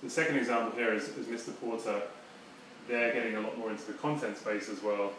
The 0.01 0.09
second 0.09 0.37
example 0.37 0.77
here 0.77 0.93
is, 0.93 1.09
is 1.09 1.27
Mr. 1.27 1.57
Porter. 1.59 2.01
They're 2.89 3.13
getting 3.13 3.35
a 3.35 3.41
lot 3.41 3.57
more 3.57 3.71
into 3.71 3.85
the 3.85 3.93
content 3.93 4.37
space 4.37 4.67
as 4.69 4.83
well. 4.83 5.13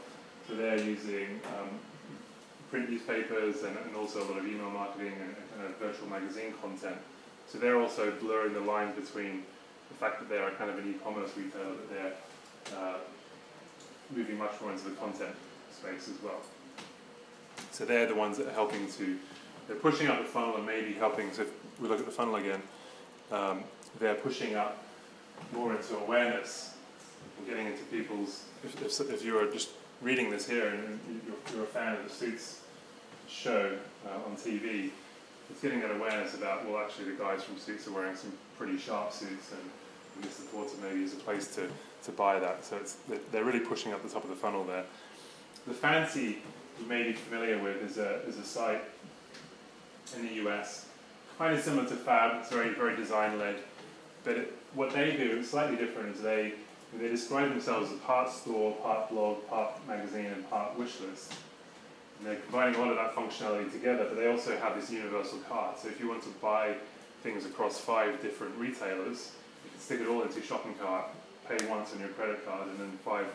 So 0.47 0.55
they're 0.55 0.79
using 0.79 1.41
um, 1.47 1.71
print 2.75 2.91
newspapers 2.91 3.63
and, 3.63 3.77
and 3.87 3.95
also 3.95 4.21
a 4.21 4.27
lot 4.27 4.39
of 4.39 4.45
email 4.49 4.69
marketing 4.69 5.13
and, 5.21 5.65
and 5.65 5.77
virtual 5.77 6.09
magazine 6.09 6.53
content. 6.61 6.97
So 7.47 7.57
they're 7.57 7.81
also 7.81 8.11
blurring 8.21 8.53
the 8.53 8.59
line 8.59 8.93
between 8.97 9.45
the 9.91 9.95
fact 9.95 10.19
that 10.19 10.29
they're 10.29 10.51
kind 10.59 10.71
of 10.71 10.79
an 10.79 10.91
e-commerce 10.91 11.31
retailer, 11.37 11.71
that 11.71 11.91
they're 11.93 12.77
uh, 12.77 12.97
moving 14.11 14.37
much 14.39 14.61
more 14.61 14.73
into 14.73 14.89
the 14.89 14.97
content 14.97 15.37
space 15.71 16.09
as 16.09 16.21
well. 16.21 16.41
So 17.71 17.85
they're 17.85 18.07
the 18.07 18.15
ones 18.17 18.39
that 18.39 18.49
are 18.49 18.53
helping 18.53 18.91
to, 18.95 19.19
they're 19.69 19.77
pushing 19.77 20.09
up 20.09 20.19
the 20.19 20.25
funnel 20.25 20.57
and 20.57 20.67
maybe 20.67 20.95
helping, 20.95 21.33
so 21.33 21.43
if 21.43 21.81
we 21.81 21.87
look 21.87 22.01
at 22.01 22.07
the 22.07 22.11
funnel 22.11 22.35
again, 22.35 22.61
um, 23.31 23.63
they're 24.01 24.17
pushing 24.17 24.57
up 24.57 24.83
more 25.53 25.71
into 25.77 25.97
awareness 25.99 26.75
and 27.39 27.47
getting 27.47 27.67
into 27.67 27.85
people's, 27.85 28.47
if, 28.65 28.83
if, 28.83 29.13
if 29.13 29.25
you're 29.25 29.49
just 29.53 29.69
reading 30.03 30.29
this 30.29 30.49
here 30.49 30.71
and 30.71 30.99
you're, 31.25 31.55
you're 31.55 31.65
a 31.65 31.69
fan 31.69 31.95
of 31.95 32.03
the 32.03 32.11
Suits 32.11 32.63
show 33.35 33.73
uh, 34.07 34.29
on 34.29 34.37
TV, 34.37 34.91
it's 35.51 35.61
getting 35.61 35.81
that 35.81 35.91
awareness 35.91 36.35
about, 36.35 36.69
well, 36.69 36.83
actually, 36.83 37.11
the 37.11 37.17
guys 37.17 37.43
from 37.43 37.59
Suits 37.59 37.87
are 37.89 37.93
wearing 37.93 38.17
some 38.17 38.33
pretty 38.57 38.79
sharp 38.79 39.13
suits, 39.13 39.53
and 39.53 40.25
Mr. 40.25 40.51
Porter 40.51 40.75
maybe 40.83 41.03
is 41.03 41.13
a 41.13 41.17
place 41.17 41.55
to, 41.57 41.69
to 42.05 42.13
buy 42.13 42.39
that. 42.39 42.65
So 42.65 42.77
it's, 42.77 42.97
they're 43.31 43.45
really 43.45 43.61
pushing 43.61 43.93
up 43.93 44.03
the 44.03 44.09
top 44.09 44.25
of 44.25 44.31
the 44.31 44.37
funnel 44.37 44.65
there. 44.65 44.85
The 45.67 45.75
Fancy, 45.75 46.39
you 46.81 46.87
may 46.87 47.03
be 47.03 47.13
familiar 47.13 47.63
with, 47.63 47.83
is 47.83 47.99
a, 47.99 48.21
is 48.27 48.39
a 48.39 48.45
site 48.45 48.83
in 50.17 50.27
the 50.27 50.49
US, 50.49 50.87
kind 51.39 51.55
of 51.55 51.63
similar 51.63 51.89
to 51.89 51.97
Fab, 51.97 52.41
it's 52.41 52.51
very, 52.51 52.71
very 52.71 52.97
design 52.97 53.39
led. 53.39 53.57
But 54.23 54.37
it, 54.37 54.53
what 54.75 54.93
they 54.93 55.17
do, 55.17 55.43
slightly 55.43 55.77
different, 55.77 56.17
is 56.17 56.23
they, 56.23 56.55
they 56.99 57.09
describe 57.09 57.49
themselves 57.51 57.91
as 57.91 57.99
part 58.01 58.31
store, 58.31 58.73
part 58.77 59.11
blog, 59.11 59.47
part 59.49 59.87
magazine, 59.87 60.27
and 60.27 60.49
part 60.49 60.79
wish 60.79 61.01
list. 61.01 61.35
And 62.25 62.33
they're 62.33 62.41
combining 62.41 62.77
a 62.77 62.79
lot 62.79 62.89
of 62.89 62.97
that 62.97 63.15
functionality 63.15 63.71
together, 63.71 64.07
but 64.09 64.17
they 64.17 64.29
also 64.29 64.57
have 64.57 64.81
this 64.81 64.91
universal 64.91 65.39
cart. 65.41 65.79
So 65.79 65.89
if 65.89 66.01
you 66.01 66.09
want 66.09 66.23
to 66.23 66.31
buy 66.41 66.75
things 67.23 67.45
across 67.45 67.79
five 67.79 68.23
different 68.23 68.57
retailers, 68.57 69.33
you 69.63 69.71
can 69.71 69.79
stick 69.79 70.01
it 70.01 70.09
all 70.09 70.23
into 70.23 70.37
your 70.37 70.45
shopping 70.45 70.75
cart, 70.81 71.05
pay 71.47 71.59
once 71.67 71.93
on 71.93 72.01
your 72.01 72.09
credit 72.11 72.43
card, 72.47 72.69
and 72.69 72.81
then 72.81 72.93
five 73.05 73.27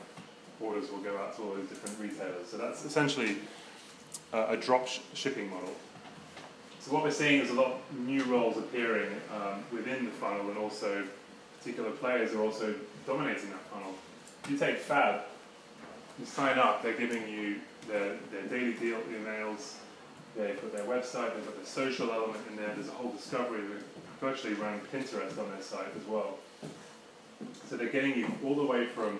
orders 0.60 0.90
will 0.90 1.02
go 1.02 1.16
out 1.20 1.36
to 1.36 1.44
all 1.44 1.54
those 1.54 1.70
different 1.70 2.00
retailers. 2.00 2.48
So 2.48 2.58
that's 2.58 2.84
essentially 2.84 3.38
a 4.34 4.58
drop 4.58 4.88
sh 4.88 5.02
shipping 5.14 5.52
model. 5.52 5.76
So 6.80 6.92
what 6.92 7.04
we're 7.04 7.12
seeing 7.12 7.42
is 7.42 7.52
a 7.52 7.54
lot 7.54 7.74
of 7.74 8.00
new 8.00 8.24
roles 8.24 8.58
appearing 8.58 9.12
um, 9.36 9.64
within 9.72 10.06
the 10.06 10.12
funnel 10.12 10.50
and 10.50 10.58
also 10.58 11.04
particular 11.60 11.92
players 11.92 12.34
are 12.34 12.42
also 12.42 12.74
dominating 13.06 13.52
that 13.52 13.62
funnel. 13.72 13.94
If 14.46 14.50
you 14.50 14.58
take 14.58 14.78
Fab, 14.78 15.22
you 16.20 16.26
sign 16.26 16.60
up, 16.60 16.84
they're 16.84 16.94
giving 16.94 17.28
you 17.30 17.56
their, 17.88 18.18
their 18.32 18.44
daily 18.50 18.74
deal 18.74 18.98
emails, 19.12 19.76
they've 20.36 20.60
got 20.62 20.74
their 20.74 20.86
website, 20.86 21.34
they've 21.34 21.46
got 21.46 21.56
their 21.56 21.66
social 21.66 22.12
element 22.12 22.40
in 22.50 22.58
there, 22.58 22.72
there's 22.76 22.90
a 22.90 22.92
whole 22.92 23.12
discovery, 23.12 23.62
they're 23.62 24.30
virtually 24.32 24.54
running 24.56 24.82
Pinterest 24.94 25.38
on 25.40 25.50
their 25.52 25.62
site 25.62 25.88
as 25.98 26.06
well. 26.08 26.38
So 27.70 27.78
they're 27.78 27.88
getting 27.88 28.18
you 28.18 28.32
all 28.44 28.56
the 28.56 28.66
way 28.66 28.86
from 28.86 29.20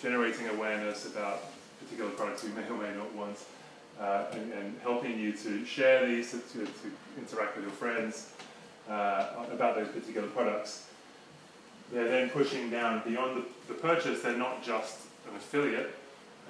generating 0.00 0.48
awareness 0.48 1.06
about 1.06 1.42
particular 1.80 2.10
products 2.10 2.42
you 2.42 2.50
may 2.50 2.68
or 2.68 2.76
may 2.76 2.96
not 2.96 3.12
want, 3.14 3.38
uh, 4.00 4.24
and, 4.32 4.52
and, 4.52 4.80
helping 4.82 5.18
you 5.18 5.32
to 5.32 5.64
share 5.64 6.06
these, 6.06 6.32
to, 6.32 6.38
to, 6.38 6.64
to 6.64 6.92
interact 7.18 7.54
with 7.56 7.64
your 7.64 7.74
friends 7.74 8.32
uh, 8.88 9.28
about 9.52 9.76
those 9.76 9.88
particular 9.88 10.26
products. 10.28 10.88
They're 11.92 12.08
then 12.08 12.30
pushing 12.30 12.70
down 12.70 13.02
beyond 13.06 13.36
the, 13.36 13.72
the 13.72 13.78
purchase, 13.78 14.22
they're 14.22 14.36
not 14.36 14.64
just 14.64 15.02
an 15.28 15.36
affiliate, 15.36 15.94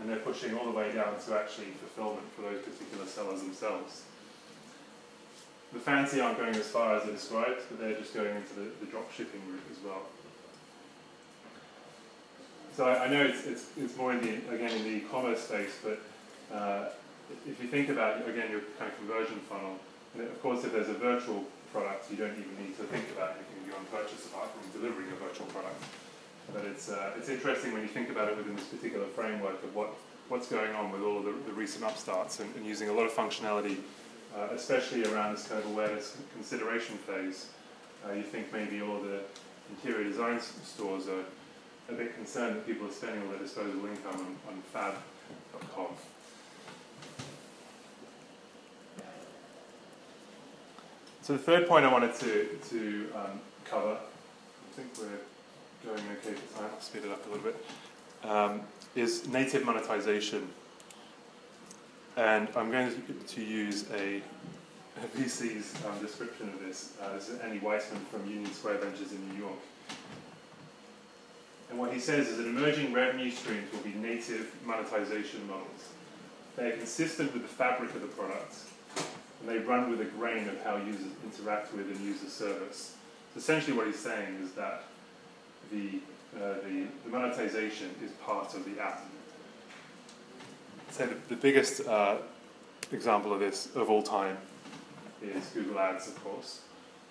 and 0.02 0.10
they're 0.10 0.18
pushing 0.18 0.58
all 0.58 0.64
the 0.64 0.72
way 0.72 0.92
down 0.92 1.14
to 1.14 1.38
actually 1.38 1.70
fulfillment 1.78 2.26
for 2.34 2.42
those 2.42 2.60
particular 2.62 3.06
sellers 3.06 3.40
themselves. 3.40 4.02
The 5.72 5.78
fancy 5.78 6.20
aren't 6.20 6.38
going 6.38 6.56
as 6.56 6.66
far 6.66 6.96
as 6.96 7.04
I 7.04 7.12
described, 7.12 7.60
but 7.70 7.78
they're 7.78 7.96
just 7.96 8.12
going 8.12 8.34
into 8.34 8.54
the, 8.54 8.66
the 8.80 8.86
drop 8.90 9.12
shipping 9.12 9.40
route 9.48 9.62
as 9.70 9.78
well. 9.84 10.02
So 12.76 12.88
I, 12.88 13.04
I 13.04 13.08
know 13.08 13.22
it's, 13.22 13.46
it's, 13.46 13.66
it's, 13.78 13.96
more 13.96 14.12
in 14.12 14.20
the, 14.20 14.34
again, 14.52 14.72
in 14.72 14.82
the 14.82 14.90
e-commerce 14.90 15.44
space, 15.44 15.78
but 15.84 16.00
uh, 16.52 16.88
if 17.46 17.62
you 17.62 17.68
think 17.68 17.88
about, 17.88 18.28
again, 18.28 18.50
your 18.50 18.62
kind 18.78 18.90
of 18.90 18.98
conversion 18.98 19.38
funnel, 19.48 19.78
of 20.18 20.42
course 20.42 20.64
if 20.64 20.72
there's 20.72 20.88
a 20.88 20.98
virtual 20.98 21.44
product, 21.72 22.10
you 22.10 22.16
don't 22.16 22.32
even 22.32 22.58
need 22.58 22.76
to 22.76 22.82
think 22.84 23.04
about 23.16 23.36
anything 23.36 23.70
beyond 23.70 23.88
purchase 23.92 24.26
apart 24.26 24.50
from 24.50 24.80
delivering 24.80 25.08
a 25.12 25.14
virtual 25.24 25.46
product. 25.46 25.80
But 26.52 26.64
it's, 26.64 26.90
uh, 26.90 27.12
it's 27.16 27.28
interesting 27.28 27.72
when 27.72 27.82
you 27.82 27.88
think 27.88 28.10
about 28.10 28.28
it 28.28 28.36
within 28.36 28.54
this 28.54 28.66
particular 28.66 29.06
framework 29.06 29.62
of 29.64 29.74
what, 29.74 29.94
what's 30.28 30.48
going 30.48 30.74
on 30.74 30.90
with 30.90 31.02
all 31.02 31.18
of 31.18 31.24
the, 31.24 31.32
the 31.46 31.52
recent 31.52 31.84
upstarts 31.84 32.40
and, 32.40 32.54
and, 32.56 32.66
using 32.66 32.88
a 32.88 32.92
lot 32.92 33.06
of 33.06 33.12
functionality, 33.12 33.78
uh, 34.36 34.48
especially 34.52 35.04
around 35.06 35.34
this 35.34 35.46
kind 35.46 35.62
of 35.62 35.70
awareness 35.70 36.16
consideration 36.34 36.96
phase. 36.98 37.48
Uh, 38.06 38.12
you 38.12 38.22
think 38.22 38.52
maybe 38.52 38.82
all 38.82 39.00
the 39.00 39.20
interior 39.70 40.04
design 40.04 40.40
stores 40.40 41.08
are 41.08 41.24
a 41.88 41.92
bit 41.94 42.14
concerned 42.14 42.56
that 42.56 42.66
people 42.66 42.86
are 42.86 42.92
spending 42.92 43.22
all 43.22 43.28
their 43.30 43.38
disposable 43.38 43.86
income 43.86 44.36
on, 44.48 44.54
on 44.54 44.62
fab.com. 44.72 45.86
So 51.22 51.34
the 51.34 51.38
third 51.38 51.68
point 51.68 51.84
I 51.84 51.92
wanted 51.92 52.14
to, 52.16 52.58
to 52.70 53.08
um, 53.14 53.40
cover, 53.64 53.96
I 53.96 54.74
think 54.74 54.88
we're 54.98 55.20
going 55.84 55.98
okay 55.98 56.34
for 56.34 56.58
time, 56.58 56.70
I'll 56.72 56.80
speed 56.80 57.04
it 57.04 57.10
up 57.10 57.26
a 57.26 57.30
little 57.30 57.44
bit, 57.44 57.64
um, 58.24 58.60
is 58.94 59.26
native 59.28 59.64
monetization. 59.64 60.48
And 62.16 62.48
I'm 62.54 62.70
going 62.70 62.92
to, 63.28 63.42
use 63.42 63.90
a, 63.90 64.16
a 64.18 65.06
VC's 65.16 65.74
um, 65.86 65.98
description 66.00 66.50
of 66.50 66.60
this. 66.60 66.92
Uh, 67.02 67.14
this 67.14 67.30
is 67.30 67.40
Andy 67.40 67.58
Weissman 67.58 68.00
from 68.10 68.28
Union 68.28 68.52
Square 68.52 68.78
Ventures 68.78 69.12
in 69.12 69.28
New 69.30 69.40
York. 69.40 69.58
And 71.70 71.78
what 71.78 71.92
he 71.92 71.98
says 71.98 72.28
is 72.28 72.36
that 72.36 72.46
emerging 72.46 72.92
revenue 72.92 73.30
streams 73.30 73.72
will 73.72 73.80
be 73.80 73.94
native 73.94 74.54
monetization 74.66 75.46
models. 75.48 75.88
They 76.54 76.68
are 76.68 76.76
consistent 76.76 77.32
with 77.32 77.42
the 77.42 77.48
fabric 77.48 77.94
of 77.94 78.02
the 78.02 78.08
product, 78.08 78.56
and 79.40 79.48
they 79.48 79.58
run 79.58 79.90
with 79.90 80.02
a 80.02 80.04
grain 80.04 80.50
of 80.50 80.62
how 80.62 80.76
users 80.76 81.12
interact 81.24 81.72
with 81.72 81.86
and 81.86 81.98
use 82.00 82.20
the 82.20 82.28
service. 82.28 82.94
So 83.32 83.38
essentially 83.38 83.74
what 83.74 83.86
he's 83.86 83.98
saying 83.98 84.36
is 84.42 84.52
that 84.52 84.84
the, 85.72 85.98
uh, 86.36 86.54
the, 86.64 86.86
the, 87.04 87.10
monetization 87.10 87.90
is 88.04 88.12
part 88.12 88.54
of 88.54 88.64
the 88.64 88.80
app. 88.80 89.04
So 90.90 91.06
the, 91.06 91.16
the 91.30 91.36
biggest 91.36 91.86
uh, 91.86 92.16
example 92.92 93.32
of 93.32 93.40
this 93.40 93.74
of 93.74 93.88
all 93.90 94.02
time 94.02 94.36
is 95.22 95.46
Google 95.54 95.78
Ads, 95.78 96.08
of 96.08 96.22
course. 96.22 96.60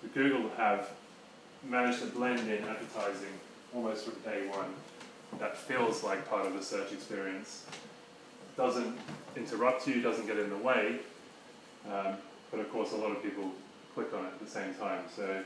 But 0.00 0.14
Google 0.14 0.50
have 0.56 0.90
managed 1.68 2.00
to 2.00 2.06
blend 2.06 2.40
in 2.40 2.64
advertising 2.64 3.32
almost 3.74 4.04
from 4.04 4.14
day 4.22 4.46
one 4.48 4.72
that 5.38 5.56
feels 5.56 6.02
like 6.04 6.28
part 6.28 6.46
of 6.46 6.54
the 6.54 6.62
search 6.62 6.92
experience. 6.92 7.66
Doesn't 8.56 8.98
interrupt 9.36 9.86
you, 9.86 10.02
doesn't 10.02 10.26
get 10.26 10.38
in 10.38 10.50
the 10.50 10.56
way, 10.56 10.98
um, 11.90 12.16
but 12.50 12.60
of 12.60 12.70
course 12.70 12.92
a 12.92 12.96
lot 12.96 13.10
of 13.10 13.22
people 13.22 13.50
click 13.94 14.12
on 14.14 14.24
it 14.26 14.28
at 14.28 14.40
the 14.40 14.50
same 14.50 14.74
time. 14.74 15.04
So 15.14 15.42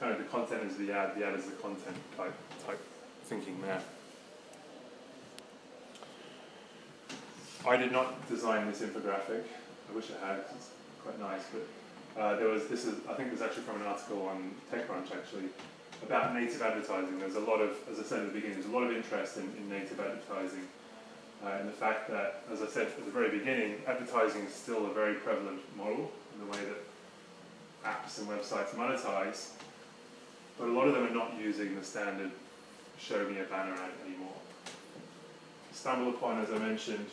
kind 0.00 0.12
of 0.12 0.18
the 0.18 0.24
content 0.24 0.62
is 0.64 0.76
the 0.78 0.90
ad, 0.92 1.14
the 1.14 1.26
ad 1.26 1.38
is 1.38 1.44
the 1.44 1.52
content 1.52 1.96
type 2.16 2.34
type 2.66 2.80
thinking 3.24 3.60
there. 3.60 3.80
I 7.68 7.76
did 7.76 7.92
not 7.92 8.26
design 8.28 8.66
this 8.70 8.80
infographic. 8.80 9.44
I 9.90 9.94
wish 9.94 10.06
I 10.10 10.26
had. 10.26 10.38
It's 10.56 10.70
quite 11.04 11.20
nice, 11.20 11.42
but 11.52 12.20
uh, 12.20 12.36
there 12.36 12.48
was 12.48 12.66
this 12.68 12.86
is 12.86 12.94
I 13.08 13.12
think 13.12 13.28
it 13.28 13.32
was 13.32 13.42
actually 13.42 13.64
from 13.64 13.82
an 13.82 13.86
article 13.86 14.22
on 14.26 14.54
TechCrunch 14.72 15.12
actually 15.12 15.50
about 16.02 16.34
native 16.34 16.62
advertising. 16.62 17.18
There's 17.18 17.34
a 17.34 17.40
lot 17.40 17.60
of, 17.60 17.76
as 17.92 17.98
I 18.00 18.02
said 18.02 18.20
at 18.20 18.28
the 18.28 18.32
beginning, 18.32 18.54
there's 18.54 18.72
a 18.72 18.76
lot 18.76 18.84
of 18.84 18.92
interest 18.96 19.36
in, 19.36 19.44
in 19.58 19.68
native 19.68 20.00
advertising. 20.00 20.66
Uh, 21.44 21.48
and 21.60 21.68
the 21.68 21.72
fact 21.72 22.10
that, 22.10 22.42
as 22.52 22.62
I 22.62 22.66
said 22.66 22.86
at 22.86 23.04
the 23.04 23.10
very 23.10 23.38
beginning, 23.38 23.76
advertising 23.86 24.42
is 24.42 24.54
still 24.54 24.86
a 24.86 24.94
very 24.94 25.14
prevalent 25.14 25.60
model 25.76 26.10
in 26.34 26.40
the 26.40 26.52
way 26.52 26.58
that 26.64 26.80
apps 27.84 28.18
and 28.18 28.28
websites 28.28 28.74
monetize, 28.74 29.50
but 30.60 30.68
a 30.68 30.72
lot 30.72 30.86
of 30.86 30.94
them 30.94 31.06
are 31.06 31.14
not 31.14 31.32
using 31.42 31.74
the 31.74 31.82
standard 31.82 32.30
show 32.98 33.26
me 33.26 33.40
a 33.40 33.44
banner 33.44 33.72
ad 33.72 33.92
anymore. 34.06 34.36
StumbleUpon, 35.74 36.42
as 36.42 36.50
I 36.52 36.58
mentioned 36.58 37.06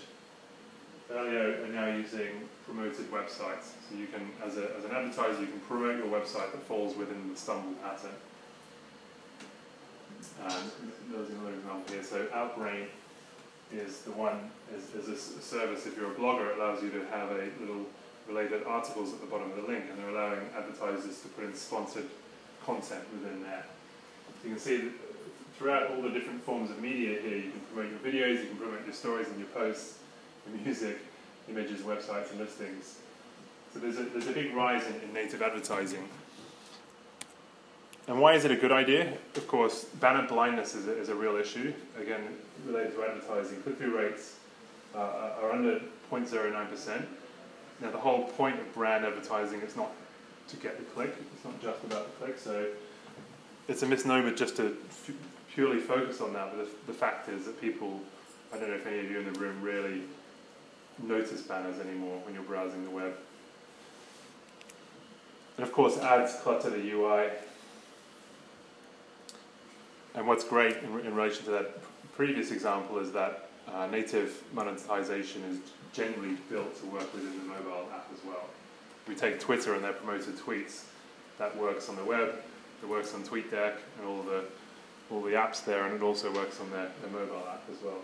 earlier, 1.10 1.64
are 1.64 1.68
now 1.70 1.96
using 1.96 2.50
promoted 2.66 3.10
websites. 3.10 3.72
So 3.88 3.96
you 3.98 4.08
can, 4.08 4.28
as, 4.46 4.58
a, 4.58 4.76
as 4.78 4.84
an 4.84 4.92
advertiser, 4.92 5.40
you 5.40 5.48
can 5.48 5.62
promote 5.62 5.98
your 5.98 6.08
website 6.08 6.52
that 6.52 6.62
falls 6.64 6.98
within 6.98 7.30
the 7.32 7.40
Stumble 7.40 7.74
pattern. 7.82 8.12
There's 11.10 11.30
another 11.30 11.54
example 11.54 11.84
here. 11.94 12.04
So 12.04 12.26
Outbrain 12.34 12.88
is 13.72 14.02
the 14.02 14.12
one, 14.12 14.52
is, 14.76 15.08
is 15.08 15.08
a 15.08 15.42
service, 15.42 15.86
if 15.86 15.96
you're 15.96 16.12
a 16.12 16.16
blogger, 16.16 16.52
it 16.52 16.58
allows 16.58 16.84
you 16.84 16.90
to 16.90 17.06
have 17.12 17.32
a 17.32 17.48
little 17.62 17.86
related 18.28 18.64
articles 18.66 19.14
at 19.14 19.22
the 19.22 19.28
bottom 19.28 19.50
of 19.52 19.56
the 19.56 19.64
link, 19.64 19.86
and 19.90 19.98
they're 19.98 20.10
allowing 20.10 20.50
advertisers 20.54 21.22
to 21.22 21.30
put 21.30 21.46
in 21.46 21.56
sponsored 21.56 22.10
content 22.68 23.04
within 23.14 23.42
there. 23.42 23.66
So 24.42 24.50
you 24.50 24.56
can 24.56 24.60
see 24.60 24.78
that 24.78 24.92
throughout 25.58 25.90
all 25.90 26.02
the 26.02 26.10
different 26.10 26.44
forms 26.44 26.70
of 26.70 26.80
media 26.82 27.20
here, 27.20 27.38
you 27.38 27.50
can 27.50 27.62
promote 27.74 27.90
your 27.90 28.00
videos, 28.00 28.42
you 28.42 28.48
can 28.50 28.58
promote 28.58 28.86
your 28.86 28.94
stories 28.94 29.28
and 29.30 29.40
your 29.40 29.48
posts, 29.48 30.00
your 30.46 30.62
music, 30.62 30.98
images, 31.50 31.82
websites, 31.82 32.30
and 32.30 32.40
listings. 32.40 33.00
So 33.74 33.80
there's 33.80 33.98
a, 33.98 34.04
there's 34.04 34.28
a 34.28 34.34
big 34.34 34.54
rise 34.54 34.86
in, 34.86 34.96
in 35.02 35.14
native 35.14 35.42
advertising. 35.42 36.08
and 38.08 38.20
why 38.20 38.34
is 38.34 38.44
it 38.44 38.52
a 38.52 38.56
good 38.56 38.72
idea? 38.74 39.14
Of 39.36 39.48
course, 39.48 39.86
banner 39.86 40.28
blindness 40.28 40.76
is 40.76 40.88
a, 40.88 41.00
is 41.00 41.10
a 41.10 41.16
real 41.16 41.38
issue. 41.38 41.74
Again, 42.00 42.22
related 42.66 42.96
to 42.96 43.04
advertising, 43.04 43.62
click-through 43.64 43.98
rates 43.98 44.36
uh, 44.94 45.32
are 45.42 45.52
under 45.54 45.80
0.09%. 46.12 47.06
Now, 47.80 47.92
the 47.92 47.98
whole 47.98 48.26
point 48.26 48.60
of 48.60 48.74
brand 48.74 49.06
advertising 49.06 49.62
is 49.62 49.76
not 49.76 49.92
to 50.50 50.56
get 50.58 50.78
the 50.78 50.86
click. 50.86 51.16
It's 51.34 51.44
not 51.44 51.62
just 51.62 51.84
about 51.84 52.06
the 52.06 52.26
click. 52.26 52.40
So 52.40 52.68
it's 53.68 53.84
a 53.84 53.86
misnomer 53.86 54.34
just 54.34 54.56
to 54.58 54.78
f- 54.90 55.12
purely 55.54 55.80
focus 55.80 56.22
on 56.22 56.34
that. 56.34 56.56
But 56.56 56.66
the, 56.66 56.92
the 56.92 56.98
fact 56.98 57.30
is 57.30 57.46
that 57.46 57.60
people, 57.60 58.00
I 58.54 58.58
don't 58.58 58.70
know 58.70 58.76
if 58.76 58.88
any 58.88 59.00
of 59.00 59.12
you 59.12 59.20
in 59.20 59.32
the 59.34 59.40
room 59.40 59.62
really 59.62 60.04
notice 61.04 61.42
banners 61.42 61.80
anymore 61.80 62.20
when 62.24 62.34
you're 62.34 62.44
browsing 62.44 62.84
the 62.84 62.90
web. 62.90 63.14
And 65.58 65.66
of 65.66 65.74
course, 65.74 65.98
ads 65.98 66.36
clutter 66.42 66.70
the 66.70 66.92
UI. 66.92 67.30
And 70.16 70.28
what's 70.28 70.44
great 70.44 70.78
in, 70.78 71.00
in 71.02 71.16
relation 71.16 71.46
to 71.46 71.52
that 71.52 71.80
previous 72.14 72.52
example 72.52 73.00
is 73.00 73.12
that 73.12 73.50
uh, 73.72 73.88
native 73.88 74.44
monetization 74.54 75.44
is 75.44 75.60
generally 75.94 76.38
built 76.50 76.80
to 76.80 76.86
work 76.88 77.12
within 77.14 77.38
the 77.38 77.46
mobile 77.46 77.88
app 77.94 78.08
as 78.14 78.24
well. 78.26 78.46
We 79.08 79.16
take 79.16 79.40
Twitter 79.40 79.74
and 79.74 79.84
their 79.84 79.94
promoted 79.94 80.38
tweets. 80.38 80.84
That 81.38 81.56
works 81.56 81.88
on 81.88 81.96
the 81.96 82.04
web, 82.04 82.36
it 82.82 82.90
works 82.90 83.14
on 83.14 83.24
TweetDeck 83.24 83.76
and 84.00 84.08
all 84.08 84.24
the 84.24 84.46
all 85.10 85.22
the 85.22 85.32
apps 85.32 85.64
there, 85.64 85.86
and 85.86 85.96
it 85.96 86.02
also 86.02 86.34
works 86.34 86.60
on 86.60 86.70
their, 86.72 86.90
their 87.02 87.12
mobile 87.12 87.44
app 87.48 87.64
as 87.72 87.82
well. 87.82 88.02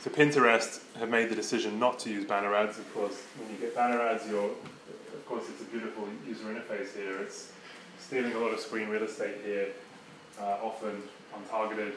So 0.00 0.10
Pinterest 0.10 0.80
have 0.98 1.08
made 1.08 1.30
the 1.30 1.34
decision 1.34 1.78
not 1.78 1.98
to 2.00 2.10
use 2.10 2.24
banner 2.24 2.54
ads. 2.54 2.78
Of 2.78 2.92
course, 2.92 3.22
when 3.38 3.50
you 3.50 3.56
get 3.56 3.74
banner 3.74 4.00
ads, 4.00 4.28
you're, 4.28 4.50
of 4.50 5.26
course, 5.26 5.44
it's 5.48 5.62
a 5.62 5.64
beautiful 5.64 6.06
user 6.26 6.44
interface 6.44 6.94
here. 6.94 7.18
It's 7.18 7.52
stealing 8.00 8.32
a 8.32 8.38
lot 8.38 8.52
of 8.52 8.60
screen 8.60 8.88
real 8.88 9.04
estate 9.04 9.36
here, 9.44 9.68
uh, 10.40 10.58
often 10.62 11.02
untargeted. 11.34 11.92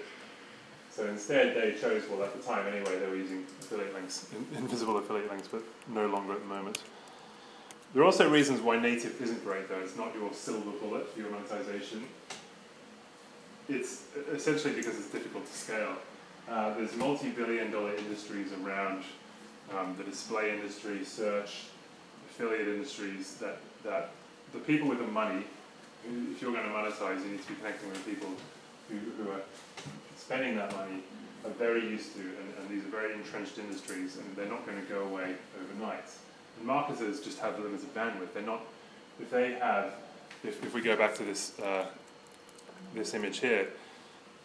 So 0.96 1.06
instead, 1.08 1.58
they 1.58 1.78
chose, 1.78 2.04
well, 2.10 2.24
at 2.24 2.34
the 2.34 2.42
time 2.42 2.66
anyway, 2.68 2.98
they 2.98 3.08
were 3.08 3.18
using 3.18 3.46
affiliate 3.60 3.94
links, 3.94 4.28
invisible 4.56 4.98
affiliate 4.98 5.30
links, 5.30 5.50
but 5.50 5.62
no 5.90 6.08
longer 6.08 6.32
at 6.34 6.40
the 6.40 6.46
moment. 6.46 6.82
There 7.94 8.02
are 8.02 8.06
also 8.06 8.30
reasons 8.30 8.62
why 8.62 8.80
native 8.80 9.22
isn't 9.22 9.44
great, 9.44 9.68
though. 9.68 9.80
It's 9.80 9.98
not 9.98 10.16
your 10.16 10.32
silver 10.32 10.72
bullet 10.80 11.12
for 11.14 11.20
your 11.20 11.32
monetization. 11.32 12.06
It's 13.68 14.04
essentially 14.32 14.74
because 14.74 14.98
it's 14.98 15.10
difficult 15.10 15.46
to 15.46 15.54
scale. 15.54 15.96
Uh, 16.50 16.76
there's 16.76 16.96
multi-billion 16.96 17.72
dollar 17.72 17.94
industries 17.96 18.52
around 18.64 19.04
um, 19.78 19.96
the 19.98 20.04
display 20.06 20.54
industry, 20.54 21.04
search, 21.04 21.64
affiliate 22.30 22.70
industries 22.70 23.36
that, 23.36 23.58
that 23.84 24.12
the 24.54 24.60
people 24.60 24.88
with 24.88 25.00
the 25.00 25.08
money, 25.08 25.44
if 26.32 26.42
you're 26.42 26.54
going 26.54 26.64
to 26.64 26.70
monetize, 26.70 27.22
you 27.26 27.32
need 27.32 27.42
to 27.42 27.48
be 27.50 27.56
connecting 27.56 27.90
with 27.90 28.06
people 28.06 28.30
who, 28.90 28.98
who 29.18 29.32
are 29.32 29.42
spending 30.18 30.56
that 30.58 30.76
money 30.76 31.04
are 31.46 31.52
very 31.52 31.82
used 31.82 32.14
to, 32.16 32.22
and, 32.22 32.54
and 32.60 32.70
these 32.70 32.84
are 32.84 32.92
very 32.92 33.14
entrenched 33.14 33.58
industries, 33.58 34.18
and 34.18 34.36
they're 34.36 34.48
not 34.48 34.66
going 34.66 34.80
to 34.80 34.88
go 34.92 35.02
away 35.04 35.36
overnight. 35.62 36.10
And 36.58 36.68
marketers 36.68 37.20
just 37.22 37.40
have 37.40 37.60
limited 37.60 37.94
bandwidth. 37.94 38.34
They're 38.34 38.44
not, 38.44 38.62
if 39.20 39.30
they 39.30 39.54
have, 39.54 39.94
if, 40.44 40.64
if 40.64 40.74
we 40.74 40.82
go 40.82 40.96
back 40.96 41.16
to 41.16 41.24
this, 41.24 41.60
uh, 41.60 41.86
this 42.94 43.14
image 43.14 43.40
here, 43.40 43.68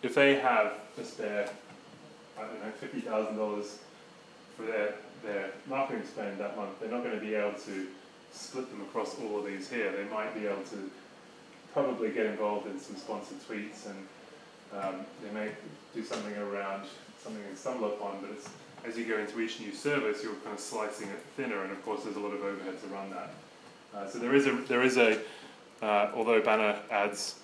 if 0.03 0.15
they 0.15 0.37
have 0.37 0.73
a 0.99 1.05
spare 1.05 1.51
I 2.39 2.43
don't 2.43 2.65
know, 2.65 2.71
fifty 2.81 3.01
thousand 3.01 3.37
dollars 3.37 3.79
for 4.57 4.63
their 4.63 4.95
their 5.23 5.51
marketing 5.69 6.05
spend 6.07 6.39
that 6.41 6.57
month, 6.57 6.81
they're 6.81 6.91
not 6.91 7.05
going 7.05 7.19
to 7.19 7.25
be 7.25 7.35
able 7.35 7.59
to 7.61 7.87
split 8.33 8.71
them 8.71 8.81
across 8.81 9.19
all 9.19 9.39
of 9.41 9.45
these 9.45 9.69
here. 9.69 9.93
They 9.93 10.05
might 10.05 10.35
be 10.35 10.47
able 10.47 10.63
to 10.65 10.91
probably 11.75 12.11
get 12.11 12.27
involved 12.27 12.67
in 12.67 12.81
some 12.81 12.97
sponsored 12.97 13.39
tweets 13.47 13.87
and 13.87 14.07
um, 14.77 15.07
they 15.23 15.31
may 15.33 15.51
do 15.95 16.05
something 16.05 16.37
around 16.37 16.85
something 17.23 17.43
they 17.49 17.57
stumble 17.57 17.89
upon, 17.89 18.19
but 18.21 18.31
it's, 18.31 18.49
as 18.87 18.97
you 18.97 19.05
go 19.05 19.19
into 19.19 19.41
each 19.41 19.61
new 19.61 19.73
service, 19.73 20.23
you're 20.23 20.35
kind 20.35 20.55
of 20.55 20.61
slicing 20.61 21.09
it 21.09 21.19
thinner, 21.37 21.63
and 21.65 21.73
of 21.73 21.85
course, 21.85 22.05
there's 22.05 22.17
a 22.17 22.21
lot 22.21 22.33
of 22.33 22.43
overhead 22.43 22.81
to 22.81 22.87
run 22.89 23.11
that. 23.11 23.31
Uh, 23.95 24.09
so 24.09 24.19
there 24.19 24.35
is 24.35 24.47
a 24.47 24.53
there 24.69 24.83
is 24.83 24.97
a 24.97 25.19
uh, 25.83 26.11
although 26.15 26.41
banner 26.41 26.79
ads 26.91 27.41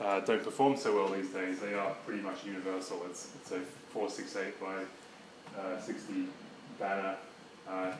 uh, 0.00 0.20
don't 0.20 0.42
perform 0.42 0.76
so 0.76 0.94
well 0.94 1.08
these 1.08 1.30
days, 1.30 1.60
they 1.60 1.74
are 1.74 1.90
pretty 2.06 2.22
much 2.22 2.44
universal. 2.44 3.02
It's, 3.08 3.30
it's 3.36 3.52
a 3.52 3.60
468 3.90 4.60
by 4.60 5.60
uh, 5.60 5.80
60 5.80 6.26
banner. 6.78 7.16
Uh, 7.68 7.92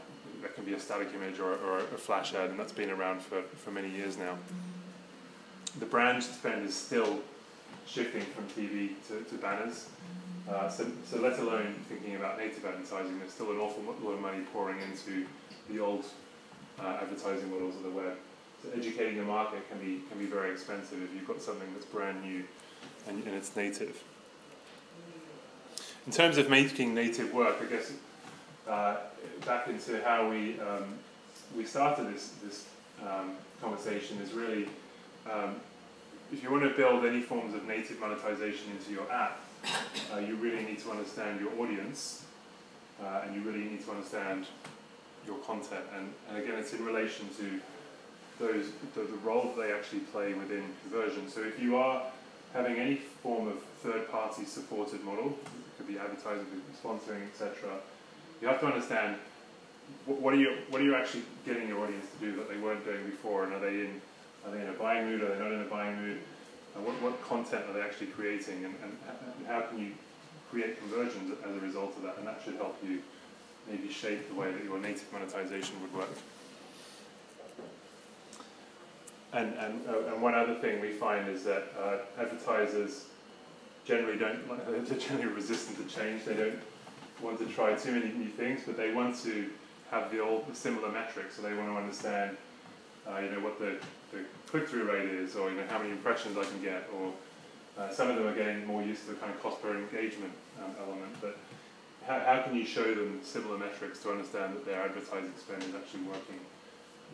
that 0.43 0.55
can 0.55 0.65
be 0.65 0.75
a 0.75 0.81
static 0.81 1.09
image 1.15 1.39
or, 1.39 1.55
or, 1.59 1.79
a 1.79 1.99
flash 1.99 2.35
ad, 2.35 2.51
and 2.51 2.59
that's 2.59 2.73
been 2.73 2.91
around 2.91 3.23
for, 3.23 3.43
for 3.43 3.71
many 3.71 3.89
years 3.89 4.19
now. 4.19 4.37
The 5.79 5.87
brand 5.87 6.23
spend 6.23 6.67
is 6.67 6.75
still 6.75 7.21
shifting 7.87 8.23
from 8.23 8.47
TV 8.49 8.93
to, 9.09 9.23
to 9.25 9.35
banners. 9.37 9.89
Uh, 10.49 10.69
so, 10.69 10.87
so 11.05 11.21
let 11.21 11.39
alone 11.39 11.75
thinking 11.89 12.17
about 12.17 12.39
native 12.39 12.65
advertising, 12.65 13.19
there's 13.19 13.33
still 13.33 13.51
an 13.53 13.59
awful 13.59 13.83
lot 13.83 14.13
of 14.13 14.21
money 14.21 14.43
pouring 14.53 14.81
into 14.81 15.27
the 15.71 15.79
old 15.79 16.05
uh, 16.81 16.99
advertising 17.01 17.51
models 17.51 17.77
of 17.77 17.85
the 17.85 17.91
web. 17.91 18.17
So 18.63 18.69
educating 18.77 19.17
the 19.17 19.25
market 19.25 19.69
can 19.69 19.79
be 19.79 20.03
can 20.09 20.19
be 20.19 20.27
very 20.27 20.53
expensive 20.53 21.03
if 21.03 21.13
you've 21.15 21.27
got 21.27 21.41
something 21.41 21.69
that's 21.75 21.87
brand 21.87 22.23
new 22.23 22.45
and, 23.09 23.25
and 23.25 23.35
it's 23.35 23.55
native. 23.57 24.03
In 26.07 26.13
terms 26.13 26.39
of 26.39 26.49
making 26.49 26.95
native 26.95 27.33
work, 27.33 27.57
I 27.61 27.67
guess 27.67 27.93
uh, 28.69 28.97
back 29.45 29.69
into 29.69 30.03
how 30.05 30.29
we 30.29 30.59
um, 30.61 30.99
we 31.57 31.65
started 31.65 32.13
this 32.13 32.35
this 32.45 32.67
um, 33.03 33.33
conversation 33.61 34.19
is 34.19 34.33
really 34.33 34.69
um, 35.31 35.57
if 36.33 36.43
you 36.43 36.51
want 36.51 36.63
to 36.63 36.71
build 36.71 37.05
any 37.05 37.21
forms 37.21 37.55
of 37.55 37.67
native 37.67 38.01
monetization 38.01 38.71
into 38.73 38.93
your 38.93 39.11
app, 39.13 39.41
uh, 40.13 40.19
you 40.19 40.35
really 40.37 40.65
need 40.65 40.79
to 40.81 40.91
understand 40.91 41.41
your 41.41 41.53
audience 41.61 42.25
uh, 43.03 43.23
and 43.25 43.35
you 43.35 43.43
really 43.43 43.65
need 43.65 43.85
to 43.85 43.91
understand 43.91 44.47
your 45.27 45.39
content. 45.39 45.85
And, 45.97 46.13
and 46.29 46.43
again, 46.43 46.59
it's 46.59 46.73
in 46.73 46.85
relation 46.85 47.29
to 47.37 47.61
those 48.39 48.67
the, 48.95 49.03
the 49.03 49.19
role 49.19 49.53
that 49.55 49.63
they 49.63 49.73
actually 49.73 50.01
play 50.01 50.33
within 50.35 50.65
conversion. 50.83 51.29
So 51.29 51.43
if 51.43 51.61
you 51.61 51.77
are 51.77 52.03
having 52.55 52.77
any 52.77 52.97
form 52.97 53.49
of 53.49 53.63
third-party 53.83 54.45
supported 54.45 55.05
model, 55.05 55.29
it 55.29 55.77
could 55.77 55.87
be 55.87 55.99
advertising, 55.99 56.47
could 56.47 56.67
be 56.67 56.89
sponsoring, 56.89 57.27
etc., 57.29 57.71
you 58.41 58.49
have 58.49 58.61
to 58.61 58.67
understand 58.67 59.17
what, 60.07 60.21
what, 60.21 60.35
are 60.35 60.39
you 60.39 60.57
what 60.71 60.81
are 60.81 60.85
you 60.85 60.97
actually 60.97 61.23
getting 61.47 61.69
your 61.69 61.79
audience 61.85 62.07
to 62.19 62.27
do 62.27 62.37
that 62.37 62.49
they 62.49 62.57
weren't 62.57 62.85
doing 62.85 63.05
before, 63.05 63.45
and 63.45 63.53
are 63.53 63.61
they 63.61 63.81
in 63.81 64.01
are 64.45 64.51
they 64.51 64.61
in 64.61 64.69
a 64.69 64.73
buying 64.73 65.07
mood? 65.07 65.23
Are 65.23 65.29
they 65.29 65.39
not 65.39 65.53
in 65.53 65.61
a 65.61 65.65
buying 65.65 65.97
mood? 65.97 66.19
And 66.75 66.87
what, 66.87 67.01
what 67.03 67.23
content 67.29 67.65
are 67.69 67.73
they 67.73 67.83
actually 67.83 68.09
creating? 68.09 68.65
And, 68.65 68.75
and, 68.83 68.97
how 69.47 69.61
can 69.63 69.79
you 69.79 69.91
create 70.51 70.79
conversions 70.79 71.37
as 71.45 71.57
a 71.57 71.61
result 71.61 71.97
of 71.97 72.03
that? 72.05 72.17
And 72.19 72.27
that 72.27 72.41
should 72.45 72.55
help 72.55 72.79
you 72.87 73.03
maybe 73.69 73.93
shape 73.93 74.29
the 74.29 74.35
way 74.35 74.53
that 74.53 74.65
your 74.65 74.79
native 74.79 75.13
monetization 75.13 75.81
would 75.83 75.93
work. 75.93 76.09
And, 79.33 79.55
and, 79.55 79.89
uh, 79.89 80.13
and 80.13 80.23
one 80.23 80.35
other 80.35 80.55
thing 80.57 80.81
we 80.81 80.91
find 80.91 81.29
is 81.29 81.43
that 81.45 81.73
uh, 81.79 82.21
advertisers 82.21 83.07
generally 83.85 84.19
don't, 84.19 84.47
they're 84.89 84.99
generally 84.99 85.33
resistant 85.33 85.77
to 85.79 85.95
change. 85.95 86.25
They 86.25 86.35
don't 86.35 86.59
want 87.21 87.39
to 87.39 87.47
try 87.47 87.75
too 87.75 87.93
many 87.93 88.13
new 88.13 88.29
things, 88.29 88.61
but 88.67 88.77
they 88.77 88.93
want 88.93 89.21
to 89.23 89.51
have 89.91 90.11
the 90.11 90.21
old, 90.21 90.49
the 90.49 90.55
similar 90.55 90.91
metrics. 90.91 91.37
So 91.37 91.43
they 91.43 91.55
want 91.55 91.69
to 91.69 91.77
understand, 91.77 92.37
uh, 93.09 93.19
you 93.19 93.31
know, 93.31 93.41
what 93.41 93.59
the, 93.59 93.77
the 94.13 94.21
click-through 94.47 94.85
rate 94.85 95.09
is, 95.09 95.35
or 95.37 95.51
you 95.51 95.57
know, 95.57 95.65
how 95.69 95.79
many 95.79 95.91
impressions 95.91 96.37
I 96.39 96.45
can 96.45 96.63
get, 96.63 96.89
or 96.97 97.13
uh, 97.79 97.91
some 97.91 98.11
of 98.11 98.17
them 98.17 98.27
are 98.27 98.35
getting 98.35 98.67
more 98.67 98.83
used 98.83 99.07
to 99.07 99.13
the 99.13 99.17
kind 99.17 99.33
of 99.33 99.43
cost 99.43 99.61
per 99.63 99.77
engagement 99.77 100.33
um, 100.63 100.71
element. 100.79 101.17
But 101.21 101.39
how, 102.07 102.21
how 102.21 102.43
can 102.43 102.55
you 102.55 102.65
show 102.65 102.95
them 102.95 103.21
similar 103.23 103.59
metrics 103.59 104.01
to 104.03 104.11
understand 104.11 104.55
that 104.55 104.65
their 104.65 104.83
advertising 104.83 105.33
spend 105.39 105.63
is 105.65 105.75
actually 105.75 106.03
working? 106.03 106.41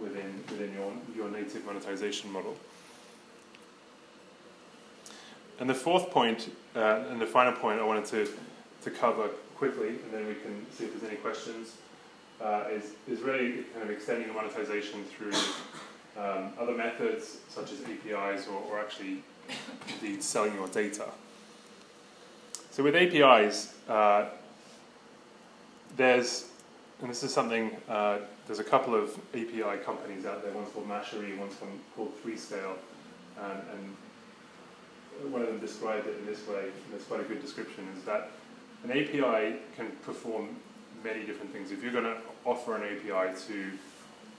within, 0.00 0.44
within 0.50 0.72
your, 0.74 0.92
your 1.16 1.30
native 1.30 1.64
monetization 1.64 2.32
model. 2.32 2.56
And 5.60 5.68
the 5.68 5.74
fourth 5.74 6.10
point, 6.10 6.54
uh, 6.76 7.04
and 7.10 7.20
the 7.20 7.26
final 7.26 7.52
point 7.52 7.80
I 7.80 7.84
wanted 7.84 8.04
to, 8.06 8.28
to 8.82 8.90
cover 8.90 9.28
quickly, 9.56 9.88
and 9.88 10.12
then 10.12 10.26
we 10.26 10.34
can 10.34 10.64
see 10.70 10.84
if 10.84 10.92
there's 10.92 11.10
any 11.10 11.20
questions, 11.20 11.76
uh, 12.40 12.64
is, 12.70 12.92
is 13.08 13.20
really 13.20 13.64
kind 13.74 13.82
of 13.82 13.90
extending 13.90 14.28
the 14.28 14.34
monetization 14.34 15.04
through 15.04 15.32
um, 16.18 16.52
other 16.58 16.74
methods 16.74 17.38
such 17.48 17.72
as 17.72 17.78
APIs 17.82 18.48
or, 18.48 18.60
or 18.70 18.80
actually 18.80 19.22
indeed 20.00 20.22
selling 20.22 20.54
your 20.54 20.68
data. 20.68 21.06
So 22.70 22.82
with 22.82 22.94
APIs, 22.94 23.74
uh, 23.88 24.26
there's 25.96 26.48
and 27.00 27.08
this 27.08 27.22
is 27.22 27.32
something, 27.32 27.70
uh, 27.88 28.18
there's 28.46 28.58
a 28.58 28.64
couple 28.64 28.94
of 28.94 29.16
API 29.32 29.78
companies 29.84 30.26
out 30.26 30.42
there, 30.42 30.52
one's 30.52 30.68
called 30.70 30.88
Mashery, 30.88 31.38
one's 31.38 31.54
called 31.94 32.12
3scale, 32.24 32.74
and, 33.40 33.62
and 33.72 35.32
one 35.32 35.42
of 35.42 35.48
them 35.48 35.60
described 35.60 36.08
it 36.08 36.18
in 36.18 36.26
this 36.26 36.46
way, 36.48 36.62
and 36.62 36.94
it's 36.94 37.04
quite 37.04 37.20
a 37.20 37.24
good 37.24 37.40
description, 37.40 37.86
is 37.96 38.04
that 38.04 38.30
an 38.82 38.90
API 38.90 39.58
can 39.76 39.90
perform 40.02 40.48
many 41.04 41.24
different 41.24 41.52
things. 41.52 41.70
If 41.70 41.82
you're 41.82 41.92
going 41.92 42.04
to 42.04 42.16
offer 42.44 42.74
an 42.74 42.82
API 42.82 43.32
to 43.46 43.70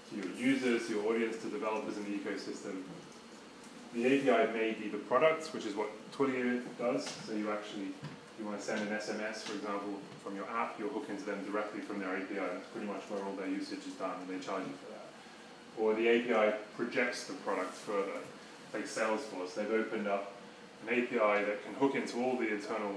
to 0.10 0.16
your 0.16 0.36
users, 0.36 0.90
your 0.90 1.06
audience, 1.08 1.38
to 1.38 1.50
developers 1.50 1.98
in 1.98 2.04
the 2.06 2.18
ecosystem. 2.18 2.82
The 3.94 4.06
API 4.06 4.54
may 4.54 4.74
be 4.74 4.88
the 4.88 4.98
product, 4.98 5.48
which 5.54 5.66
is 5.66 5.76
what 5.76 5.90
Twilio 6.12 6.62
does. 6.78 7.10
So 7.26 7.34
you 7.34 7.52
actually, 7.52 7.90
you 8.38 8.46
want 8.46 8.60
to 8.60 8.66
send 8.66 8.82
an 8.88 8.96
SMS, 8.96 9.38
for 9.38 9.54
example, 9.54 10.00
from 10.24 10.36
your 10.36 10.50
app, 10.50 10.76
you'll 10.78 10.90
hook 10.90 11.08
into 11.10 11.24
them 11.24 11.44
directly 11.46 11.82
from 11.82 12.00
their 12.00 12.16
API. 12.16 12.36
That's 12.36 12.68
pretty 12.68 12.88
much 12.88 13.02
where 13.10 13.24
all 13.24 13.34
their 13.34 13.48
usage 13.48 13.86
is 13.88 13.94
done, 13.94 14.16
and 14.22 14.30
they 14.30 14.44
charge 14.44 14.64
you 14.64 14.74
for 14.84 14.92
that. 14.92 15.08
Or 15.82 15.94
the 15.96 16.08
API 16.10 16.58
projects 16.76 17.26
the 17.26 17.34
product 17.34 17.74
further, 17.74 18.20
like 18.74 18.86
Salesforce. 18.86 19.56
They've 19.56 19.72
opened 19.72 20.08
up 20.08 20.34
an 20.88 20.94
API 20.94 21.46
that 21.46 21.64
can 21.64 21.74
hook 21.76 21.96
into 21.96 22.22
all 22.24 22.38
the 22.38 22.54
internal 22.54 22.96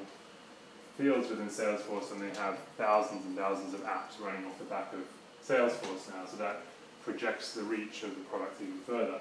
fields 0.98 1.30
within 1.30 1.48
Salesforce, 1.48 2.12
and 2.12 2.20
they 2.20 2.38
have 2.38 2.58
thousands 2.76 3.24
and 3.24 3.36
thousands 3.36 3.72
of 3.74 3.80
apps 3.84 4.20
running 4.20 4.44
off 4.46 4.58
the 4.58 4.64
back 4.64 4.92
of 4.92 5.00
Salesforce 5.46 6.10
now. 6.10 6.26
So 6.30 6.36
that 6.36 6.62
projects 7.04 7.54
the 7.54 7.62
reach 7.62 8.02
of 8.02 8.10
the 8.10 8.22
product 8.22 8.60
even 8.60 8.78
further. 8.86 9.20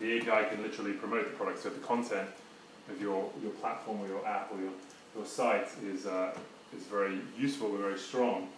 The 0.00 0.18
API 0.18 0.54
can 0.54 0.62
literally 0.62 0.92
promote 0.92 1.24
the 1.24 1.36
product, 1.36 1.62
so 1.62 1.70
the 1.70 1.80
content 1.80 2.28
of 2.90 3.00
your, 3.00 3.30
your 3.42 3.52
platform 3.52 4.00
or 4.00 4.08
your 4.08 4.26
app 4.26 4.52
or 4.52 4.60
your, 4.60 4.72
your 5.16 5.24
site 5.24 5.68
is, 5.84 6.06
uh, 6.06 6.36
is 6.76 6.84
very 6.84 7.18
useful 7.38 7.68
or 7.74 7.78
very 7.78 7.98
strong, 7.98 8.48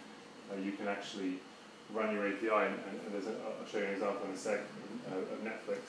uh, 0.51 0.59
you 0.63 0.71
can 0.71 0.87
actually 0.87 1.35
run 1.93 2.13
your 2.13 2.27
API, 2.27 2.47
and, 2.47 2.75
and, 2.89 2.99
and 3.05 3.13
there's 3.13 3.27
a, 3.27 3.31
I'll 3.31 3.67
show 3.71 3.79
you 3.79 3.85
an 3.85 3.93
example 3.93 4.27
in 4.27 4.33
a 4.33 4.37
sec 4.37 4.59
uh, 5.11 5.17
of 5.17 5.43
Netflix. 5.43 5.79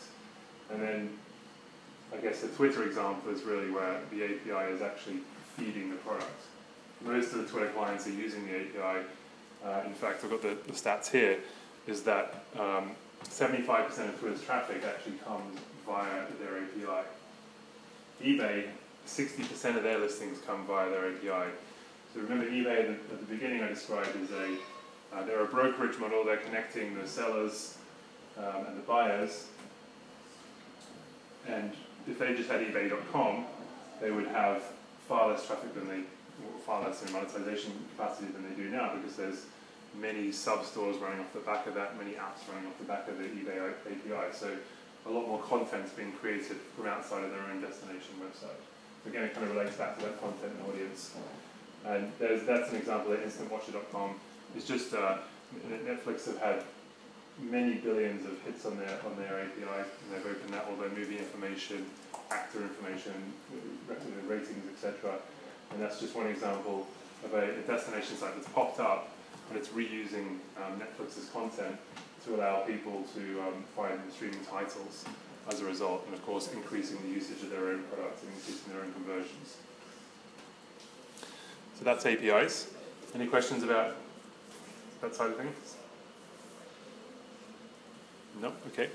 And 0.70 0.82
then 0.82 1.18
I 2.12 2.18
guess 2.18 2.40
the 2.40 2.48
Twitter 2.48 2.84
example 2.84 3.32
is 3.32 3.42
really 3.42 3.70
where 3.70 4.00
the 4.11 4.24
API 4.24 4.72
is 4.72 4.82
actually 4.82 5.18
feeding 5.56 5.90
the 5.90 5.96
product. 5.96 6.40
Most 7.04 7.32
of 7.32 7.38
the 7.38 7.46
Twitter 7.46 7.68
clients 7.70 8.06
are 8.06 8.12
using 8.12 8.46
the 8.46 8.56
API. 8.56 9.04
Uh, 9.64 9.82
in 9.86 9.92
fact, 9.92 10.24
I've 10.24 10.30
got 10.30 10.42
the, 10.42 10.56
the 10.66 10.72
stats 10.72 11.11
here, 11.11 11.38
is 11.89 12.03
that 12.03 12.45
um, 12.59 12.91
75% 13.24 14.09
of 14.09 14.20
Twitter's 14.20 14.43
traffic 14.43 14.84
actually 14.84 15.16
comes 15.24 15.59
via 15.86 16.26
their 16.39 16.59
API. 16.59 17.09
eBay, 18.22 18.66
60% 19.07 19.76
of 19.76 19.82
their 19.82 19.99
listings 19.99 20.39
come 20.47 20.66
via 20.66 20.91
their 20.91 21.09
API. 21.09 21.51
So 22.12 22.20
remember 22.20 22.47
eBay 22.47 22.91
at 22.91 23.20
the 23.20 23.26
beginning 23.26 23.62
I 23.62 23.68
described 23.68 24.11
as 24.22 24.30
a, 24.30 24.57
uh, 25.14 25.24
they're 25.24 25.43
a 25.43 25.47
brokerage 25.47 25.99
model, 25.99 26.24
they're 26.24 26.36
connecting 26.36 26.95
the 26.95 27.09
sellers 27.09 27.78
um, 28.36 28.66
and 28.66 28.76
the 28.76 28.82
buyers. 28.82 29.47
And 31.49 31.72
if 32.07 32.18
they 32.18 32.34
just 32.34 32.51
had 32.51 32.61
ebay.com, 32.61 33.47
they 34.01 34.11
would 34.11 34.26
have 34.26 34.62
far 35.09 35.28
less 35.28 35.47
traffic 35.47 35.74
than 35.74 35.89
they, 35.89 36.03
far 36.66 36.84
less 36.84 37.03
in 37.03 37.12
monetization 37.12 37.72
capacity 37.97 38.30
than 38.32 38.49
they 38.49 38.62
do 38.62 38.68
now 38.68 38.95
because 38.95 39.16
there's 39.16 39.47
many 40.01 40.32
sub-stores 40.32 40.96
running 40.99 41.20
off 41.20 41.32
the 41.32 41.40
back 41.40 41.66
of 41.66 41.74
that, 41.74 41.99
many 41.99 42.12
apps 42.12 42.46
running 42.53 42.68
off 42.68 42.78
the 42.78 42.84
back 42.84 43.09
of 43.09 43.18
the 43.18 43.24
eBay 43.24 43.72
API. 43.86 44.32
So 44.32 44.51
a 45.07 45.11
lot 45.11 45.26
more 45.26 45.40
content's 45.42 45.92
being 45.92 46.12
created 46.12 46.59
from 46.76 46.86
outside 46.86 47.24
of 47.24 47.30
their 47.30 47.42
own 47.51 47.61
destination 47.61 48.14
website. 48.20 48.61
So 49.05 49.11
again, 49.11 49.24
it 49.24 49.34
kind 49.34 49.46
of 49.46 49.55
relates 49.55 49.76
back 49.76 49.99
to 49.99 50.05
that 50.05 50.20
content 50.20 50.53
and 50.59 50.68
audience. 50.68 51.14
And 51.86 52.12
that's 52.18 52.70
an 52.70 52.76
example 52.76 53.11
that 53.12 53.26
InstantWatcher.com 53.26 54.14
is 54.57 54.64
just, 54.64 54.94
uh, 54.94 55.18
Netflix 55.86 56.26
have 56.26 56.38
had 56.38 56.62
many 57.40 57.74
billions 57.74 58.26
of 58.26 58.40
hits 58.42 58.66
on 58.66 58.76
their 58.78 58.99
on 59.07 59.16
their 59.16 59.40
API, 59.40 59.62
and 59.62 60.09
they've 60.12 60.26
opened 60.26 60.53
that 60.53 60.66
all 60.68 60.76
their 60.76 60.90
movie 60.90 61.18
information, 61.18 61.86
actor 62.30 62.59
information, 62.59 63.14
ratings, 64.26 64.64
etc. 64.74 65.14
And 65.70 65.80
that's 65.80 66.01
just 66.01 66.16
one 66.16 66.26
example 66.26 66.86
of 67.24 67.32
a, 67.34 67.59
a 67.59 67.62
destination 67.62 68.16
site 68.16 68.34
that's 68.34 68.49
popped 68.49 68.80
up 68.80 69.11
and 69.49 69.59
it's 69.59 69.68
reusing 69.68 70.38
um, 70.57 70.80
Netflix's 70.80 71.28
content 71.30 71.76
to 72.24 72.34
allow 72.34 72.61
people 72.61 73.05
to 73.14 73.40
um, 73.42 73.64
find 73.74 73.99
streaming 74.12 74.44
titles 74.44 75.05
as 75.51 75.61
a 75.61 75.64
result, 75.64 76.05
and 76.07 76.14
of 76.14 76.24
course 76.26 76.53
increasing 76.53 76.99
the 77.03 77.09
usage 77.09 77.42
of 77.42 77.51
their 77.51 77.68
own 77.68 77.82
products 77.84 78.22
and 78.22 78.32
increasing 78.34 78.72
their 78.72 78.82
own 78.82 78.92
conversions. 78.92 79.57
So 81.78 81.84
that's 81.84 82.05
APIs. 82.05 82.68
Any 83.14 83.26
questions 83.26 83.62
about 83.62 83.96
that 85.01 85.14
side 85.14 85.30
of 85.30 85.36
things? 85.36 85.76
No? 88.42 88.53
Okay. 88.70 88.90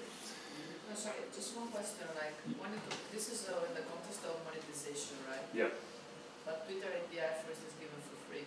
No, 0.87 0.95
sorry, 0.95 1.25
just 1.33 1.57
one 1.57 1.67
question, 1.67 2.05
like, 2.15 2.37
it, 2.45 2.55
this 3.11 3.31
is 3.31 3.49
uh, 3.49 3.65
in 3.67 3.73
the 3.73 3.81
context 3.81 4.21
of 4.23 4.37
monetization, 4.45 5.17
right? 5.27 5.41
Yeah. 5.55 5.73
But 6.45 6.67
Twitter 6.67 6.91
API 6.91 7.43
first 7.47 7.65
is 7.65 7.73
given 7.79 7.97
for 8.03 8.19
free. 8.29 8.45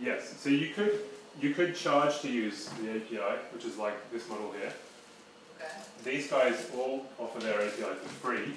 Yes. 0.00 0.34
So 0.38 0.48
you 0.48 0.70
could 0.74 1.00
you 1.40 1.52
could 1.54 1.74
charge 1.74 2.20
to 2.20 2.28
use 2.30 2.68
the 2.80 2.90
API, 2.90 3.38
which 3.52 3.64
is 3.64 3.76
like 3.76 3.94
this 4.12 4.28
model 4.28 4.52
here. 4.52 4.72
Okay, 5.60 5.72
These 6.04 6.30
guys 6.30 6.70
all 6.76 7.06
offer 7.18 7.40
their 7.40 7.60
API 7.60 7.94
for 8.02 8.08
free, 8.08 8.54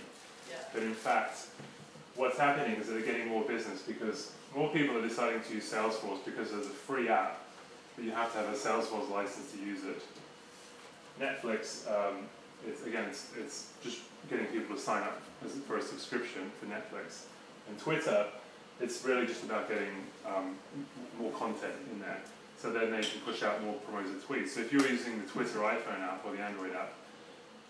yeah, 0.49 0.57
but 0.73 0.83
in 0.83 0.93
fact, 0.93 1.47
what's 2.15 2.37
happening 2.37 2.79
is 2.79 2.87
they're 2.87 3.01
getting 3.01 3.27
more 3.27 3.43
business 3.43 3.81
because 3.81 4.31
more 4.55 4.69
people 4.69 4.97
are 4.97 5.01
deciding 5.01 5.41
to 5.41 5.53
use 5.55 5.71
Salesforce 5.71 6.23
because 6.25 6.51
there's 6.51 6.65
a 6.67 6.69
free 6.69 7.09
app, 7.09 7.39
but 7.95 8.05
you 8.05 8.11
have 8.11 8.31
to 8.33 8.37
have 8.39 8.49
a 8.49 8.57
Salesforce 8.57 9.09
license 9.09 9.51
to 9.51 9.59
use 9.59 9.83
it. 9.83 10.01
Netflix, 11.19 11.89
um, 11.91 12.17
it's 12.67 12.83
again, 12.85 13.05
it's, 13.09 13.31
it's 13.39 13.71
just 13.83 14.01
getting 14.29 14.45
people 14.47 14.75
to 14.75 14.81
sign 14.81 15.03
up 15.03 15.21
for 15.67 15.77
a 15.77 15.81
subscription 15.81 16.51
for 16.59 16.65
Netflix. 16.67 17.23
And 17.69 17.77
Twitter, 17.79 18.27
it's 18.79 19.03
really 19.03 19.25
just 19.25 19.43
about 19.43 19.67
getting 19.67 19.93
um, 20.25 20.55
more 21.19 21.31
content 21.31 21.73
in 21.91 21.99
there. 21.99 22.21
So 22.57 22.71
then 22.71 22.91
they 22.91 23.01
can 23.01 23.21
push 23.25 23.43
out 23.43 23.63
more 23.63 23.75
promoted 23.75 24.21
tweets. 24.23 24.49
So 24.49 24.61
if 24.61 24.71
you're 24.71 24.87
using 24.87 25.21
the 25.21 25.27
Twitter 25.27 25.59
iPhone 25.59 26.01
app 26.01 26.25
or 26.25 26.35
the 26.35 26.41
Android 26.41 26.75
app, 26.75 26.93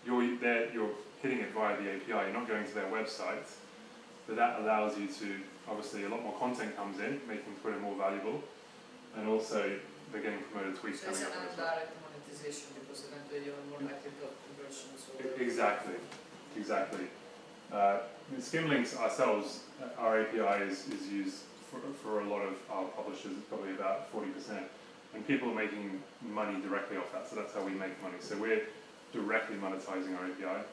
you're 0.06 0.36
there, 0.36 0.72
you're 0.72 0.90
hitting 1.22 1.40
it 1.40 1.52
via 1.52 1.76
the 1.76 1.90
API. 1.90 2.08
You're 2.08 2.32
not 2.32 2.48
going 2.48 2.64
to 2.64 2.74
their 2.74 2.90
website. 2.90 3.44
But 4.26 4.36
that 4.36 4.60
allows 4.60 4.98
you 4.98 5.06
to 5.06 5.40
obviously 5.68 6.04
a 6.04 6.08
lot 6.08 6.22
more 6.22 6.34
content 6.38 6.76
comes 6.76 7.00
in, 7.00 7.20
making 7.28 7.56
Twitter 7.62 7.78
more 7.78 7.96
valuable, 7.96 8.42
and 9.16 9.28
also 9.28 9.72
they're 10.12 10.22
getting 10.22 10.40
promoted 10.52 10.76
tweets 10.76 11.00
so 11.00 11.12
coming 11.12 11.22
up. 11.24 11.32
as 11.32 11.56
well. 11.56 11.72
indirect 11.72 11.92
monetization 12.04 12.68
because 12.80 13.08
eventually 13.08 13.48
you're 13.48 13.64
more 13.72 13.80
likely 13.80 14.12
to 14.20 14.28
conversions. 14.52 15.40
Exactly, 15.40 15.96
exactly. 16.56 17.08
Uh, 17.72 17.98
in 18.32 18.40
Skimlinks 18.40 18.96
ourselves, 18.98 19.60
uh, 19.82 20.00
our 20.00 20.20
API 20.20 20.64
is, 20.64 20.88
is 20.88 21.08
used 21.08 21.36
for, 21.70 21.80
for 22.02 22.20
a 22.20 22.24
lot 22.24 22.42
of 22.42 22.54
our 22.70 22.84
publishers, 22.84 23.32
probably 23.48 23.72
about 23.72 24.12
40%. 24.12 24.62
And 25.14 25.26
people 25.26 25.50
are 25.50 25.54
making 25.54 26.02
money 26.22 26.60
directly 26.60 26.96
off 26.96 27.12
that, 27.12 27.28
so 27.28 27.36
that's 27.36 27.54
how 27.54 27.62
we 27.62 27.72
make 27.72 28.00
money. 28.02 28.16
So 28.20 28.36
we're 28.36 28.62
directly 29.12 29.56
monetizing 29.56 30.16
our 30.18 30.26
API, 30.26 30.64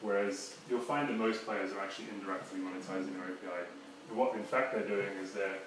whereas 0.00 0.56
you'll 0.68 0.80
find 0.80 1.08
that 1.08 1.16
most 1.16 1.44
players 1.44 1.72
are 1.72 1.80
actually 1.80 2.06
indirectly 2.14 2.60
monetizing 2.60 3.14
their 3.14 3.30
API. 3.30 3.66
And 4.08 4.18
what 4.18 4.34
in 4.34 4.42
fact 4.42 4.74
they're 4.74 4.86
doing 4.86 5.10
is 5.22 5.32
they're 5.32 5.58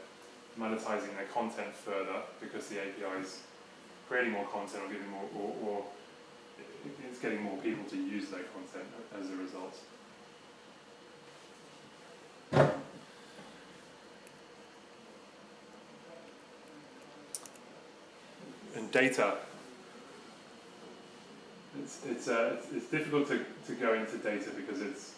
monetizing 0.60 1.16
their 1.16 1.28
content 1.34 1.74
further 1.74 2.22
because 2.42 2.68
the 2.68 2.80
API 2.82 3.22
is 3.22 3.42
creating 4.08 4.34
more 4.34 4.46
content 4.46 4.84
or 4.84 4.92
giving 4.92 5.10
more, 5.10 5.24
or, 5.36 5.56
or 5.64 5.86
it's 7.10 7.20
getting 7.20 7.42
more 7.42 7.58
people 7.58 7.84
to 7.90 7.98
use 7.98 8.30
their 8.30 8.44
content 8.56 8.88
as 9.20 9.30
a 9.30 9.36
result. 9.36 9.78
And 18.76 18.92
data. 18.92 19.38
It's, 21.80 22.06
it's, 22.06 22.28
uh, 22.28 22.58
it's, 22.58 22.72
it's 22.74 22.90
difficult 22.90 23.28
to, 23.28 23.46
to 23.68 23.74
go 23.74 23.94
into 23.94 24.18
data 24.18 24.50
because 24.56 24.82
it's, 24.82 25.14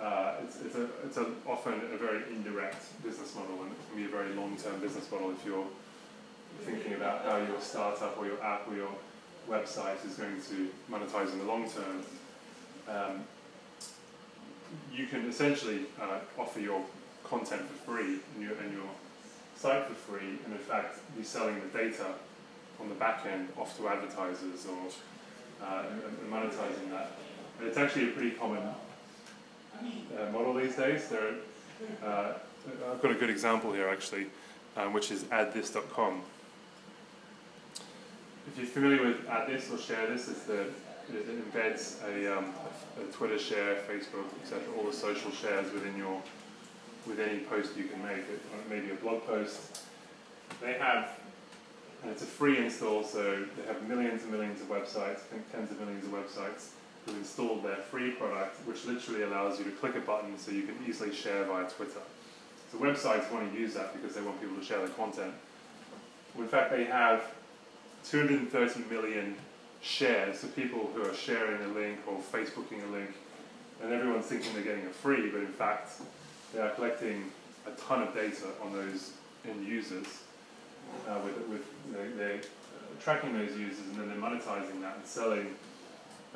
uh, 0.00 0.34
it's, 0.42 0.60
it's, 0.64 0.74
a, 0.74 0.88
it's 1.04 1.16
a, 1.18 1.26
often 1.46 1.74
a 1.92 1.96
very 1.98 2.22
indirect 2.30 3.02
business 3.02 3.34
model 3.34 3.62
and 3.62 3.72
it 3.72 3.78
can 3.88 3.96
be 3.96 4.06
a 4.06 4.08
very 4.08 4.32
long-term 4.34 4.80
business 4.80 5.10
model 5.10 5.30
if 5.30 5.44
you're 5.44 5.66
thinking 6.64 6.94
about 6.94 7.24
how 7.24 7.36
your 7.36 7.60
startup 7.60 8.16
or 8.18 8.26
your 8.26 8.42
app 8.42 8.66
or 8.68 8.74
your 8.74 8.90
website 9.48 10.04
is 10.06 10.14
going 10.14 10.40
to 10.42 10.68
monetize 10.90 11.32
in 11.32 11.38
the 11.38 11.44
long 11.44 11.68
term. 11.68 12.02
Um, 12.88 13.24
you 14.92 15.06
can 15.06 15.28
essentially 15.28 15.82
uh, 16.00 16.18
offer 16.38 16.60
your 16.60 16.82
content 17.24 17.62
for 17.62 17.92
free 17.92 18.18
and 18.34 18.42
your, 18.42 18.54
and 18.58 18.72
your 18.72 18.88
site 19.56 19.86
for 19.86 19.94
free, 19.94 20.38
and 20.44 20.52
in 20.52 20.58
fact, 20.58 20.98
be 21.16 21.22
selling 21.22 21.60
the 21.60 21.78
data 21.78 22.06
on 22.80 22.88
the 22.88 22.94
back 22.94 23.26
end 23.26 23.48
off 23.58 23.76
to 23.76 23.88
advertisers 23.88 24.66
or 24.66 25.64
uh, 25.64 25.84
monetizing 26.30 26.90
that. 26.90 27.12
And 27.58 27.68
it's 27.68 27.76
actually 27.76 28.08
a 28.08 28.12
pretty 28.12 28.30
common 28.30 28.62
uh, 28.62 30.30
model 30.32 30.54
these 30.54 30.76
days. 30.76 31.08
There, 31.08 31.34
uh, 32.02 32.32
I've 32.90 33.02
got 33.02 33.10
a 33.10 33.14
good 33.14 33.30
example 33.30 33.72
here 33.72 33.88
actually, 33.88 34.26
um, 34.76 34.92
which 34.92 35.10
is 35.10 35.24
addthis.com. 35.24 36.22
If 38.46 38.58
you're 38.58 38.66
familiar 38.66 39.02
with 39.02 39.28
add 39.28 39.48
this 39.48 39.70
or 39.70 39.78
share 39.78 40.06
this, 40.08 40.28
it's 40.28 40.44
the 40.44 40.66
it 41.14 41.52
embeds 41.52 42.02
a, 42.08 42.38
um, 42.38 42.46
a, 43.00 43.12
Twitter 43.12 43.38
share, 43.38 43.76
Facebook, 43.88 44.26
etc., 44.42 44.62
all 44.76 44.84
the 44.84 44.92
social 44.92 45.30
shares 45.30 45.72
within 45.72 45.96
your 45.96 46.20
with 47.06 47.18
any 47.18 47.40
post 47.40 47.76
you 47.76 47.84
can 47.84 48.02
make. 48.02 48.18
It 48.18 48.40
maybe 48.68 48.90
a 48.90 48.94
blog 48.94 49.26
post. 49.26 49.82
They 50.60 50.74
have 50.74 51.20
and 52.02 52.10
it's 52.10 52.22
a 52.22 52.26
free 52.26 52.58
install, 52.58 53.04
so 53.04 53.44
they 53.56 53.66
have 53.66 53.86
millions 53.86 54.22
and 54.22 54.32
millions 54.32 54.60
of 54.60 54.68
websites, 54.68 55.18
I 55.18 55.28
think 55.30 55.52
tens 55.52 55.70
of 55.70 55.78
millions 55.80 56.04
of 56.04 56.12
websites 56.12 56.70
who 57.06 57.12
installed 57.16 57.62
their 57.62 57.76
free 57.76 58.12
product, 58.12 58.56
which 58.66 58.84
literally 58.86 59.22
allows 59.22 59.58
you 59.58 59.64
to 59.66 59.70
click 59.72 59.96
a 59.96 60.00
button 60.00 60.38
so 60.38 60.50
you 60.50 60.62
can 60.62 60.76
easily 60.86 61.14
share 61.14 61.44
via 61.44 61.68
Twitter. 61.68 62.00
So 62.72 62.78
websites 62.78 63.30
want 63.30 63.52
to 63.52 63.58
use 63.58 63.74
that 63.74 63.92
because 63.92 64.14
they 64.14 64.22
want 64.22 64.40
people 64.40 64.56
to 64.56 64.64
share 64.64 64.78
their 64.78 64.88
content. 64.88 65.32
In 66.38 66.46
fact, 66.46 66.70
they 66.70 66.84
have 66.84 67.24
230 68.04 68.80
million 68.88 69.34
shares, 69.80 70.40
so 70.40 70.48
people 70.48 70.90
who 70.94 71.02
are 71.02 71.14
sharing 71.14 71.62
a 71.62 71.68
link 71.68 71.98
or 72.06 72.18
Facebooking 72.18 72.82
a 72.88 72.92
link, 72.92 73.10
and 73.82 73.92
everyone's 73.92 74.26
thinking 74.26 74.52
they're 74.54 74.62
getting 74.62 74.86
a 74.86 74.90
free, 74.90 75.30
but 75.30 75.40
in 75.40 75.46
fact, 75.46 75.92
they 76.52 76.60
are 76.60 76.70
collecting 76.70 77.30
a 77.66 77.70
ton 77.80 78.02
of 78.02 78.14
data 78.14 78.46
on 78.62 78.72
those 78.72 79.12
end 79.48 79.66
users 79.66 80.06
uh, 81.08 81.18
with, 81.24 81.48
with 81.48 81.64
they, 81.92 82.08
they're 82.16 82.36
uh, 82.36 83.02
tracking 83.02 83.32
those 83.32 83.56
users 83.56 83.86
and 83.86 83.96
then 83.96 84.08
they're 84.08 84.18
monetizing 84.18 84.80
that 84.80 84.96
and 84.96 85.06
selling 85.06 85.54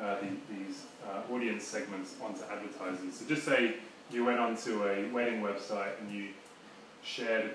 uh, 0.00 0.16
the, 0.20 0.28
these 0.54 0.82
uh, 1.06 1.32
audience 1.32 1.64
segments 1.64 2.14
onto 2.22 2.42
advertisers. 2.44 3.14
So 3.14 3.26
just 3.26 3.44
say 3.44 3.74
you 4.10 4.24
went 4.24 4.38
onto 4.38 4.84
a 4.84 5.08
wedding 5.10 5.40
website 5.40 6.00
and 6.00 6.12
you 6.12 6.28
shared 7.02 7.54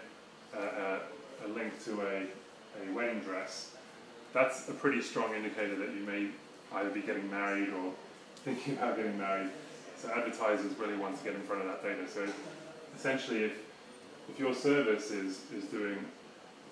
uh, 0.55 0.59
a, 0.59 1.45
a 1.45 1.47
link 1.49 1.83
to 1.85 2.01
a, 2.01 2.23
a 2.83 2.93
wedding 2.93 3.19
dress. 3.19 3.75
That's 4.33 4.69
a 4.69 4.73
pretty 4.73 5.01
strong 5.01 5.33
indicator 5.33 5.75
that 5.75 5.93
you 5.93 6.01
may 6.05 6.27
either 6.73 6.89
be 6.89 7.01
getting 7.01 7.29
married 7.31 7.69
or 7.69 7.93
thinking 8.43 8.77
about 8.77 8.95
getting 8.95 9.17
married. 9.17 9.49
So 9.97 10.09
advertisers 10.09 10.77
really 10.77 10.95
want 10.95 11.17
to 11.17 11.23
get 11.23 11.33
in 11.33 11.41
front 11.41 11.61
of 11.61 11.67
that 11.67 11.83
data. 11.83 12.09
So 12.09 12.27
essentially, 12.95 13.43
if 13.43 13.53
if 14.29 14.39
your 14.39 14.53
service 14.53 15.11
is, 15.11 15.41
is 15.51 15.65
doing 15.65 15.97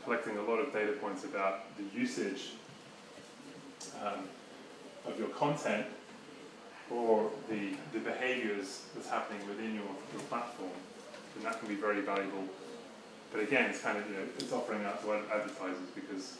collecting 0.03 0.37
a 0.37 0.41
lot 0.41 0.57
of 0.57 0.71
data 0.71 0.93
points 0.93 1.23
about 1.23 1.75
the 1.77 1.83
usage 1.97 2.51
um, 4.01 4.19
of 5.05 5.17
your 5.17 5.29
content 5.29 5.85
or 6.89 7.29
the, 7.49 7.73
the 7.93 7.99
behaviors 7.99 8.85
that's 8.95 9.09
happening 9.09 9.45
within 9.49 9.73
your, 9.73 9.89
your 10.13 10.21
platform, 10.29 10.71
then 11.35 11.43
that 11.43 11.59
can 11.59 11.67
be 11.67 11.75
very 11.75 12.01
valuable. 12.01 12.43
But 13.33 13.41
again, 13.41 13.69
it's 13.69 13.81
kind 13.81 13.97
of, 13.97 14.07
you 14.07 14.15
know, 14.15 14.23
it's 14.37 14.53
offering 14.53 14.85
out 14.85 15.03
to 15.03 15.13
advertisers 15.13 15.89
because 15.93 16.37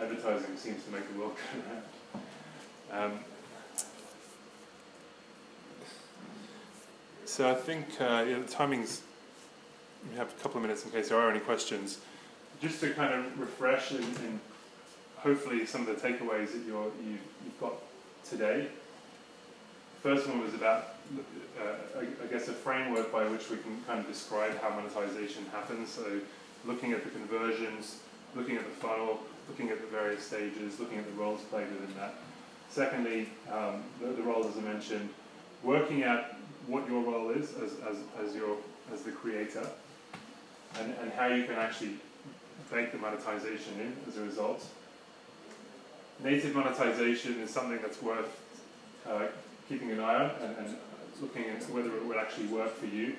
advertising 0.00 0.56
seems 0.56 0.84
to 0.84 0.90
make 0.90 1.12
the 1.12 1.18
world 1.18 1.36
go 1.52 3.00
round. 3.00 3.12
Um, 3.12 3.20
so 7.24 7.50
I 7.50 7.54
think 7.54 7.86
uh, 8.00 8.24
yeah, 8.28 8.38
the 8.38 8.48
timing's 8.48 9.02
we 10.10 10.16
have 10.16 10.30
a 10.30 10.42
couple 10.42 10.58
of 10.58 10.62
minutes 10.62 10.84
in 10.84 10.90
case 10.90 11.08
there 11.08 11.18
are 11.18 11.30
any 11.30 11.40
questions. 11.40 11.98
Just 12.60 12.80
to 12.80 12.90
kind 12.90 13.14
of 13.14 13.40
refresh 13.40 13.90
and, 13.90 14.04
and 14.04 14.40
hopefully 15.16 15.66
some 15.66 15.86
of 15.86 15.86
the 15.86 15.94
takeaways 16.08 16.52
that 16.52 16.62
you're, 16.66 16.90
you, 17.04 17.18
have 17.44 17.60
got 17.60 17.74
today. 18.28 18.66
First 20.02 20.28
one 20.28 20.40
was 20.40 20.54
about, 20.54 20.96
uh, 21.58 21.98
I, 21.98 22.02
I 22.02 22.26
guess, 22.30 22.48
a 22.48 22.52
framework 22.52 23.10
by 23.10 23.24
which 23.24 23.48
we 23.50 23.56
can 23.56 23.82
kind 23.86 23.98
of 23.98 24.06
describe 24.06 24.60
how 24.60 24.70
monetization 24.70 25.46
happens. 25.50 25.90
So 25.90 26.20
looking 26.66 26.92
at 26.92 27.04
the 27.04 27.10
conversions, 27.10 28.00
looking 28.34 28.56
at 28.56 28.64
the 28.64 28.86
funnel, 28.86 29.20
looking 29.48 29.70
at 29.70 29.80
the 29.80 29.86
various 29.86 30.24
stages, 30.24 30.78
looking 30.80 30.98
at 30.98 31.06
the 31.06 31.12
roles 31.12 31.40
played 31.42 31.70
within 31.70 31.94
that. 31.96 32.14
Secondly, 32.70 33.28
um, 33.52 33.82
the, 34.00 34.08
the 34.08 34.22
role, 34.22 34.46
as 34.46 34.56
I 34.56 34.60
mentioned, 34.60 35.08
working 35.62 36.02
out 36.02 36.24
what 36.66 36.88
your 36.88 37.02
role 37.02 37.30
is 37.30 37.50
as, 37.56 37.72
as, 37.88 37.96
as, 38.22 38.34
your, 38.34 38.56
as 38.92 39.02
the 39.02 39.12
creator, 39.12 39.66
and, 40.80 40.94
and 41.00 41.12
how 41.12 41.26
you 41.26 41.44
can 41.44 41.54
actually 41.54 41.96
bake 42.72 42.92
the 42.92 42.98
monetization 42.98 43.74
in 43.80 43.96
as 44.08 44.16
a 44.16 44.22
result. 44.22 44.66
Native 46.22 46.54
monetization 46.54 47.40
is 47.40 47.50
something 47.50 47.78
that's 47.82 48.00
worth 48.02 48.40
uh, 49.08 49.26
keeping 49.68 49.90
an 49.90 50.00
eye 50.00 50.24
on 50.24 50.30
and, 50.42 50.56
and 50.58 50.76
looking 51.20 51.44
at 51.44 51.62
whether 51.70 51.94
it 51.94 52.04
will 52.04 52.18
actually 52.18 52.46
work 52.46 52.74
for 52.74 52.86
you. 52.86 53.14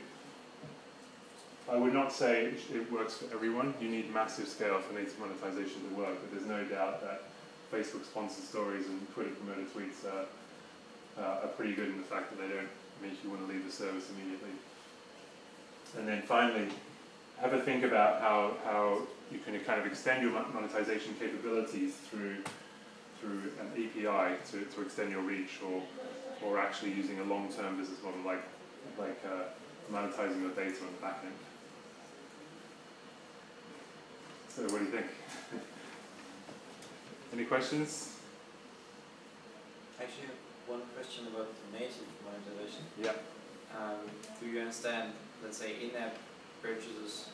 I 1.69 1.77
would 1.77 1.93
not 1.93 2.13
say 2.13 2.53
it 2.73 2.91
works 2.91 3.17
for 3.17 3.33
everyone. 3.33 3.73
You 3.81 3.89
need 3.89 4.13
massive 4.13 4.47
scale 4.47 4.79
for 4.79 4.93
native 4.93 5.19
monetization 5.19 5.81
to 5.89 5.95
work, 5.95 6.15
but 6.21 6.31
there's 6.31 6.47
no 6.47 6.63
doubt 6.65 7.01
that 7.01 7.23
Facebook 7.71 8.05
sponsored 8.05 8.43
stories 8.43 8.85
and 8.85 9.01
Twitter 9.13 9.31
promoted 9.31 9.73
tweets 9.73 10.05
are, 10.05 10.25
uh, 11.19 11.43
are 11.43 11.47
pretty 11.57 11.73
good 11.73 11.87
in 11.87 11.97
the 11.97 12.03
fact 12.03 12.29
that 12.29 12.37
they 12.37 12.53
don't 12.53 12.69
make 13.01 13.23
you 13.23 13.31
want 13.31 13.47
to 13.47 13.51
leave 13.51 13.65
the 13.65 13.71
service 13.71 14.09
immediately. 14.15 14.51
And 15.97 16.07
then 16.07 16.21
finally, 16.21 16.67
have 17.41 17.53
a 17.53 17.61
think 17.61 17.83
about 17.83 18.21
how, 18.21 18.53
how 18.63 19.01
you 19.31 19.39
can 19.39 19.59
kind 19.61 19.79
of 19.79 19.87
extend 19.87 20.21
your 20.21 20.31
monetization 20.53 21.15
capabilities 21.19 21.95
through 22.09 22.37
through 23.21 23.41
an 23.61 23.67
API 23.71 24.35
to, 24.51 24.65
to 24.65 24.81
extend 24.81 25.09
your 25.09 25.21
reach 25.21 25.59
or 25.65 25.81
or 26.43 26.59
actually 26.59 26.91
using 26.91 27.17
a 27.19 27.23
long-term 27.23 27.77
business 27.77 27.97
model 28.03 28.19
like 28.25 28.43
like 28.99 29.19
uh, 29.25 29.45
monetizing 29.91 30.41
your 30.41 30.51
data 30.51 30.81
on 30.81 30.93
the 30.95 31.01
back 31.01 31.21
end. 31.23 31.33
So 34.55 34.61
what 34.63 34.79
do 34.79 34.85
you 34.85 34.91
think? 34.91 35.07
Any 37.33 37.43
questions? 37.43 38.15
Actually, 39.99 40.31
one 40.65 40.79
question 40.95 41.27
about 41.27 41.51
native 41.73 42.07
monetization. 42.23 42.87
Yeah. 43.03 43.19
Um, 43.75 44.07
do 44.39 44.47
you 44.47 44.61
understand, 44.61 45.11
let's 45.43 45.57
say, 45.57 45.75
in-app 45.83 46.15
purchases 46.63 47.27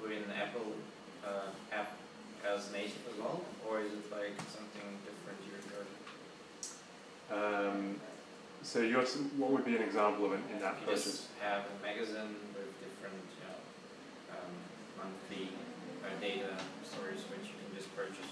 within 0.00 0.22
Apple 0.30 0.78
uh, 1.26 1.50
app 1.74 1.98
as 2.46 2.70
native 2.70 3.02
as 3.10 3.18
well, 3.18 3.42
or 3.68 3.80
is 3.80 3.90
it 3.90 4.06
like 4.12 4.38
something 4.46 4.94
different 5.02 5.42
you 5.42 5.58
Um, 7.34 7.96
so 8.62 8.86
what 9.36 9.50
would 9.50 9.64
be 9.64 9.74
an 9.74 9.82
example 9.82 10.26
of 10.26 10.32
an 10.34 10.42
in-app 10.54 10.78
you 10.82 10.86
purchase? 10.86 11.04
just 11.04 11.28
have 11.42 11.64
a 11.66 11.82
magazine 11.82 12.38
with 12.54 12.70
different, 12.78 13.18
you 13.34 13.42
know, 13.42 13.58
um, 14.38 14.54
monthly 14.96 15.50
uh, 16.04 16.20
data 16.20 16.48
stories 16.84 17.20
which 17.30 17.48
you 17.48 17.54
can 17.64 17.76
just 17.76 17.94
purchase. 17.96 18.30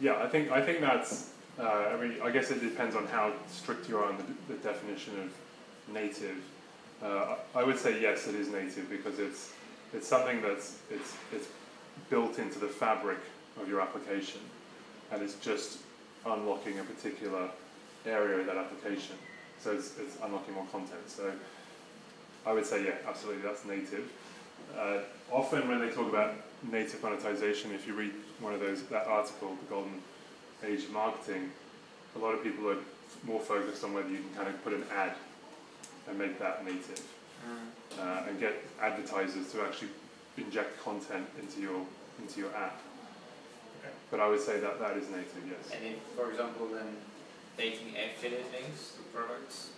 Yeah, 0.00 0.22
I 0.22 0.28
think 0.28 0.50
I 0.50 0.60
think 0.60 0.80
that's. 0.80 1.30
Uh, 1.58 1.90
I 1.92 1.96
mean, 1.96 2.14
I 2.22 2.30
guess 2.30 2.50
it 2.52 2.60
depends 2.60 2.94
on 2.94 3.06
how 3.08 3.32
strict 3.48 3.88
you 3.88 3.98
are 3.98 4.04
on 4.04 4.16
the, 4.16 4.54
the 4.54 4.60
definition 4.60 5.18
of 5.20 5.92
native. 5.92 6.36
Uh, 7.02 7.34
I 7.54 7.64
would 7.64 7.78
say 7.78 8.00
yes, 8.00 8.28
it 8.28 8.36
is 8.36 8.48
native 8.48 8.88
because 8.88 9.18
it's 9.18 9.52
it's 9.92 10.06
something 10.06 10.40
that's 10.42 10.78
it's 10.90 11.16
it's 11.32 11.48
built 12.10 12.38
into 12.38 12.58
the 12.58 12.68
fabric 12.68 13.18
of 13.60 13.68
your 13.68 13.80
application, 13.80 14.40
and 15.10 15.22
it's 15.22 15.34
just 15.36 15.78
unlocking 16.26 16.78
a 16.78 16.84
particular 16.84 17.48
area 18.06 18.38
of 18.38 18.46
that 18.46 18.56
application. 18.56 19.16
So 19.60 19.72
it's, 19.72 19.98
it's 19.98 20.16
unlocking 20.22 20.54
more 20.54 20.66
content. 20.70 21.08
So 21.08 21.32
I 22.46 22.52
would 22.52 22.66
say 22.66 22.84
yeah, 22.84 22.94
absolutely, 23.06 23.42
that's 23.42 23.64
native. 23.64 24.10
Uh, 24.76 24.98
often 25.30 25.68
when 25.68 25.80
they 25.80 25.90
talk 25.90 26.08
about 26.08 26.34
native 26.62 27.02
monetization, 27.02 27.72
if 27.72 27.86
you 27.86 27.94
read 27.94 28.12
one 28.40 28.54
of 28.54 28.60
those 28.60 28.82
that 28.84 29.06
article, 29.06 29.54
the 29.54 29.66
Golden 29.70 30.00
Age 30.64 30.84
of 30.84 30.90
Marketing, 30.90 31.50
a 32.16 32.18
lot 32.18 32.34
of 32.34 32.42
people 32.42 32.68
are 32.70 32.78
more 33.24 33.40
focused 33.40 33.84
on 33.84 33.94
whether 33.94 34.08
you 34.08 34.18
can 34.18 34.34
kind 34.34 34.48
of 34.48 34.62
put 34.64 34.72
an 34.72 34.84
ad 34.94 35.12
and 36.08 36.18
make 36.18 36.38
that 36.38 36.64
native, 36.64 37.02
mm. 37.46 38.00
uh, 38.00 38.28
and 38.28 38.40
get 38.40 38.54
advertisers 38.80 39.52
to 39.52 39.62
actually 39.62 39.90
inject 40.36 40.82
content 40.82 41.26
into 41.40 41.60
your 41.60 41.80
into 42.18 42.40
your 42.40 42.54
app. 42.54 42.80
Okay. 43.80 43.94
But 44.10 44.20
I 44.20 44.28
would 44.28 44.40
say 44.40 44.58
that 44.58 44.80
that 44.80 44.96
is 44.96 45.08
native, 45.08 45.42
yes. 45.46 45.74
And 45.74 45.84
if, 45.84 45.98
for 46.16 46.30
example, 46.30 46.66
then 46.66 46.96
taking 47.56 47.94
affiliate 47.96 48.50
links 48.52 48.94
to 48.96 49.02
products, 49.16 49.70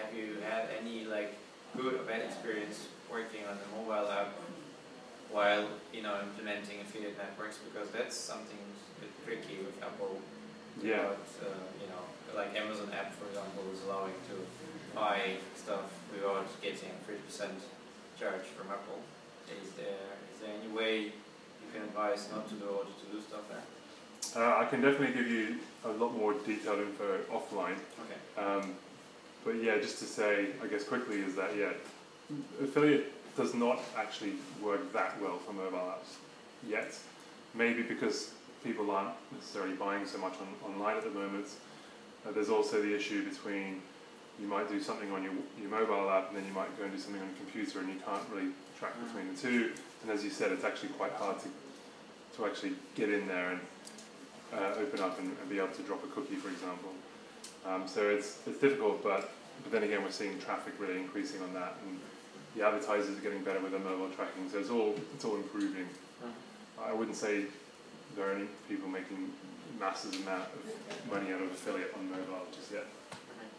have 0.00 0.16
you 0.16 0.36
had 0.48 0.68
any 0.80 1.04
like 1.04 1.34
good 1.76 1.94
or 1.94 2.04
bad 2.04 2.22
experience 2.22 2.88
working 3.10 3.44
on 3.48 3.56
the 3.58 3.68
mobile 3.76 4.10
app 4.10 4.32
while 5.30 5.66
you 5.92 6.02
know 6.02 6.20
implementing 6.22 6.80
affiliate 6.80 7.16
networks? 7.18 7.58
Because 7.58 7.90
that's 7.90 8.16
something 8.16 8.58
a 8.58 9.00
bit 9.00 9.12
tricky 9.24 9.64
with 9.64 9.76
Apple. 9.82 10.20
Yeah. 10.82 11.10
But, 11.10 11.48
uh, 11.48 11.64
you 11.82 11.88
know, 11.90 12.02
like 12.36 12.54
Amazon 12.54 12.90
app, 12.94 13.14
for 13.18 13.26
example, 13.26 13.64
is 13.72 13.82
allowing 13.82 14.14
to 14.30 14.36
buy 14.94 15.36
stuff 15.56 15.90
without 16.12 16.46
getting 16.62 16.94
3% 17.02 17.50
charge 18.18 18.46
from 18.56 18.68
Apple. 18.70 19.00
Is 19.50 19.70
there 19.72 20.08
is 20.34 20.40
there 20.40 20.54
any 20.62 20.70
way 20.72 21.04
you 21.04 21.68
can 21.72 21.82
advise 21.82 22.28
not 22.32 22.48
to 22.48 22.54
do 22.54 22.66
or 22.66 22.84
to 22.84 23.06
do 23.12 23.20
stuff 23.20 23.42
there? 23.48 23.64
Uh, 24.36 24.60
I 24.60 24.64
can 24.66 24.80
definitely 24.80 25.14
give 25.14 25.30
you 25.30 25.56
a 25.84 25.88
lot 25.88 26.14
more 26.16 26.34
detailed 26.34 26.80
info 26.80 27.18
offline. 27.32 27.78
Okay. 28.04 28.20
Um, 28.36 28.74
but 29.44 29.62
yeah, 29.62 29.78
just 29.78 29.98
to 30.00 30.04
say, 30.04 30.48
I 30.62 30.66
guess 30.66 30.84
quickly 30.84 31.20
is 31.20 31.34
that 31.36 31.56
yeah, 31.56 31.72
affiliate 32.62 33.12
does 33.36 33.54
not 33.54 33.80
actually 33.96 34.34
work 34.62 34.92
that 34.92 35.20
well 35.20 35.38
for 35.38 35.52
mobile 35.52 35.78
apps 35.78 36.16
yet. 36.68 36.96
Maybe 37.54 37.82
because 37.82 38.32
people 38.64 38.90
aren't 38.90 39.14
necessarily 39.32 39.74
buying 39.74 40.06
so 40.06 40.18
much 40.18 40.34
on, 40.40 40.70
online 40.70 40.96
at 40.96 41.04
the 41.04 41.10
moment. 41.10 41.46
Uh, 42.26 42.32
there's 42.32 42.50
also 42.50 42.82
the 42.82 42.94
issue 42.94 43.28
between 43.28 43.80
you 44.40 44.46
might 44.46 44.68
do 44.68 44.80
something 44.80 45.10
on 45.12 45.22
your, 45.22 45.32
your 45.60 45.70
mobile 45.70 46.10
app 46.10 46.28
and 46.28 46.36
then 46.36 46.46
you 46.46 46.52
might 46.52 46.76
go 46.78 46.84
and 46.84 46.92
do 46.92 46.98
something 46.98 47.20
on 47.20 47.28
your 47.28 47.36
computer 47.36 47.80
and 47.80 47.88
you 47.88 48.00
can't 48.04 48.22
really 48.32 48.50
track 48.78 48.92
mm. 48.98 49.06
between 49.06 49.34
the 49.34 49.40
two. 49.40 49.72
And 50.02 50.10
as 50.10 50.22
you 50.22 50.30
said, 50.30 50.52
it's 50.52 50.64
actually 50.64 50.90
quite 50.90 51.12
hard 51.12 51.38
to, 51.40 51.44
to 51.44 51.50
to 52.38 52.46
actually 52.46 52.72
get 52.94 53.10
in 53.10 53.26
there 53.26 53.50
and 53.50 53.60
uh, 54.54 54.80
open 54.80 55.00
up 55.00 55.18
and, 55.18 55.36
and 55.40 55.50
be 55.50 55.58
able 55.58 55.68
to 55.68 55.82
drop 55.82 56.02
a 56.04 56.06
cookie, 56.08 56.36
for 56.36 56.48
example. 56.48 56.92
Um, 57.66 57.86
so 57.86 58.08
it's, 58.08 58.38
it's 58.46 58.60
difficult, 58.60 59.02
but, 59.02 59.30
but 59.62 59.72
then 59.72 59.82
again, 59.82 60.02
we're 60.02 60.10
seeing 60.10 60.38
traffic 60.38 60.74
really 60.78 60.98
increasing 60.98 61.42
on 61.42 61.52
that, 61.54 61.74
and 61.84 61.98
the 62.56 62.66
advertisers 62.66 63.16
are 63.16 63.20
getting 63.20 63.42
better 63.42 63.60
with 63.60 63.72
their 63.72 63.80
mobile 63.80 64.08
tracking, 64.10 64.48
so 64.50 64.58
it's 64.58 64.70
all, 64.70 64.94
it's 65.14 65.24
all 65.24 65.36
improving. 65.36 65.88
I 66.80 66.92
wouldn't 66.92 67.16
say 67.16 67.44
there 68.16 68.30
are 68.30 68.34
any 68.34 68.46
people 68.68 68.88
making 68.88 69.30
massive 69.78 70.14
amount 70.22 70.44
of 70.54 71.10
money 71.12 71.32
out 71.32 71.40
of 71.42 71.50
affiliate 71.50 71.92
on 71.96 72.10
mobile 72.10 72.46
just 72.54 72.72
yet. 72.72 72.86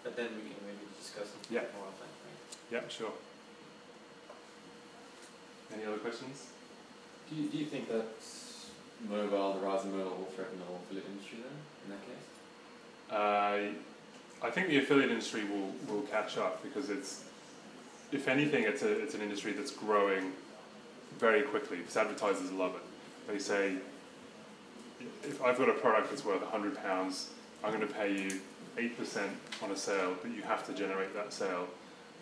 But 0.04 0.16
then 0.16 0.28
we 0.36 0.50
can 0.50 0.60
maybe 0.66 0.88
discuss 1.00 1.28
it 1.28 1.52
Yeah. 1.54 1.62
more 1.76 1.88
offline, 1.88 2.12
right? 2.26 2.58
Yeah, 2.72 2.88
sure. 2.90 3.12
Any 5.74 5.86
other 5.86 5.98
questions? 5.98 6.48
Do 7.30 7.36
you, 7.36 7.50
do 7.50 7.58
you 7.58 7.66
think 7.66 7.90
that 7.90 8.06
mobile, 9.08 9.54
the 9.54 9.60
rise 9.60 9.86
of 9.86 9.92
mobile 9.94 10.18
will 10.18 10.32
threaten 10.36 10.58
the 10.60 10.66
whole 10.66 10.80
affiliate 10.84 11.06
industry 11.08 11.40
then, 11.44 11.58
in 11.86 11.90
that 11.92 12.04
case? 12.08 12.26
Uh, 13.12 14.46
I 14.46 14.50
think 14.50 14.70
the 14.70 14.78
affiliate 14.80 15.12
industry 15.12 15.44
will, 15.44 15.74
will 15.94 16.04
catch 16.04 16.38
up 16.38 16.64
because 16.64 16.90
it's, 16.90 17.24
if 18.12 18.28
anything, 18.28 18.64
it's, 18.64 18.82
a, 18.82 19.02
it's 19.02 19.14
an 19.14 19.22
industry 19.22 19.52
that's 19.52 19.72
growing 19.72 20.32
very 21.18 21.44
quickly 21.44 21.78
because 21.78 21.98
advertisers 21.98 22.52
love 22.52 22.76
it. 22.76 22.82
They 23.32 23.40
say, 23.40 23.76
if 25.24 25.42
I've 25.44 25.58
got 25.58 25.70
a 25.70 25.74
product 25.74 26.10
that's 26.10 26.26
worth 26.26 26.42
£100, 26.42 27.26
I'm 27.64 27.74
going 27.74 27.88
to 27.88 27.94
pay 27.94 28.14
you 28.14 28.42
8% 28.78 29.22
on 29.64 29.72
a 29.72 29.76
sale, 29.76 30.16
but 30.22 30.32
you 30.32 30.42
have 30.42 30.66
to 30.68 30.74
generate 30.74 31.14
that 31.14 31.34
sale. 31.34 31.68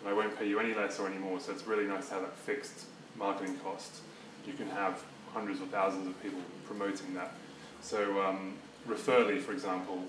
And 0.00 0.08
I 0.08 0.12
won't 0.12 0.38
pay 0.38 0.48
you 0.48 0.60
any 0.60 0.74
less 0.74 0.98
or 0.98 1.08
any 1.08 1.18
more, 1.18 1.40
so 1.40 1.52
it's 1.52 1.66
really 1.66 1.86
nice 1.86 2.08
to 2.08 2.14
have 2.14 2.22
that 2.22 2.36
fixed 2.36 2.86
marketing 3.16 3.56
cost. 3.64 4.02
You 4.46 4.52
can 4.52 4.68
have 4.70 5.02
hundreds 5.32 5.60
or 5.60 5.66
thousands 5.66 6.06
of 6.06 6.22
people 6.22 6.40
promoting 6.66 7.14
that. 7.14 7.32
So 7.80 8.22
um, 8.22 8.54
Referly, 8.88 9.38
for 9.38 9.52
example, 9.52 10.02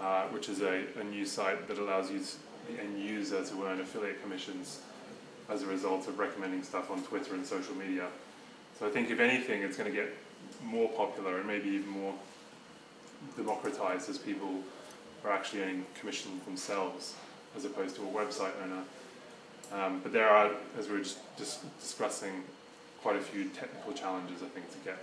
uh, 0.00 0.24
which 0.24 0.48
is 0.48 0.60
a, 0.60 0.82
a 1.00 1.04
new 1.04 1.24
site 1.24 1.68
that 1.68 1.78
allows 1.78 2.10
you 2.10 2.18
to, 2.18 2.26
the 2.72 2.82
end 2.82 3.00
user 3.00 3.42
to 3.44 3.64
earn 3.64 3.80
affiliate 3.80 4.20
commissions 4.22 4.80
as 5.48 5.62
a 5.62 5.66
result 5.66 6.08
of 6.08 6.18
recommending 6.18 6.62
stuff 6.62 6.90
on 6.90 7.02
Twitter 7.02 7.34
and 7.34 7.44
social 7.46 7.74
media. 7.74 8.06
So 8.78 8.86
I 8.86 8.90
think 8.90 9.10
if 9.10 9.20
anything, 9.20 9.62
it's 9.62 9.76
going 9.76 9.90
to 9.90 9.96
get 9.96 10.14
more 10.64 10.88
popular 10.90 11.38
and 11.38 11.46
maybe 11.46 11.68
even 11.70 11.88
more 11.88 12.14
democratized 13.36 14.08
as 14.08 14.18
people 14.18 14.60
are 15.24 15.32
actually 15.32 15.62
earning 15.62 15.86
commissions 15.98 16.44
themselves 16.44 17.14
as 17.56 17.64
opposed 17.64 17.96
to 17.96 18.02
a 18.02 18.06
website 18.06 18.52
owner. 18.62 18.82
Um, 19.72 20.00
but 20.02 20.12
there 20.12 20.28
are, 20.28 20.50
as 20.78 20.88
we 20.88 20.94
were 20.94 21.02
just, 21.02 21.18
just 21.36 21.80
discussing, 21.80 22.44
quite 23.02 23.16
a 23.16 23.20
few 23.20 23.48
technical 23.50 23.92
challenges 23.92 24.42
I 24.42 24.46
think 24.46 24.70
to 24.72 24.78
get 24.84 24.98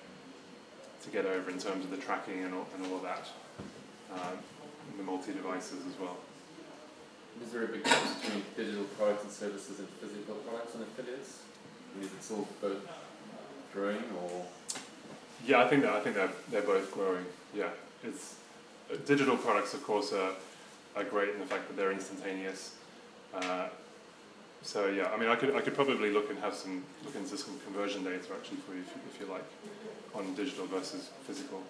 to 1.04 1.10
get 1.12 1.26
over 1.26 1.52
in 1.52 1.60
terms 1.60 1.86
of 1.86 1.91
the 1.91 1.98
tracking 1.98 2.43
and 2.43 2.54
all, 2.54 2.68
and 2.76 2.86
all 2.88 2.98
of 2.98 3.04
that, 3.04 3.28
and 4.12 5.00
the 5.00 5.04
multi-devices 5.04 5.80
as 5.88 6.00
well. 6.00 6.18
A 7.56 7.68
big 7.68 7.84
difference 7.86 8.16
between 8.20 8.43
digital 8.58 8.84
products 8.97 9.24
and 9.24 9.32
services 9.32 9.80
and 9.80 9.88
physical 9.88 10.36
products 10.36 10.76
and 10.76 10.84
affiliates? 10.84 11.39
I 11.95 11.97
mean, 11.99 12.08
is 12.08 12.14
it 12.14 12.22
still 12.24 12.45
both 12.62 12.86
growing 13.74 14.03
or? 14.22 14.45
Yeah, 15.47 15.64
I 15.64 15.68
think 15.70 15.84
that 15.84 15.93
I 15.93 16.01
think 16.01 16.16
they're 16.18 16.32
they're 16.51 16.64
both 16.64 16.91
growing. 16.91 17.26
Yeah, 17.56 17.70
it's 18.03 18.36
uh, 18.91 18.97
digital 19.06 19.38
products, 19.38 19.74
of 19.74 19.84
course, 19.86 20.12
are 20.12 20.32
are 20.97 21.06
great 21.06 21.30
in 21.30 21.39
the 21.39 21.45
fact 21.45 21.68
that 21.70 21.78
they're 21.78 21.93
instantaneous. 21.93 22.76
Uh, 23.34 23.68
so 24.62 24.88
yeah, 24.88 25.08
I 25.14 25.18
mean, 25.18 25.30
I 25.30 25.36
could 25.38 25.56
I 25.56 25.62
could 25.62 25.76
probably 25.76 26.12
look 26.12 26.30
and 26.30 26.38
have 26.39 26.56
some 26.56 26.84
look 27.06 27.16
into 27.16 27.38
some 27.38 27.58
conversion 27.66 28.03
data 28.03 28.28
actually 28.38 28.58
for 28.68 28.74
you 28.74 28.82
if, 28.82 28.91
you- 28.95 29.01
if 29.14 29.20
you 29.22 29.28
like 29.34 29.45
on 30.14 30.36
digital 30.36 30.66
versus 30.68 31.10
physical. 31.26 31.64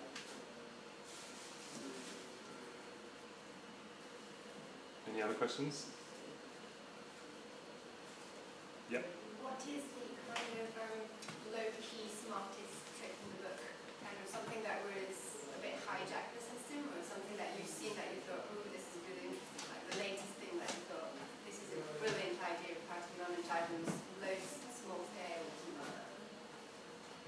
Any 5.15 5.23
other 5.23 5.39
questions? 5.39 5.87
What 9.39 9.63
is 9.63 9.87
the 9.95 10.03
kind 10.27 10.51
of 10.59 10.75
um, 10.75 11.07
low-key 11.55 12.03
smartest 12.11 12.75
trick 12.99 13.15
in 13.15 13.27
the 13.31 13.47
book? 13.47 13.63
Kind 14.03 14.19
of 14.19 14.27
something 14.27 14.59
that 14.67 14.83
was 14.83 15.15
a 15.55 15.59
bit 15.63 15.79
hijacked 15.87 16.35
the 16.35 16.43
system, 16.43 16.83
or 16.91 16.99
something 16.99 17.39
that 17.39 17.55
you've 17.55 17.71
seen 17.71 17.95
that 17.95 18.11
you 18.11 18.27
thought, 18.27 18.43
oh, 18.51 18.59
this 18.75 18.83
is 18.91 18.99
really 19.07 19.31
interesting, 19.31 19.71
like 19.71 19.87
the 19.87 19.95
latest 20.03 20.35
thing 20.35 20.59
that 20.59 20.67
you 20.75 20.83
thought, 20.91 21.15
this 21.47 21.63
is 21.63 21.79
a 21.79 21.81
brilliant 21.95 22.35
idea 22.43 22.75
of 22.75 22.83
how 22.91 22.99
to 22.99 23.11
manage 23.15 23.47
items, 23.47 23.87
low, 24.19 24.35
s- 24.35 24.59
small 24.83 24.99
scale, 25.15 25.47
or 25.47 25.55
something 25.55 25.79
like 25.79 25.95
that. 25.95 26.11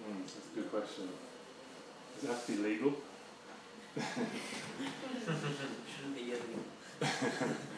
Hmm, 0.03 0.27
that's 0.27 0.51
a 0.51 0.55
good 0.59 0.67
question. 0.75 1.07
Does 1.07 2.27
it 2.27 2.35
have 2.35 2.43
to 2.43 2.51
be 2.51 2.59
legal? 2.59 2.91
Shouldn't 5.87 6.19
be 6.19 6.35
yelling. 6.35 6.67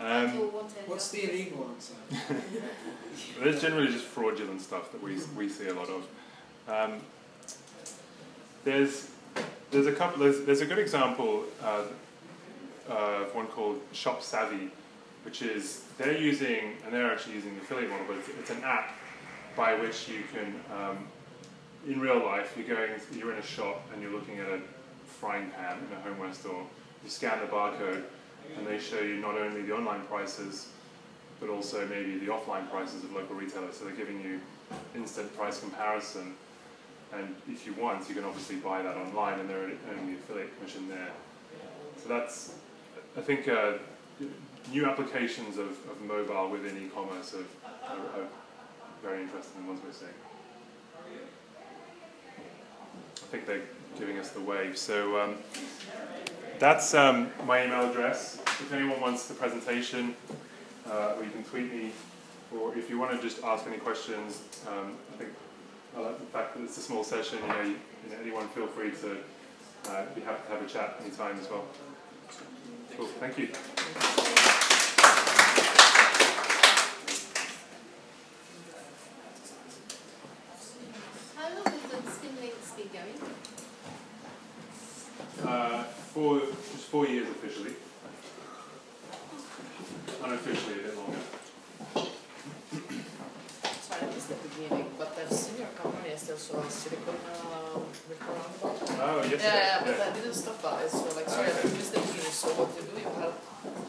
Um, 0.00 0.30
What's 0.86 1.10
the 1.10 1.30
illegal 1.30 1.70
answer? 1.74 1.94
There's 3.42 3.60
generally 3.60 3.88
just 3.92 4.04
fraudulent 4.04 4.60
stuff 4.60 4.90
that 4.92 5.02
we, 5.02 5.16
we 5.36 5.48
see 5.48 5.68
a 5.68 5.74
lot 5.74 5.88
of. 5.88 6.06
Um, 6.68 7.00
there's 8.64 9.10
there's 9.70 9.86
a 9.86 9.92
couple 9.92 10.20
there's, 10.20 10.44
there's 10.44 10.60
a 10.60 10.66
good 10.66 10.78
example 10.78 11.44
uh, 11.62 11.84
uh, 12.88 12.92
of 12.92 13.34
one 13.34 13.46
called 13.48 13.80
ShopSavvy, 13.92 14.68
which 15.24 15.42
is 15.42 15.84
they're 15.98 16.16
using 16.16 16.76
and 16.84 16.92
they're 16.92 17.10
actually 17.10 17.34
using 17.34 17.54
the 17.56 17.60
affiliate 17.62 17.90
model, 17.90 18.06
but 18.08 18.18
it's, 18.18 18.28
it's 18.28 18.50
an 18.50 18.62
app 18.64 18.92
by 19.56 19.74
which 19.74 20.08
you 20.08 20.22
can 20.32 20.54
um, 20.72 20.98
in 21.86 22.00
real 22.00 22.24
life 22.24 22.54
you're 22.56 22.76
going 22.76 22.92
you're 23.14 23.32
in 23.32 23.38
a 23.38 23.42
shop 23.42 23.82
and 23.92 24.02
you're 24.02 24.12
looking 24.12 24.38
at 24.38 24.46
a 24.46 24.60
frying 25.04 25.50
pan 25.50 25.78
in 25.90 25.96
a 25.96 26.00
homeware 26.00 26.32
store. 26.32 26.64
You 27.04 27.10
scan 27.10 27.40
the 27.40 27.46
barcode 27.46 28.04
and 28.56 28.66
they 28.66 28.78
show 28.78 29.00
you 29.00 29.16
not 29.16 29.36
only 29.36 29.62
the 29.62 29.74
online 29.74 30.02
prices 30.02 30.68
but 31.42 31.50
also 31.50 31.84
maybe 31.88 32.18
the 32.18 32.26
offline 32.26 32.70
prices 32.70 33.02
of 33.02 33.12
local 33.12 33.34
retailers. 33.34 33.76
So 33.76 33.84
they're 33.84 33.96
giving 33.96 34.22
you 34.22 34.40
instant 34.94 35.36
price 35.36 35.58
comparison. 35.58 36.34
And 37.12 37.34
if 37.48 37.66
you 37.66 37.74
want, 37.74 38.08
you 38.08 38.14
can 38.14 38.24
obviously 38.24 38.56
buy 38.56 38.80
that 38.80 38.96
online 38.96 39.40
and 39.40 39.50
they're 39.50 39.58
earning 39.58 40.06
the 40.06 40.14
affiliate 40.14 40.56
commission 40.56 40.88
there. 40.88 41.10
So 42.00 42.08
that's, 42.08 42.54
I 43.18 43.20
think, 43.20 43.48
uh, 43.48 43.72
new 44.70 44.86
applications 44.86 45.58
of, 45.58 45.70
of 45.90 46.00
mobile 46.06 46.48
within 46.48 46.78
e-commerce 46.78 47.34
are, 47.34 47.90
are, 47.90 48.26
very 49.02 49.22
interesting, 49.22 49.66
ones 49.66 49.80
we're 49.84 49.92
seeing. 49.92 50.12
I 53.16 53.26
think 53.32 53.46
they're 53.46 53.62
giving 53.98 54.16
us 54.20 54.30
the 54.30 54.40
wave. 54.40 54.78
So 54.78 55.20
um, 55.20 55.34
that's 56.62 56.94
um, 56.94 57.28
my 57.44 57.64
email 57.64 57.90
address. 57.90 58.40
If 58.46 58.72
anyone 58.72 59.00
wants 59.00 59.26
the 59.26 59.34
presentation, 59.34 60.14
uh, 60.88 61.14
or 61.16 61.24
you 61.24 61.30
can 61.30 61.42
tweet 61.42 61.72
me, 61.72 61.90
or 62.56 62.72
if 62.78 62.88
you 62.88 63.00
want 63.00 63.10
to 63.10 63.20
just 63.20 63.42
ask 63.42 63.66
any 63.66 63.78
questions, 63.78 64.42
um, 64.68 64.96
I 65.12 65.16
think 65.16 65.30
I 65.96 66.00
like 66.00 66.20
the 66.20 66.26
fact 66.26 66.54
that 66.56 66.62
it's 66.62 66.78
a 66.78 66.80
small 66.80 67.02
session. 67.02 67.38
You 67.42 67.48
know, 67.48 67.62
you, 67.62 67.70
you 67.70 68.10
know 68.10 68.16
anyone 68.22 68.46
feel 68.50 68.68
free 68.68 68.92
to 68.92 69.16
uh, 69.90 70.04
be 70.14 70.20
happy 70.20 70.42
to 70.46 70.52
have 70.52 70.62
a 70.62 70.68
chat 70.68 71.00
anytime 71.04 71.36
as 71.40 71.50
well. 71.50 71.64
Cool, 72.96 73.06
thank 73.18 73.38
you. 73.38 73.48
How 81.36 81.48
long 81.48 81.64
has 81.64 81.82
the 81.90 81.96
Skimlinks 82.08 82.76
been 82.76 82.90
going? 82.92 83.18
Uh, 85.44 85.84
four, 86.12 86.40
just 86.40 86.86
four 86.86 87.06
years 87.06 87.28
officially. 87.28 87.72
Unofficially 90.22 90.74
a 90.74 90.82
bit 90.82 90.96
longer. 90.96 91.18
Sorry, 93.80 94.02
I 94.02 94.04
missed 94.06 94.28
the 94.28 94.34
beginning, 94.48 94.88
but 94.98 95.18
I've 95.18 95.32
seen 95.32 95.58
your 95.58 95.68
company 95.68 96.10
as 96.12 96.30
also 96.30 96.60
a 96.60 96.70
silicon 96.70 97.16
uh, 97.32 97.78
virtual 98.08 98.34
roundabout. 98.34 98.78
Oh, 99.00 99.16
yes, 99.21 99.21
Yeah, 99.40 99.80
yeah, 99.80 99.80
but 99.86 99.96
I 100.00 100.10
didn't 100.12 100.34
stop 100.34 100.60
by, 100.60 100.84
so 100.88 101.08
like, 101.16 101.28
sorry, 101.28 101.48
I 101.48 101.56
Okay. 101.56 101.72
missed 101.72 101.92
the 101.94 102.00
beginning. 102.04 102.32
So 102.36 102.48
what 102.58 102.68
you 102.76 102.84
do, 102.84 102.92
you 103.00 103.08
help 103.16 103.36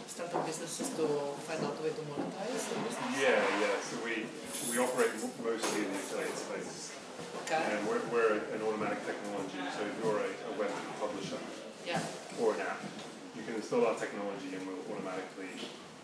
startup 0.07 0.45
businesses 0.47 0.87
to 0.95 1.05
find 1.43 1.59
out 1.65 1.75
a 1.75 1.81
way 1.83 1.91
to 1.91 2.03
monetize 2.07 2.63
the 2.71 2.77
business? 2.85 3.11
Yeah, 3.19 3.43
yeah. 3.59 3.75
So 3.83 3.99
we 4.07 4.23
we 4.71 4.75
operate 4.79 5.11
mostly 5.43 5.83
in 5.83 5.91
the 5.91 5.99
affiliate 5.99 6.37
space, 6.39 6.95
Okay, 7.43 7.59
and 7.59 7.83
we're, 7.87 7.99
we're 8.13 8.39
an 8.55 8.61
automatic 8.63 9.03
technology. 9.03 9.59
So 9.75 9.83
if 9.83 9.95
you're 9.99 10.21
a, 10.23 10.31
a 10.31 10.51
web 10.55 10.71
publisher 11.01 11.41
yeah, 11.83 11.99
or 12.39 12.55
an 12.55 12.61
app, 12.63 12.79
you 13.35 13.43
can 13.43 13.59
install 13.59 13.83
our 13.83 13.99
technology, 13.99 14.55
and 14.55 14.63
we'll 14.63 14.79
automatically, 14.95 15.51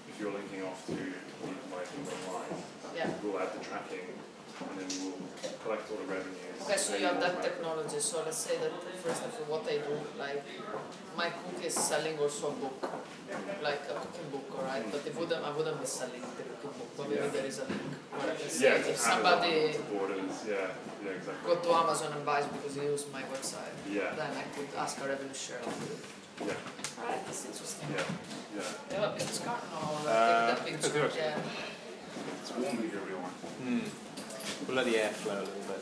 if 0.09 0.13
you're 0.19 0.35
linking 0.35 0.67
off 0.67 0.83
to 0.91 0.99
you 0.99 1.15
can 1.39 1.55
buy 1.71 1.87
things 1.87 2.11
online, 2.27 2.51
yeah. 2.91 3.07
we'll 3.23 3.39
add 3.39 3.55
the 3.55 3.63
tracking, 3.63 4.03
and 4.59 4.75
then 4.79 4.89
we'll 4.99 5.53
collect 5.63 5.85
all 5.91 5.97
the 5.97 6.07
revenues. 6.13 6.37
Okay, 6.61 6.77
so 6.77 6.95
you 6.97 7.05
have 7.07 7.19
that 7.21 7.41
technology, 7.41 7.99
so 7.99 8.21
let's 8.25 8.37
say 8.37 8.57
that, 8.59 8.71
for 9.01 9.09
example, 9.09 9.45
what 9.47 9.63
I 9.65 9.77
do, 9.79 9.95
like, 10.19 10.43
my 11.15 11.29
cook 11.31 11.63
is 11.63 11.73
selling 11.73 12.19
also 12.19 12.51
a 12.51 12.55
book, 12.59 12.77
like 13.63 13.81
a 13.89 13.95
cooking 13.95 14.29
book, 14.31 14.47
alright, 14.59 14.83
but 14.91 15.01
it 15.07 15.15
wouldn't, 15.15 15.43
I 15.43 15.51
wouldn't 15.55 15.79
be 15.79 15.87
selling 15.87 16.21
the 16.21 16.43
cooking 16.43 16.75
book, 16.77 16.91
but 16.97 17.09
maybe 17.09 17.23
Yeah. 17.23 17.31
there 17.31 17.45
is 17.47 17.59
a 17.63 17.65
link 17.71 17.91
where 18.11 18.29
I 18.31 18.35
can 18.35 18.49
say, 18.49 18.65
Yeah, 18.67 18.91
if 18.91 18.97
somebody, 18.97 19.55
Amazon, 19.71 19.83
borders. 19.93 20.35
Yeah, 20.45 20.53
Yeah, 20.53 20.67
yeah, 21.05 21.11
exactly. 21.17 21.45
go 21.47 21.53
to 21.63 21.69
Amazon 21.81 22.09
and 22.13 22.25
buys 22.25 22.45
because 22.51 22.75
he 22.75 22.81
used 22.83 23.07
my 23.13 23.23
website. 23.33 23.73
Yeah, 23.89 24.11
Then 24.19 24.31
I 24.35 24.43
could 24.53 24.69
ask 24.77 24.99
a 24.99 25.07
revenue 25.07 25.33
share. 25.33 25.63
yeah, 25.63 26.53
Alright, 26.99 27.23
that's 27.25 27.45
interesting. 27.47 27.87
yeah, 27.95 28.03
yeah. 28.59 28.69
You 28.91 28.95
have 28.99 29.11
a 29.11 29.13
business 29.15 29.39
card? 29.39 29.61
No, 29.71 30.09
Uh, 30.11 30.47
that 30.51 30.65
big 30.65 30.75
I 30.75 30.77
do 30.83 30.89
picture, 30.91 31.11
yeah. 31.15 31.39
It's 32.43 32.51
warm 32.51 32.77
here, 32.83 32.99
everyone. 32.99 33.31
Hmm. 33.63 33.87
We'll 34.67 34.77
let 34.77 34.85
the 34.85 34.97
air 34.97 35.09
flow 35.09 35.33
a 35.39 35.39
little 35.39 35.53
bit. 35.67 35.81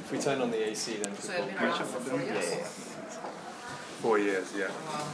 If 0.00 0.12
we 0.12 0.18
turn 0.18 0.40
on 0.40 0.50
the 0.50 0.68
AC, 0.68 0.96
then 1.02 1.14
So 1.16 1.32
been 1.46 1.56
around 1.56 1.84
for 1.84 2.00
four 2.00 2.20
years? 2.20 2.54
Four 4.00 4.18
years, 4.18 4.52
yeah. 4.56 4.68
Wow. 4.68 5.06